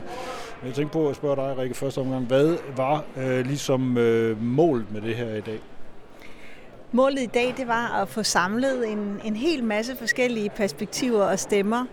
Jeg 0.65 0.73
tænkte 0.73 0.93
på 0.93 1.09
at 1.09 1.15
spørge 1.15 1.36
dig, 1.36 1.57
Rikke, 1.57 1.75
første 1.75 1.99
omgang, 1.99 2.25
hvad 2.25 2.57
var 2.75 3.03
øh, 3.17 3.45
ligesom 3.45 3.97
øh, 3.97 4.43
målet 4.43 4.86
med 4.91 5.01
det 5.01 5.15
her 5.15 5.36
i 5.36 5.41
dag? 5.41 5.59
Målet 6.91 7.21
i 7.21 7.29
dag, 7.33 7.53
det 7.57 7.67
var 7.67 8.01
at 8.01 8.09
få 8.09 8.23
samlet 8.23 8.91
en, 8.91 9.19
en 9.25 9.36
hel 9.36 9.63
masse 9.63 9.95
forskellige 9.95 10.49
perspektiver 10.49 11.23
og 11.23 11.39
stemmer, 11.39 11.86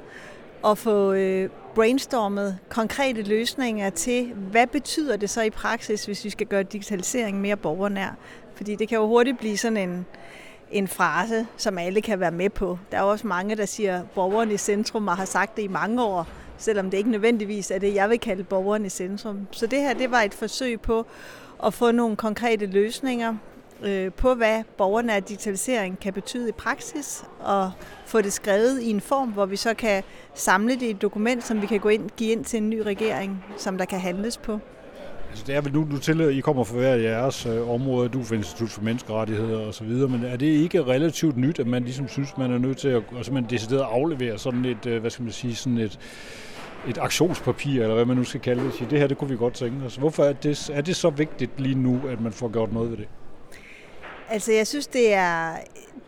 og 0.62 0.78
få 0.78 1.12
øh, 1.12 1.50
brainstormet 1.74 2.58
konkrete 2.68 3.22
løsninger 3.22 3.90
til, 3.90 4.32
hvad 4.34 4.66
betyder 4.66 5.16
det 5.16 5.30
så 5.30 5.42
i 5.42 5.50
praksis, 5.50 6.04
hvis 6.04 6.24
vi 6.24 6.30
skal 6.30 6.46
gøre 6.46 6.62
digitalisering 6.62 7.40
mere 7.40 7.56
borgernær? 7.56 8.16
Fordi 8.54 8.74
det 8.74 8.88
kan 8.88 8.98
jo 8.98 9.06
hurtigt 9.06 9.38
blive 9.38 9.56
sådan 9.56 9.76
en, 9.76 10.06
en 10.70 10.88
frase, 10.88 11.46
som 11.56 11.78
alle 11.78 12.00
kan 12.00 12.20
være 12.20 12.30
med 12.30 12.50
på. 12.50 12.78
Der 12.92 12.98
er 12.98 13.02
også 13.02 13.26
mange, 13.26 13.56
der 13.56 13.66
siger 13.66 14.02
borgeren 14.14 14.50
i 14.50 14.56
centrum, 14.56 15.08
og 15.08 15.16
har 15.16 15.24
sagt 15.24 15.56
det 15.56 15.62
i 15.62 15.68
mange 15.68 16.04
år, 16.04 16.26
selvom 16.58 16.90
det 16.90 16.98
ikke 16.98 17.10
nødvendigvis 17.10 17.70
er 17.70 17.78
det, 17.78 17.94
jeg 17.94 18.10
vil 18.10 18.20
kalde 18.20 18.44
borgeren 18.44 18.86
i 18.86 18.88
centrum. 18.88 19.46
Så 19.50 19.66
det 19.66 19.78
her, 19.78 19.94
det 19.94 20.10
var 20.10 20.20
et 20.20 20.34
forsøg 20.34 20.80
på 20.80 21.06
at 21.64 21.74
få 21.74 21.90
nogle 21.90 22.16
konkrete 22.16 22.66
løsninger 22.66 23.34
øh, 23.82 24.12
på, 24.12 24.34
hvad 24.34 24.62
borgernær 24.78 25.20
digitalisering 25.20 26.00
kan 26.00 26.12
betyde 26.12 26.48
i 26.48 26.52
praksis, 26.52 27.24
og 27.40 27.70
få 28.06 28.20
det 28.20 28.32
skrevet 28.32 28.82
i 28.82 28.90
en 28.90 29.00
form, 29.00 29.28
hvor 29.28 29.46
vi 29.46 29.56
så 29.56 29.74
kan 29.74 30.02
samle 30.34 30.74
det 30.74 30.82
i 30.82 30.90
et 30.90 31.02
dokument, 31.02 31.44
som 31.44 31.62
vi 31.62 31.66
kan 31.66 31.80
gå 31.80 31.88
ind, 31.88 32.10
give 32.16 32.32
ind 32.32 32.44
til 32.44 32.56
en 32.56 32.70
ny 32.70 32.78
regering, 32.78 33.44
som 33.56 33.78
der 33.78 33.84
kan 33.84 34.00
handles 34.00 34.36
på. 34.36 34.58
Altså 35.30 35.44
det 35.46 35.54
er 35.54 35.60
vel 35.60 35.72
nu, 35.72 35.86
nu 35.90 35.98
til, 35.98 36.20
I 36.38 36.40
kommer 36.40 36.64
fra 36.64 36.76
hver 36.76 36.94
jeres 36.94 37.46
øh, 37.46 37.70
område, 37.70 38.08
du 38.08 38.22
for 38.22 38.34
Institut 38.34 38.68
for 38.68 38.82
Menneskerettigheder 38.82 39.66
og 39.66 39.74
så 39.74 39.84
videre, 39.84 40.08
men 40.08 40.24
er 40.24 40.36
det 40.36 40.46
ikke 40.46 40.82
relativt 40.82 41.36
nyt, 41.36 41.58
at 41.58 41.66
man 41.66 41.82
ligesom 41.82 42.08
synes, 42.08 42.36
man 42.38 42.52
er 42.52 42.58
nødt 42.58 42.78
til 42.78 42.88
at 42.88 43.02
altså 43.16 43.32
man 43.32 43.46
decideret 43.50 43.82
aflevere 43.82 44.38
sådan 44.38 44.64
et, 44.64 44.86
øh, 44.86 45.00
hvad 45.00 45.10
skal 45.10 45.22
man 45.22 45.32
sige, 45.32 45.54
sådan 45.54 45.78
et, 45.78 45.98
et 46.88 46.98
aktionspapir, 46.98 47.82
eller 47.82 47.94
hvad 47.94 48.04
man 48.04 48.16
nu 48.16 48.24
skal 48.24 48.40
kalde 48.40 48.64
det, 48.64 48.74
sige, 48.74 48.90
det 48.90 48.98
her, 48.98 49.06
det 49.06 49.18
kunne 49.18 49.30
vi 49.30 49.36
godt 49.36 49.54
tænke 49.54 49.86
os. 49.86 49.96
Hvorfor 49.96 50.24
er 50.24 50.32
det, 50.32 50.70
er 50.72 50.80
det 50.80 50.96
så 50.96 51.10
vigtigt 51.10 51.60
lige 51.60 51.74
nu, 51.74 52.00
at 52.08 52.20
man 52.20 52.32
får 52.32 52.48
gjort 52.52 52.72
noget 52.72 52.90
ved 52.90 52.96
det? 52.98 53.06
Altså 54.32 54.52
jeg 54.52 54.66
synes, 54.66 54.86
det 54.86 55.12
er 55.14 55.56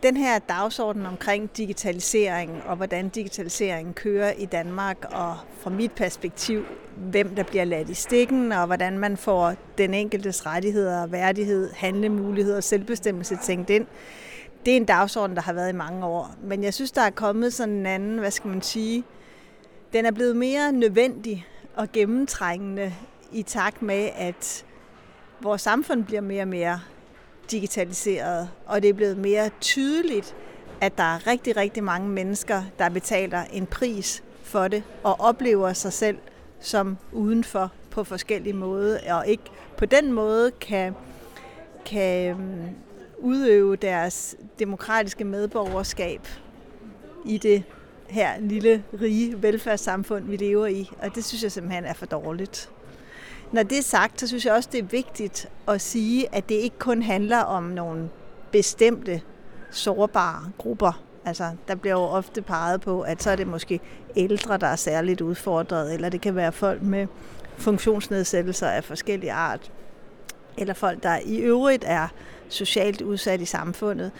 den 0.03 0.17
her 0.17 0.39
dagsorden 0.39 1.05
omkring 1.05 1.57
digitalisering 1.57 2.63
og 2.65 2.75
hvordan 2.75 3.09
digitaliseringen 3.09 3.93
kører 3.93 4.31
i 4.31 4.45
Danmark, 4.45 4.97
og 5.11 5.37
fra 5.59 5.69
mit 5.69 5.91
perspektiv, 5.91 6.65
hvem 6.95 7.35
der 7.35 7.43
bliver 7.43 7.63
ladt 7.63 7.89
i 7.89 7.93
stikken, 7.93 8.51
og 8.51 8.65
hvordan 8.65 8.99
man 8.99 9.17
får 9.17 9.53
den 9.77 9.93
enkeltes 9.93 10.45
rettigheder, 10.45 11.07
værdighed, 11.07 11.71
handlemuligheder 11.73 12.57
og 12.57 12.63
selvbestemmelse 12.63 13.37
tænkt 13.43 13.69
ind. 13.69 13.85
Det 14.65 14.71
er 14.71 14.77
en 14.77 14.85
dagsorden, 14.85 15.35
der 15.35 15.41
har 15.41 15.53
været 15.53 15.69
i 15.69 15.75
mange 15.75 16.05
år. 16.05 16.35
Men 16.43 16.63
jeg 16.63 16.73
synes, 16.73 16.91
der 16.91 17.01
er 17.01 17.09
kommet 17.09 17.53
sådan 17.53 17.73
en 17.73 17.85
anden, 17.85 18.17
hvad 18.17 18.31
skal 18.31 18.49
man 18.49 18.61
sige, 18.61 19.03
den 19.93 20.05
er 20.05 20.11
blevet 20.11 20.35
mere 20.35 20.71
nødvendig 20.71 21.45
og 21.75 21.91
gennemtrængende 21.91 22.93
i 23.31 23.41
takt 23.41 23.81
med, 23.81 24.09
at 24.15 24.65
vores 25.41 25.61
samfund 25.61 26.03
bliver 26.03 26.21
mere 26.21 26.41
og 26.41 26.47
mere 26.47 26.79
digitaliseret, 27.51 28.49
og 28.65 28.81
det 28.81 28.89
er 28.89 28.93
blevet 28.93 29.17
mere 29.17 29.49
tydeligt, 29.61 30.35
at 30.81 30.97
der 30.97 31.03
er 31.03 31.27
rigtig, 31.27 31.57
rigtig 31.57 31.83
mange 31.83 32.09
mennesker, 32.09 32.63
der 32.79 32.89
betaler 32.89 33.43
en 33.43 33.65
pris 33.65 34.23
for 34.43 34.67
det, 34.67 34.83
og 35.03 35.19
oplever 35.19 35.73
sig 35.73 35.93
selv 35.93 36.17
som 36.59 36.97
udenfor 37.11 37.71
på 37.91 38.03
forskellige 38.03 38.53
måder, 38.53 39.13
og 39.13 39.27
ikke 39.27 39.43
på 39.77 39.85
den 39.85 40.13
måde 40.13 40.51
kan, 40.51 40.95
kan 41.85 42.29
øhm, 42.29 42.69
udøve 43.17 43.75
deres 43.75 44.35
demokratiske 44.59 45.23
medborgerskab 45.23 46.27
i 47.25 47.37
det 47.37 47.63
her 48.07 48.39
lille, 48.39 48.83
rige 49.01 49.41
velfærdssamfund, 49.41 50.25
vi 50.25 50.37
lever 50.37 50.67
i. 50.67 50.89
Og 51.01 51.15
det 51.15 51.25
synes 51.25 51.43
jeg 51.43 51.51
simpelthen 51.51 51.85
er 51.85 51.93
for 51.93 52.05
dårligt. 52.05 52.69
Når 53.53 53.63
det 53.63 53.77
er 53.77 53.81
sagt, 53.81 54.19
så 54.19 54.27
synes 54.27 54.45
jeg 54.45 54.53
også, 54.53 54.69
det 54.71 54.79
er 54.79 54.83
vigtigt 54.83 55.49
at 55.67 55.81
sige, 55.81 56.35
at 56.35 56.49
det 56.49 56.55
ikke 56.55 56.79
kun 56.79 57.01
handler 57.01 57.37
om 57.37 57.63
nogle 57.63 58.09
bestemte 58.51 59.21
sårbare 59.71 60.51
grupper. 60.57 61.03
Altså, 61.25 61.51
der 61.67 61.75
bliver 61.75 61.93
jo 61.93 62.01
ofte 62.01 62.41
peget 62.41 62.81
på, 62.81 63.01
at 63.01 63.23
så 63.23 63.29
er 63.29 63.35
det 63.35 63.47
måske 63.47 63.79
ældre, 64.15 64.57
der 64.57 64.67
er 64.67 64.75
særligt 64.75 65.21
udfordret, 65.21 65.93
eller 65.93 66.09
det 66.09 66.21
kan 66.21 66.35
være 66.35 66.51
folk 66.51 66.81
med 66.81 67.07
funktionsnedsættelser 67.57 68.67
af 68.67 68.83
forskellige 68.83 69.31
art, 69.31 69.71
eller 70.57 70.73
folk, 70.73 71.03
der 71.03 71.19
i 71.25 71.37
øvrigt 71.37 71.83
er 71.87 72.07
socialt 72.49 73.01
udsat 73.01 73.41
i 73.41 73.45
samfundet. 73.45 74.11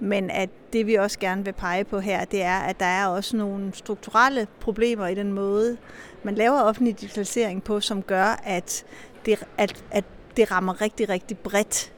Men 0.00 0.30
at 0.30 0.50
det 0.72 0.86
vi 0.86 0.94
også 0.94 1.18
gerne 1.18 1.44
vil 1.44 1.52
pege 1.52 1.84
på 1.84 1.98
her, 1.98 2.24
det 2.24 2.42
er, 2.42 2.58
at 2.58 2.80
der 2.80 2.86
er 2.86 3.06
også 3.06 3.36
nogle 3.36 3.74
strukturelle 3.74 4.46
problemer 4.60 5.06
i 5.06 5.14
den 5.14 5.32
måde, 5.32 5.76
man 6.22 6.34
laver 6.34 6.60
offentlig 6.60 7.00
digitalisering 7.00 7.62
på, 7.62 7.80
som 7.80 8.02
gør, 8.02 8.40
at 8.44 8.84
det, 9.26 9.44
at, 9.58 9.84
at 9.90 10.04
det 10.36 10.50
rammer 10.50 10.80
rigtig, 10.80 11.08
rigtig 11.08 11.38
bredt 11.38 11.92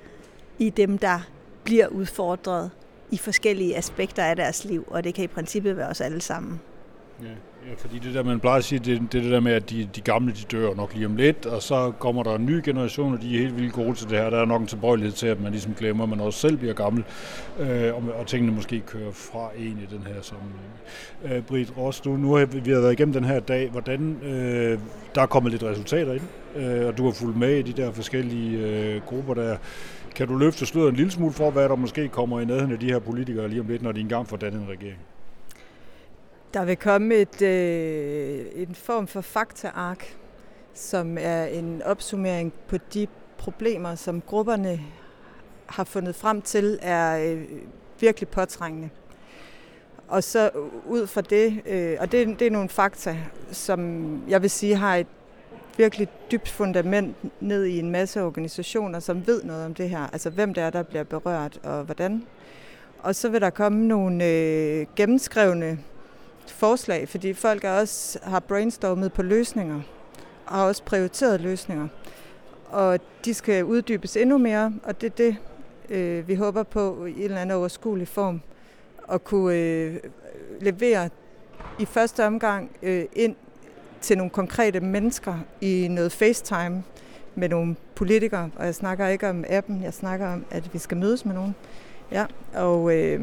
i 0.59 0.71
dem, 0.71 0.99
der 0.99 1.21
bliver 1.65 1.87
udfordret 1.87 2.71
i 3.11 3.19
forskellige 3.19 3.77
aspekter 3.77 4.25
af 4.25 4.37
deres 4.37 4.65
liv, 4.65 4.85
og 4.87 5.05
det 5.05 5.15
kan 5.15 5.25
i 5.25 5.27
princippet 5.27 5.77
være 5.77 5.89
os 5.89 6.01
alle 6.01 6.21
sammen. 6.21 6.61
Ja. 7.23 7.27
Ja, 7.67 7.75
fordi 7.77 7.99
det 7.99 8.15
der, 8.15 8.23
man 8.23 8.41
plejer 8.41 8.59
at 8.59 8.65
sige, 8.65 8.79
det, 8.79 9.01
det, 9.01 9.13
det 9.13 9.31
der 9.31 9.41
med, 9.41 9.53
at 9.53 9.71
de, 9.71 9.89
de 9.97 10.01
gamle, 10.01 10.33
de 10.33 10.45
dør 10.57 10.75
nok 10.75 10.95
lige 10.95 11.07
om 11.07 11.17
lidt, 11.17 11.47
og 11.47 11.63
så 11.63 11.93
kommer 11.99 12.23
der 12.23 12.35
en 12.35 12.47
ny 12.47 12.61
generation, 12.65 13.15
og 13.15 13.23
de 13.23 13.35
er 13.35 13.39
helt 13.39 13.57
vildt 13.57 13.73
gode 13.73 13.95
til 13.95 14.11
det 14.11 14.19
her. 14.19 14.31
Der 14.31 14.41
er 14.41 14.45
nok 14.45 14.61
en 14.61 14.67
tilbøjelighed 14.67 15.13
til, 15.13 15.27
at 15.27 15.41
man 15.41 15.53
ligesom 15.53 15.75
glemmer, 15.75 16.05
at 16.05 16.11
man 16.11 16.21
også 16.21 16.39
selv 16.39 16.57
bliver 16.57 16.75
gammel, 16.75 17.05
øh, 17.59 17.95
og, 17.95 18.03
og 18.19 18.27
tingene 18.27 18.53
måske 18.53 18.81
kører 18.81 19.13
fra 19.13 19.51
en 19.57 19.79
i 19.91 19.95
den 19.95 20.03
her 20.07 20.23
sammenhæng. 20.23 20.73
Øh, 21.25 21.43
Britt 21.43 21.77
Ross, 21.77 22.05
nu, 22.05 22.17
nu 22.17 22.35
har 22.35 22.47
vi 22.47 22.71
har 22.71 22.81
været 22.81 22.93
igennem 22.93 23.13
den 23.13 23.25
her 23.25 23.41
dag. 23.41 23.69
Hvordan, 23.71 24.17
øh, 24.23 24.79
der 25.15 25.23
er 25.23 25.27
kommet 25.27 25.53
lidt 25.53 25.63
resultater 25.63 26.13
ind, 26.13 26.23
øh, 26.57 26.87
og 26.87 26.99
du 26.99 27.05
har 27.05 27.13
fulgt 27.13 27.37
med 27.37 27.57
i 27.57 27.63
de 27.63 27.83
der 27.83 27.93
forskellige 27.93 28.59
øh, 28.59 29.03
grupper 29.03 29.35
der. 29.35 29.57
Kan 30.15 30.29
du 30.29 30.37
løfte 30.37 30.67
sløret 30.67 30.89
en 30.89 30.97
lille 30.97 31.11
smule 31.11 31.33
for, 31.33 31.51
hvad 31.51 31.69
der 31.69 31.77
måske 31.77 32.09
kommer 32.09 32.41
i 32.41 32.45
nærheden 32.45 32.73
af 32.73 32.79
de 32.79 32.87
her 32.87 32.99
politikere 32.99 33.49
lige 33.49 33.61
om 33.61 33.67
lidt, 33.69 33.83
når 33.83 33.93
de 33.93 34.01
engang 34.01 34.29
får 34.29 34.37
dannet 34.37 34.61
en 34.61 34.69
regering? 34.69 34.99
Der 36.55 36.65
vil 36.65 36.77
komme 36.77 37.15
et, 37.15 37.43
øh, 37.43 38.47
en 38.55 38.75
form 38.75 39.07
for 39.07 39.21
faktaark, 39.21 40.17
som 40.75 41.19
er 41.21 41.45
en 41.45 41.83
opsummering 41.83 42.53
på 42.69 42.77
de 42.95 43.07
problemer, 43.39 43.95
som 43.95 44.21
grupperne 44.21 44.81
har 45.67 45.85
fundet 45.85 46.15
frem 46.15 46.43
til, 46.43 46.79
er 46.83 47.33
øh, 47.33 47.43
virkelig 48.01 48.29
påtrængende. 48.29 48.91
Og 50.09 50.25
så 50.25 50.51
ud 50.87 51.07
fra 51.07 51.21
det, 51.21 51.63
øh, 51.67 51.97
og 52.01 52.13
det, 52.13 52.39
det 52.39 52.47
er 52.47 52.51
nogle 52.51 52.69
fakta, 52.69 53.17
som 53.51 54.23
jeg 54.29 54.43
vil 54.43 54.51
sige 54.51 54.77
har 54.77 54.97
et 54.97 55.07
virkelig 55.77 56.09
dybt 56.31 56.49
fundament 56.49 57.17
ned 57.41 57.65
i 57.65 57.79
en 57.79 57.91
masse 57.91 58.23
organisationer, 58.23 59.01
som 59.01 59.27
ved 59.27 59.43
noget 59.43 59.65
om 59.65 59.75
det 59.75 59.91
her. 59.91 60.07
Altså 60.13 60.31
hvem 60.31 60.55
det 60.55 60.63
er, 60.63 60.71
der 60.71 60.83
bliver 60.83 61.05
berørt 61.05 61.61
og 61.63 61.85
hvordan. 61.85 62.23
Og 62.99 63.15
så 63.15 63.29
vil 63.29 63.41
der 63.41 63.51
komme 63.51 63.87
nogle 63.87 64.25
øh, 64.25 64.87
gennemskrevne 64.97 65.79
forslag, 66.51 67.09
fordi 67.09 67.33
folk 67.33 67.65
er 67.65 67.71
også 67.71 68.19
har 68.23 68.41
brainstormet 68.41 69.13
på 69.13 69.23
løsninger 69.23 69.81
og 70.47 70.55
har 70.55 70.67
også 70.67 70.83
prioriteret 70.83 71.41
løsninger. 71.41 71.89
Og 72.67 73.01
de 73.25 73.35
skal 73.35 73.65
uddybes 73.65 74.17
endnu 74.17 74.39
mere, 74.39 74.73
og 74.83 75.01
det 75.01 75.07
er 75.07 75.17
det, 75.17 75.37
øh, 75.89 76.29
vi 76.29 76.35
håber 76.35 76.63
på 76.63 77.05
i 77.05 77.17
en 77.17 77.23
eller 77.23 77.41
anden 77.41 77.57
overskuelig 77.57 78.09
form 78.09 78.41
at 79.13 79.25
kunne 79.25 79.57
øh, 79.57 79.97
levere 80.61 81.11
i 81.79 81.85
første 81.85 82.27
omgang 82.27 82.71
øh, 82.83 83.05
ind 83.13 83.37
til 84.01 84.17
nogle 84.17 84.31
konkrete 84.31 84.81
mennesker 84.81 85.39
i 85.61 85.89
noget 85.91 86.13
FaceTime 86.13 86.83
med 87.35 87.49
nogle 87.49 87.77
politikere, 87.95 88.51
og 88.57 88.67
jeg 88.67 88.75
snakker 88.75 89.09
ikke 89.09 89.29
om 89.31 89.45
appen, 89.49 89.83
jeg 89.83 89.95
snakker 89.95 90.33
om, 90.33 90.45
at 90.51 90.75
vi 90.75 90.79
skal 90.79 90.97
mødes 90.97 91.25
med 91.25 91.35
nogen. 91.35 91.55
Ja, 92.13 92.27
og, 92.55 92.97
øh, 92.97 93.21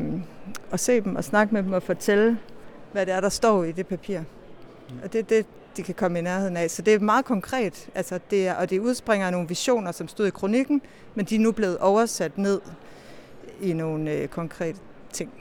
og 0.71 0.79
se 0.79 1.01
dem 1.01 1.15
og 1.15 1.23
snakke 1.23 1.53
med 1.53 1.63
dem 1.63 1.73
og 1.73 1.83
fortælle, 1.83 2.38
hvad 2.95 3.05
det 3.05 3.13
er, 3.13 3.21
der 3.21 3.29
står 3.29 3.63
i 3.63 3.71
det 3.71 3.88
papir. 3.88 4.19
Og 5.03 5.13
det 5.13 5.19
er 5.19 5.23
det, 5.23 5.45
de 5.77 5.84
kan 5.84 5.93
komme 5.93 6.19
i 6.19 6.21
nærheden 6.21 6.58
af. 6.58 6.69
Så 6.71 6.81
det 6.81 6.93
er 6.93 6.99
meget 6.99 7.25
konkret, 7.25 7.89
altså 7.95 8.19
det 8.29 8.47
er, 8.47 8.53
og 8.53 8.69
det 8.69 8.79
udspringer 8.79 9.25
af 9.25 9.31
nogle 9.31 9.47
visioner, 9.47 9.91
som 9.91 10.08
stod 10.08 10.27
i 10.27 10.29
kronikken, 10.29 10.81
men 11.15 11.25
de 11.25 11.36
er 11.36 11.39
nu 11.39 11.51
blevet 11.51 11.77
oversat 11.77 12.38
ned 12.38 12.62
i 13.62 13.73
nogle 13.73 14.12
øh, 14.12 14.27
konkrete 14.27 14.79
ting. 15.13 15.31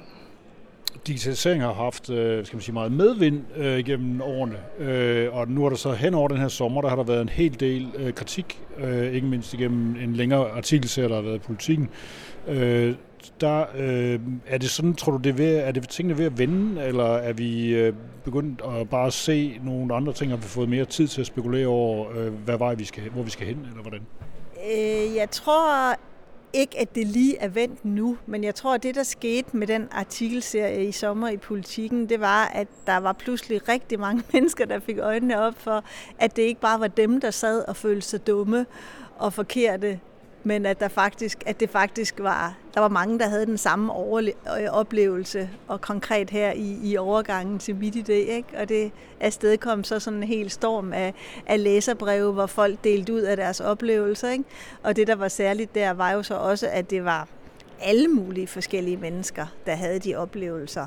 Digitalisering 1.07 1.63
har 1.63 1.73
haft 1.73 2.11
øh, 2.11 2.47
skal 2.47 2.57
man 2.57 2.63
sige, 2.63 2.73
meget 2.73 2.93
medvind 2.93 3.41
øh, 3.57 3.85
gennem 3.85 4.21
årene, 4.21 4.57
øh, 4.79 5.35
og 5.35 5.49
nu 5.49 5.65
er 5.65 5.69
der 5.69 5.77
så 5.77 5.93
hen 5.93 6.15
over 6.15 6.29
den 6.29 6.39
her 6.39 6.49
sommer, 6.49 6.81
der 6.81 6.89
har 6.89 6.97
der 6.97 7.05
været 7.05 7.23
en 7.23 7.29
hel 7.29 7.61
del 7.61 7.89
øh, 7.97 8.13
kritik, 8.13 8.63
øh, 8.79 9.13
ikke 9.13 9.27
mindst 9.27 9.55
igennem 9.55 9.97
en 9.97 10.17
længere 10.17 10.51
artikelserie, 10.51 11.09
der 11.09 11.15
har 11.15 11.23
været 11.23 11.37
i 11.37 11.47
politikken, 11.47 11.89
øh, 12.49 12.95
der 13.41 13.67
øh, 13.77 14.21
er 14.47 14.59
det 14.59 14.71
sådan, 14.71 14.95
tror 14.95 15.13
du, 15.13 15.19
det 15.19 15.31
er, 15.31 15.35
ved, 15.35 15.57
er 15.57 15.73
det 15.73 15.89
tingene 15.89 16.19
ved 16.19 16.27
at 16.27 16.39
vende, 16.39 16.83
eller 16.83 17.05
er 17.05 17.33
vi 17.33 17.75
øh, 17.75 17.95
begyndt 18.25 18.63
at 18.81 18.91
bare 18.91 19.11
se 19.11 19.61
nogle 19.63 19.95
andre 19.95 20.13
ting, 20.13 20.33
og 20.33 20.39
vi 20.39 20.45
fået 20.45 20.69
mere 20.69 20.85
tid 20.85 21.09
til 21.09 21.21
at 21.21 21.27
spekulere 21.27 21.67
over, 21.67 22.11
øh, 22.17 22.33
hvad 22.33 22.59
vej 22.59 22.75
vi 22.75 22.85
skal, 22.85 23.11
hvor 23.11 23.23
vi 23.23 23.31
skal 23.31 23.47
hen, 23.47 23.59
eller 23.71 23.83
hvordan? 23.83 24.01
Øh, 24.73 25.17
jeg 25.17 25.31
tror 25.31 25.97
ikke, 26.55 26.81
at 26.81 26.95
det 26.95 27.07
lige 27.07 27.39
er 27.39 27.49
vendt 27.49 27.85
nu, 27.85 28.17
men 28.27 28.45
jeg 28.45 28.55
tror, 28.55 28.75
at 28.75 28.83
det, 28.83 28.95
der 28.95 29.03
skete 29.03 29.57
med 29.57 29.67
den 29.67 29.89
artikelserie 29.93 30.89
i 30.89 30.93
sommer 30.93 31.29
i 31.29 31.37
politikken, 31.37 32.09
det 32.09 32.21
var, 32.21 32.45
at 32.45 32.69
der 32.87 32.97
var 32.97 33.13
pludselig 33.13 33.69
rigtig 33.69 34.01
mange 34.01 34.23
mennesker, 34.33 34.65
der 34.65 34.81
fik 34.81 34.99
øjnene 34.99 35.41
op 35.41 35.55
for, 35.57 35.85
at 36.19 36.37
det 36.37 36.43
ikke 36.43 36.61
bare 36.61 36.81
var 36.81 36.89
dem, 36.89 37.21
der 37.21 37.31
sad 37.31 37.65
og 37.69 37.77
følte 37.77 38.07
sig 38.07 38.27
dumme 38.27 38.67
og 39.17 39.33
forkerte, 39.33 40.01
men 40.45 40.67
at, 40.67 40.81
der 40.81 40.89
faktisk, 40.89 41.43
at 41.47 41.61
det 41.61 41.71
faktisk 41.71 42.15
var, 42.19 42.57
der 42.75 42.81
var 42.81 42.89
mange, 42.89 43.19
der 43.19 43.29
havde 43.29 43.47
den 43.47 43.59
samme 43.59 43.93
overle- 43.93 44.61
øh, 44.61 44.69
oplevelse, 44.71 45.51
og 45.69 45.81
konkret 45.81 46.31
her 46.31 46.53
i, 46.53 46.79
i 46.83 46.97
overgangen 46.97 47.59
til 47.59 47.77
midt 47.77 47.97
i 47.97 48.01
det, 48.01 48.15
ikke? 48.15 48.49
og 48.59 48.69
det 48.69 48.93
afstedkom 49.21 49.85
så 49.85 50.01
sådan 50.01 50.19
en 50.19 50.23
hel 50.23 50.51
storm 50.51 50.93
af, 50.93 51.15
af 51.47 51.63
læserbreve, 51.63 52.33
hvor 52.33 52.47
folk 52.47 52.85
delte 52.85 53.13
ud 53.13 53.21
af 53.21 53.37
deres 53.37 53.61
oplevelser, 53.61 54.31
ikke? 54.31 54.45
og 54.83 54.97
det, 54.97 55.07
der 55.07 55.15
var 55.15 55.29
særligt 55.29 55.75
der, 55.75 55.91
var 55.91 56.13
jo 56.13 56.23
så 56.23 56.35
også, 56.35 56.69
at 56.73 56.91
det 56.91 57.05
var 57.05 57.29
alle 57.81 58.09
mulige 58.09 58.47
forskellige 58.47 58.97
mennesker, 58.97 59.47
der 59.67 59.75
havde 59.75 59.99
de 59.99 60.17
oplevelser. 60.17 60.87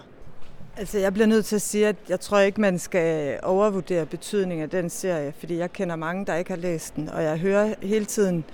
Altså, 0.78 0.97
jeg 0.99 1.14
bliver 1.14 1.28
nødt 1.28 1.45
til 1.45 1.55
at 1.55 1.62
sige, 1.62 1.88
at 1.88 1.95
jeg 2.10 2.20
tror 2.20 2.39
ikke, 2.39 2.62
man 2.62 2.80
skal 2.80 3.39
overvurdere 3.43 4.05
betydningen 4.05 4.64
af 4.64 4.70
den 4.70 4.89
serie, 4.89 5.34
fordi 5.39 5.58
jeg 5.58 5.74
kender 5.74 5.95
mange, 5.95 6.26
der 6.26 6.36
ikke 6.36 6.49
har 6.49 6.58
læst 6.58 6.95
den, 6.95 7.10
og 7.10 7.24
jeg 7.24 7.38
hører 7.38 7.74
hele 7.82 8.05
tiden 8.05 8.45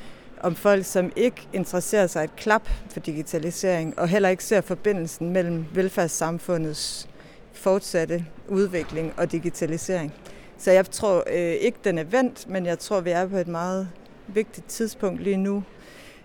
om 0.44 0.56
folk, 0.56 0.86
som 0.86 1.12
ikke 1.16 1.48
interesserer 1.54 2.08
sig 2.08 2.24
et 2.24 2.36
klap 2.36 2.70
for 2.90 3.00
digitalisering, 3.00 4.00
og 4.00 4.08
heller 4.08 4.30
ikke 4.30 4.44
ser 4.44 4.62
forbindelsen 4.62 5.30
mellem 5.30 5.66
velfærdssamfundets 5.74 7.10
fortsatte 7.54 8.26
udvikling 8.48 9.14
og 9.18 9.32
digitalisering. 9.32 10.14
Så 10.58 10.72
jeg 10.72 10.92
tror 10.92 11.24
øh, 11.28 11.54
ikke, 11.54 11.78
den 11.84 11.98
er 11.98 12.04
vendt, 12.04 12.50
men 12.50 12.66
jeg 12.66 12.80
tror, 12.80 13.00
vi 13.02 13.10
er 13.10 13.28
på 13.28 13.38
et 13.38 13.48
meget 13.48 13.90
vigtigt 14.28 14.68
tidspunkt 14.68 15.24
lige 15.24 15.38
nu. 15.38 15.64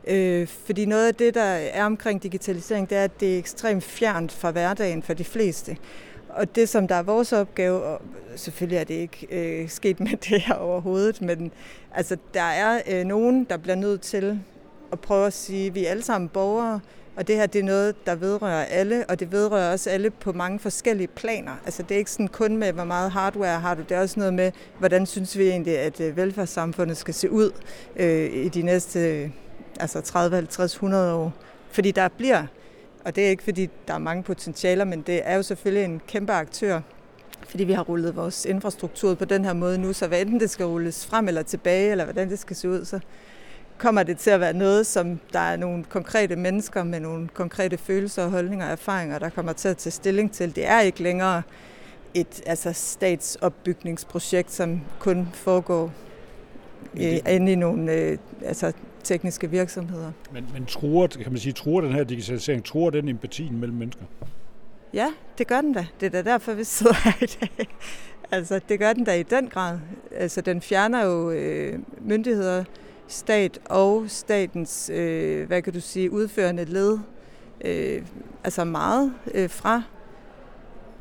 Øh, 0.06 0.46
fordi 0.46 0.84
noget 0.84 1.06
af 1.08 1.14
det, 1.14 1.34
der 1.34 1.42
er 1.42 1.84
omkring 1.84 2.22
digitalisering, 2.22 2.90
det 2.90 2.98
er, 2.98 3.04
at 3.04 3.20
det 3.20 3.34
er 3.34 3.38
ekstremt 3.38 3.84
fjernt 3.84 4.32
fra 4.32 4.50
hverdagen 4.50 5.02
for 5.02 5.14
de 5.14 5.24
fleste. 5.24 5.76
Og 6.38 6.54
det, 6.54 6.68
som 6.68 6.88
der 6.88 6.94
er 6.94 7.02
vores 7.02 7.32
opgave, 7.32 7.82
og 7.82 8.02
selvfølgelig 8.36 8.78
er 8.78 8.84
det 8.84 8.94
ikke 8.94 9.26
øh, 9.30 9.68
sket 9.68 10.00
med 10.00 10.16
det 10.28 10.40
her 10.40 10.54
overhovedet, 10.54 11.22
men 11.22 11.52
altså, 11.94 12.16
der 12.34 12.42
er 12.42 12.80
øh, 12.90 13.04
nogen, 13.04 13.44
der 13.44 13.56
bliver 13.56 13.74
nødt 13.74 14.00
til 14.00 14.40
at 14.92 15.00
prøve 15.00 15.26
at 15.26 15.32
sige, 15.32 15.66
at 15.66 15.74
vi 15.74 15.84
er 15.84 15.90
alle 15.90 16.02
sammen 16.02 16.28
borgere, 16.28 16.80
og 17.16 17.28
det 17.28 17.36
her 17.36 17.46
det 17.46 17.58
er 17.58 17.64
noget, 17.64 18.06
der 18.06 18.14
vedrører 18.14 18.64
alle, 18.64 19.04
og 19.08 19.20
det 19.20 19.32
vedrører 19.32 19.72
også 19.72 19.90
alle 19.90 20.10
på 20.10 20.32
mange 20.32 20.58
forskellige 20.58 21.08
planer. 21.08 21.52
Altså 21.64 21.82
det 21.82 21.94
er 21.94 21.98
ikke 21.98 22.10
sådan 22.10 22.28
kun 22.28 22.56
med, 22.56 22.72
hvor 22.72 22.84
meget 22.84 23.10
hardware 23.10 23.60
har 23.60 23.74
du, 23.74 23.82
det 23.82 23.92
er 23.92 24.00
også 24.00 24.18
noget 24.20 24.34
med, 24.34 24.52
hvordan 24.78 25.06
synes 25.06 25.38
vi 25.38 25.48
egentlig, 25.48 25.78
at 25.78 26.00
øh, 26.00 26.16
velfærdssamfundet 26.16 26.96
skal 26.96 27.14
se 27.14 27.30
ud 27.30 27.50
øh, 27.96 28.32
i 28.32 28.48
de 28.48 28.62
næste 28.62 29.32
altså 29.80 30.00
30, 30.00 30.36
50, 30.36 30.72
100 30.74 31.14
år. 31.14 31.32
Fordi 31.70 31.90
der 31.90 32.08
bliver, 32.08 32.46
og 33.04 33.16
det 33.16 33.26
er 33.26 33.30
ikke 33.30 33.42
fordi, 33.42 33.70
der 33.88 33.94
er 33.94 33.98
mange 33.98 34.22
potentialer, 34.22 34.84
men 34.84 35.02
det 35.02 35.20
er 35.24 35.36
jo 35.36 35.42
selvfølgelig 35.42 35.84
en 35.84 36.00
kæmpe 36.06 36.32
aktør, 36.32 36.80
fordi 37.48 37.64
vi 37.64 37.72
har 37.72 37.82
rullet 37.82 38.16
vores 38.16 38.44
infrastruktur 38.44 39.14
på 39.14 39.24
den 39.24 39.44
her 39.44 39.52
måde 39.52 39.78
nu, 39.78 39.92
så 39.92 40.06
hvad 40.06 40.20
enten 40.20 40.40
det 40.40 40.50
skal 40.50 40.66
rulles 40.66 41.06
frem 41.06 41.28
eller 41.28 41.42
tilbage, 41.42 41.90
eller 41.90 42.04
hvordan 42.04 42.30
det 42.30 42.38
skal 42.38 42.56
se 42.56 42.68
ud, 42.68 42.84
så 42.84 43.00
kommer 43.78 44.02
det 44.02 44.18
til 44.18 44.30
at 44.30 44.40
være 44.40 44.52
noget, 44.52 44.86
som 44.86 45.20
der 45.32 45.38
er 45.38 45.56
nogle 45.56 45.84
konkrete 45.84 46.36
mennesker 46.36 46.84
med 46.84 47.00
nogle 47.00 47.28
konkrete 47.28 47.78
følelser, 47.78 48.28
holdninger 48.28 48.66
og 48.66 48.72
erfaringer, 48.72 49.18
der 49.18 49.28
kommer 49.28 49.52
til 49.52 49.68
at 49.68 49.76
tage 49.76 49.90
stilling 49.90 50.32
til. 50.32 50.56
Det 50.56 50.66
er 50.66 50.80
ikke 50.80 51.02
længere 51.02 51.42
et 52.14 52.42
altså 52.46 52.72
statsopbygningsprojekt, 52.72 54.52
som 54.52 54.80
kun 54.98 55.28
foregår 55.32 55.92
det... 56.96 57.28
inde 57.28 57.52
i 57.52 57.54
nogle 57.54 57.92
øh, 57.92 58.18
altså, 58.44 58.72
tekniske 59.08 59.50
virksomheder. 59.50 60.12
Men, 60.32 60.46
men 60.52 60.66
truer, 60.66 61.06
kan 61.06 61.32
man 61.32 61.38
sige, 61.38 61.52
truer 61.52 61.80
den 61.80 61.92
her 61.92 62.04
digitalisering, 62.04 62.64
truer 62.64 62.90
den 62.90 63.08
empatien 63.08 63.60
mellem 63.60 63.76
mennesker? 63.76 64.04
Ja, 64.94 65.12
det 65.38 65.46
gør 65.46 65.60
den 65.60 65.72
da. 65.72 65.86
Det 66.00 66.06
er 66.06 66.10
da 66.10 66.30
derfor, 66.30 66.52
vi 66.52 66.64
sidder 66.64 66.94
her 67.04 67.22
i 67.22 67.26
dag. 67.40 67.68
Altså, 68.30 68.60
det 68.68 68.78
gør 68.78 68.92
den 68.92 69.04
da 69.04 69.14
i 69.14 69.22
den 69.22 69.48
grad. 69.48 69.78
Altså, 70.16 70.40
den 70.40 70.60
fjerner 70.60 71.04
jo 71.04 71.30
øh, 71.30 71.78
myndigheder, 72.00 72.64
stat 73.08 73.58
og 73.64 74.04
statens, 74.08 74.90
øh, 74.94 75.46
hvad 75.46 75.62
kan 75.62 75.72
du 75.72 75.80
sige, 75.80 76.10
udførende 76.10 76.64
led, 76.64 76.98
øh, 77.64 78.02
altså 78.44 78.64
meget 78.64 79.14
øh, 79.34 79.50
fra 79.50 79.82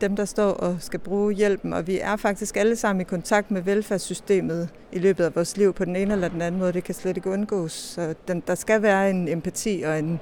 dem, 0.02 0.16
der 0.16 0.26
står 0.26 0.52
og 0.52 0.78
skal 0.80 1.00
bruge 1.00 1.34
hjælpen, 1.34 1.74
og 1.74 1.88
vi 1.88 2.00
er 2.00 2.16
faktisk 2.16 2.58
alle 2.58 2.76
sammen 2.76 3.02
i 3.02 3.04
kontakt 3.04 3.52
med 3.52 3.62
velfærdssystemet 3.62 4.70
i 4.92 5.00
løbet 5.00 5.24
af 5.24 5.36
vores 5.36 5.58
liv 5.58 5.74
på 5.74 5.86
den 5.86 5.96
ene 5.96 6.14
eller 6.14 6.28
den 6.28 6.42
anden 6.42 6.60
måde. 6.60 6.74
Det 6.74 6.84
kan 6.84 6.96
slet 6.96 7.18
ikke 7.18 7.30
undgås. 7.30 7.72
Så 7.72 8.16
den, 8.28 8.44
der 8.48 8.56
skal 8.56 8.82
være 8.82 9.10
en 9.10 9.28
empati 9.28 9.84
og 9.86 10.00
en 10.00 10.20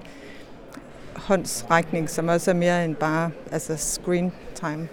håndsrækning, 1.15 2.09
som 2.09 2.27
også 2.27 2.51
er 2.51 2.55
mere 2.55 2.85
end 2.85 2.95
bare 2.95 3.31
altså 3.51 3.77
screen 3.77 4.31
time. 4.55 4.87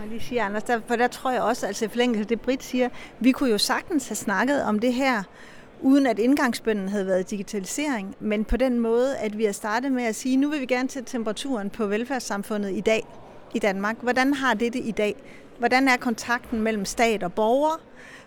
Jeg 0.00 0.08
lige 0.08 0.20
sige, 0.20 0.42
Anders, 0.42 0.62
der, 0.62 0.80
for 0.86 0.96
der 0.96 1.08
tror 1.08 1.30
jeg 1.30 1.42
også, 1.42 1.66
altså 1.66 1.88
forlængelse 1.88 2.24
det, 2.24 2.40
Britt 2.40 2.62
siger, 2.62 2.88
vi 3.20 3.32
kunne 3.32 3.50
jo 3.50 3.58
sagtens 3.58 4.08
have 4.08 4.16
snakket 4.16 4.62
om 4.62 4.78
det 4.78 4.94
her, 4.94 5.22
uden 5.80 6.06
at 6.06 6.18
indgangsbønden 6.18 6.88
havde 6.88 7.06
været 7.06 7.30
digitalisering, 7.30 8.14
men 8.20 8.44
på 8.44 8.56
den 8.56 8.80
måde, 8.80 9.16
at 9.16 9.38
vi 9.38 9.44
har 9.44 9.52
startet 9.52 9.92
med 9.92 10.04
at 10.04 10.14
sige, 10.14 10.36
nu 10.36 10.48
vil 10.48 10.60
vi 10.60 10.66
gerne 10.66 10.88
tage 10.88 11.04
temperaturen 11.06 11.70
på 11.70 11.86
velfærdssamfundet 11.86 12.72
i 12.72 12.80
dag 12.80 13.06
i 13.54 13.58
Danmark. 13.58 13.96
Hvordan 14.02 14.34
har 14.34 14.54
det 14.54 14.72
det 14.72 14.82
i 14.84 14.90
dag? 14.90 15.14
Hvordan 15.58 15.88
er 15.88 15.96
kontakten 15.96 16.60
mellem 16.60 16.84
stat 16.84 17.22
og 17.22 17.32
borger? 17.32 17.80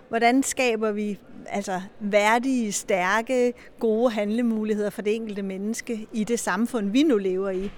Hvordan 0.10 0.44
skaber 0.44 0.92
vi 0.92 1.20
altså 1.48 1.82
værdige, 2.00 2.72
stærke, 2.72 3.54
gode 3.80 4.12
handlemuligheder 4.12 4.90
for 4.90 5.02
det 5.02 5.16
enkelte 5.16 5.42
menneske 5.42 6.08
i 6.14 6.24
det 6.24 6.40
samfund, 6.40 6.90
vi 6.90 7.04
nu 7.04 7.18
lever 7.18 7.50
i? 7.50 7.72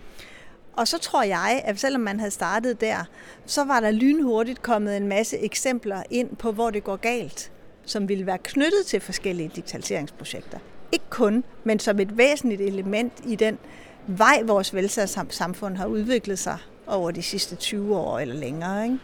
Og 0.73 0.87
så 0.87 0.97
tror 0.97 1.23
jeg, 1.23 1.61
at 1.65 1.79
selvom 1.79 2.01
man 2.01 2.19
havde 2.19 2.31
startet 2.31 2.81
der, 2.81 2.97
så 3.45 3.63
var 3.63 3.79
der 3.79 3.91
lynhurtigt 3.91 4.61
kommet 4.61 4.97
en 4.97 5.07
masse 5.07 5.37
eksempler 5.37 6.03
ind 6.09 6.35
på, 6.35 6.51
hvor 6.51 6.69
det 6.69 6.83
går 6.83 6.95
galt, 6.95 7.51
som 7.85 8.09
ville 8.09 8.25
være 8.25 8.37
knyttet 8.37 8.85
til 8.85 9.01
forskellige 9.01 9.51
digitaliseringsprojekter. 9.55 10.59
Ikke 10.91 11.05
kun, 11.09 11.43
men 11.63 11.79
som 11.79 11.99
et 11.99 12.17
væsentligt 12.17 12.61
element 12.61 13.13
i 13.25 13.35
den 13.35 13.57
vej, 14.07 14.41
vores 14.45 14.73
velfærdssamfund 14.73 15.77
har 15.77 15.85
udviklet 15.85 16.39
sig 16.39 16.57
over 16.88 17.11
de 17.11 17.21
sidste 17.21 17.55
20 17.55 17.97
år 17.97 18.19
eller 18.19 18.36
længere. 18.36 18.83
Ikke? 18.83 18.99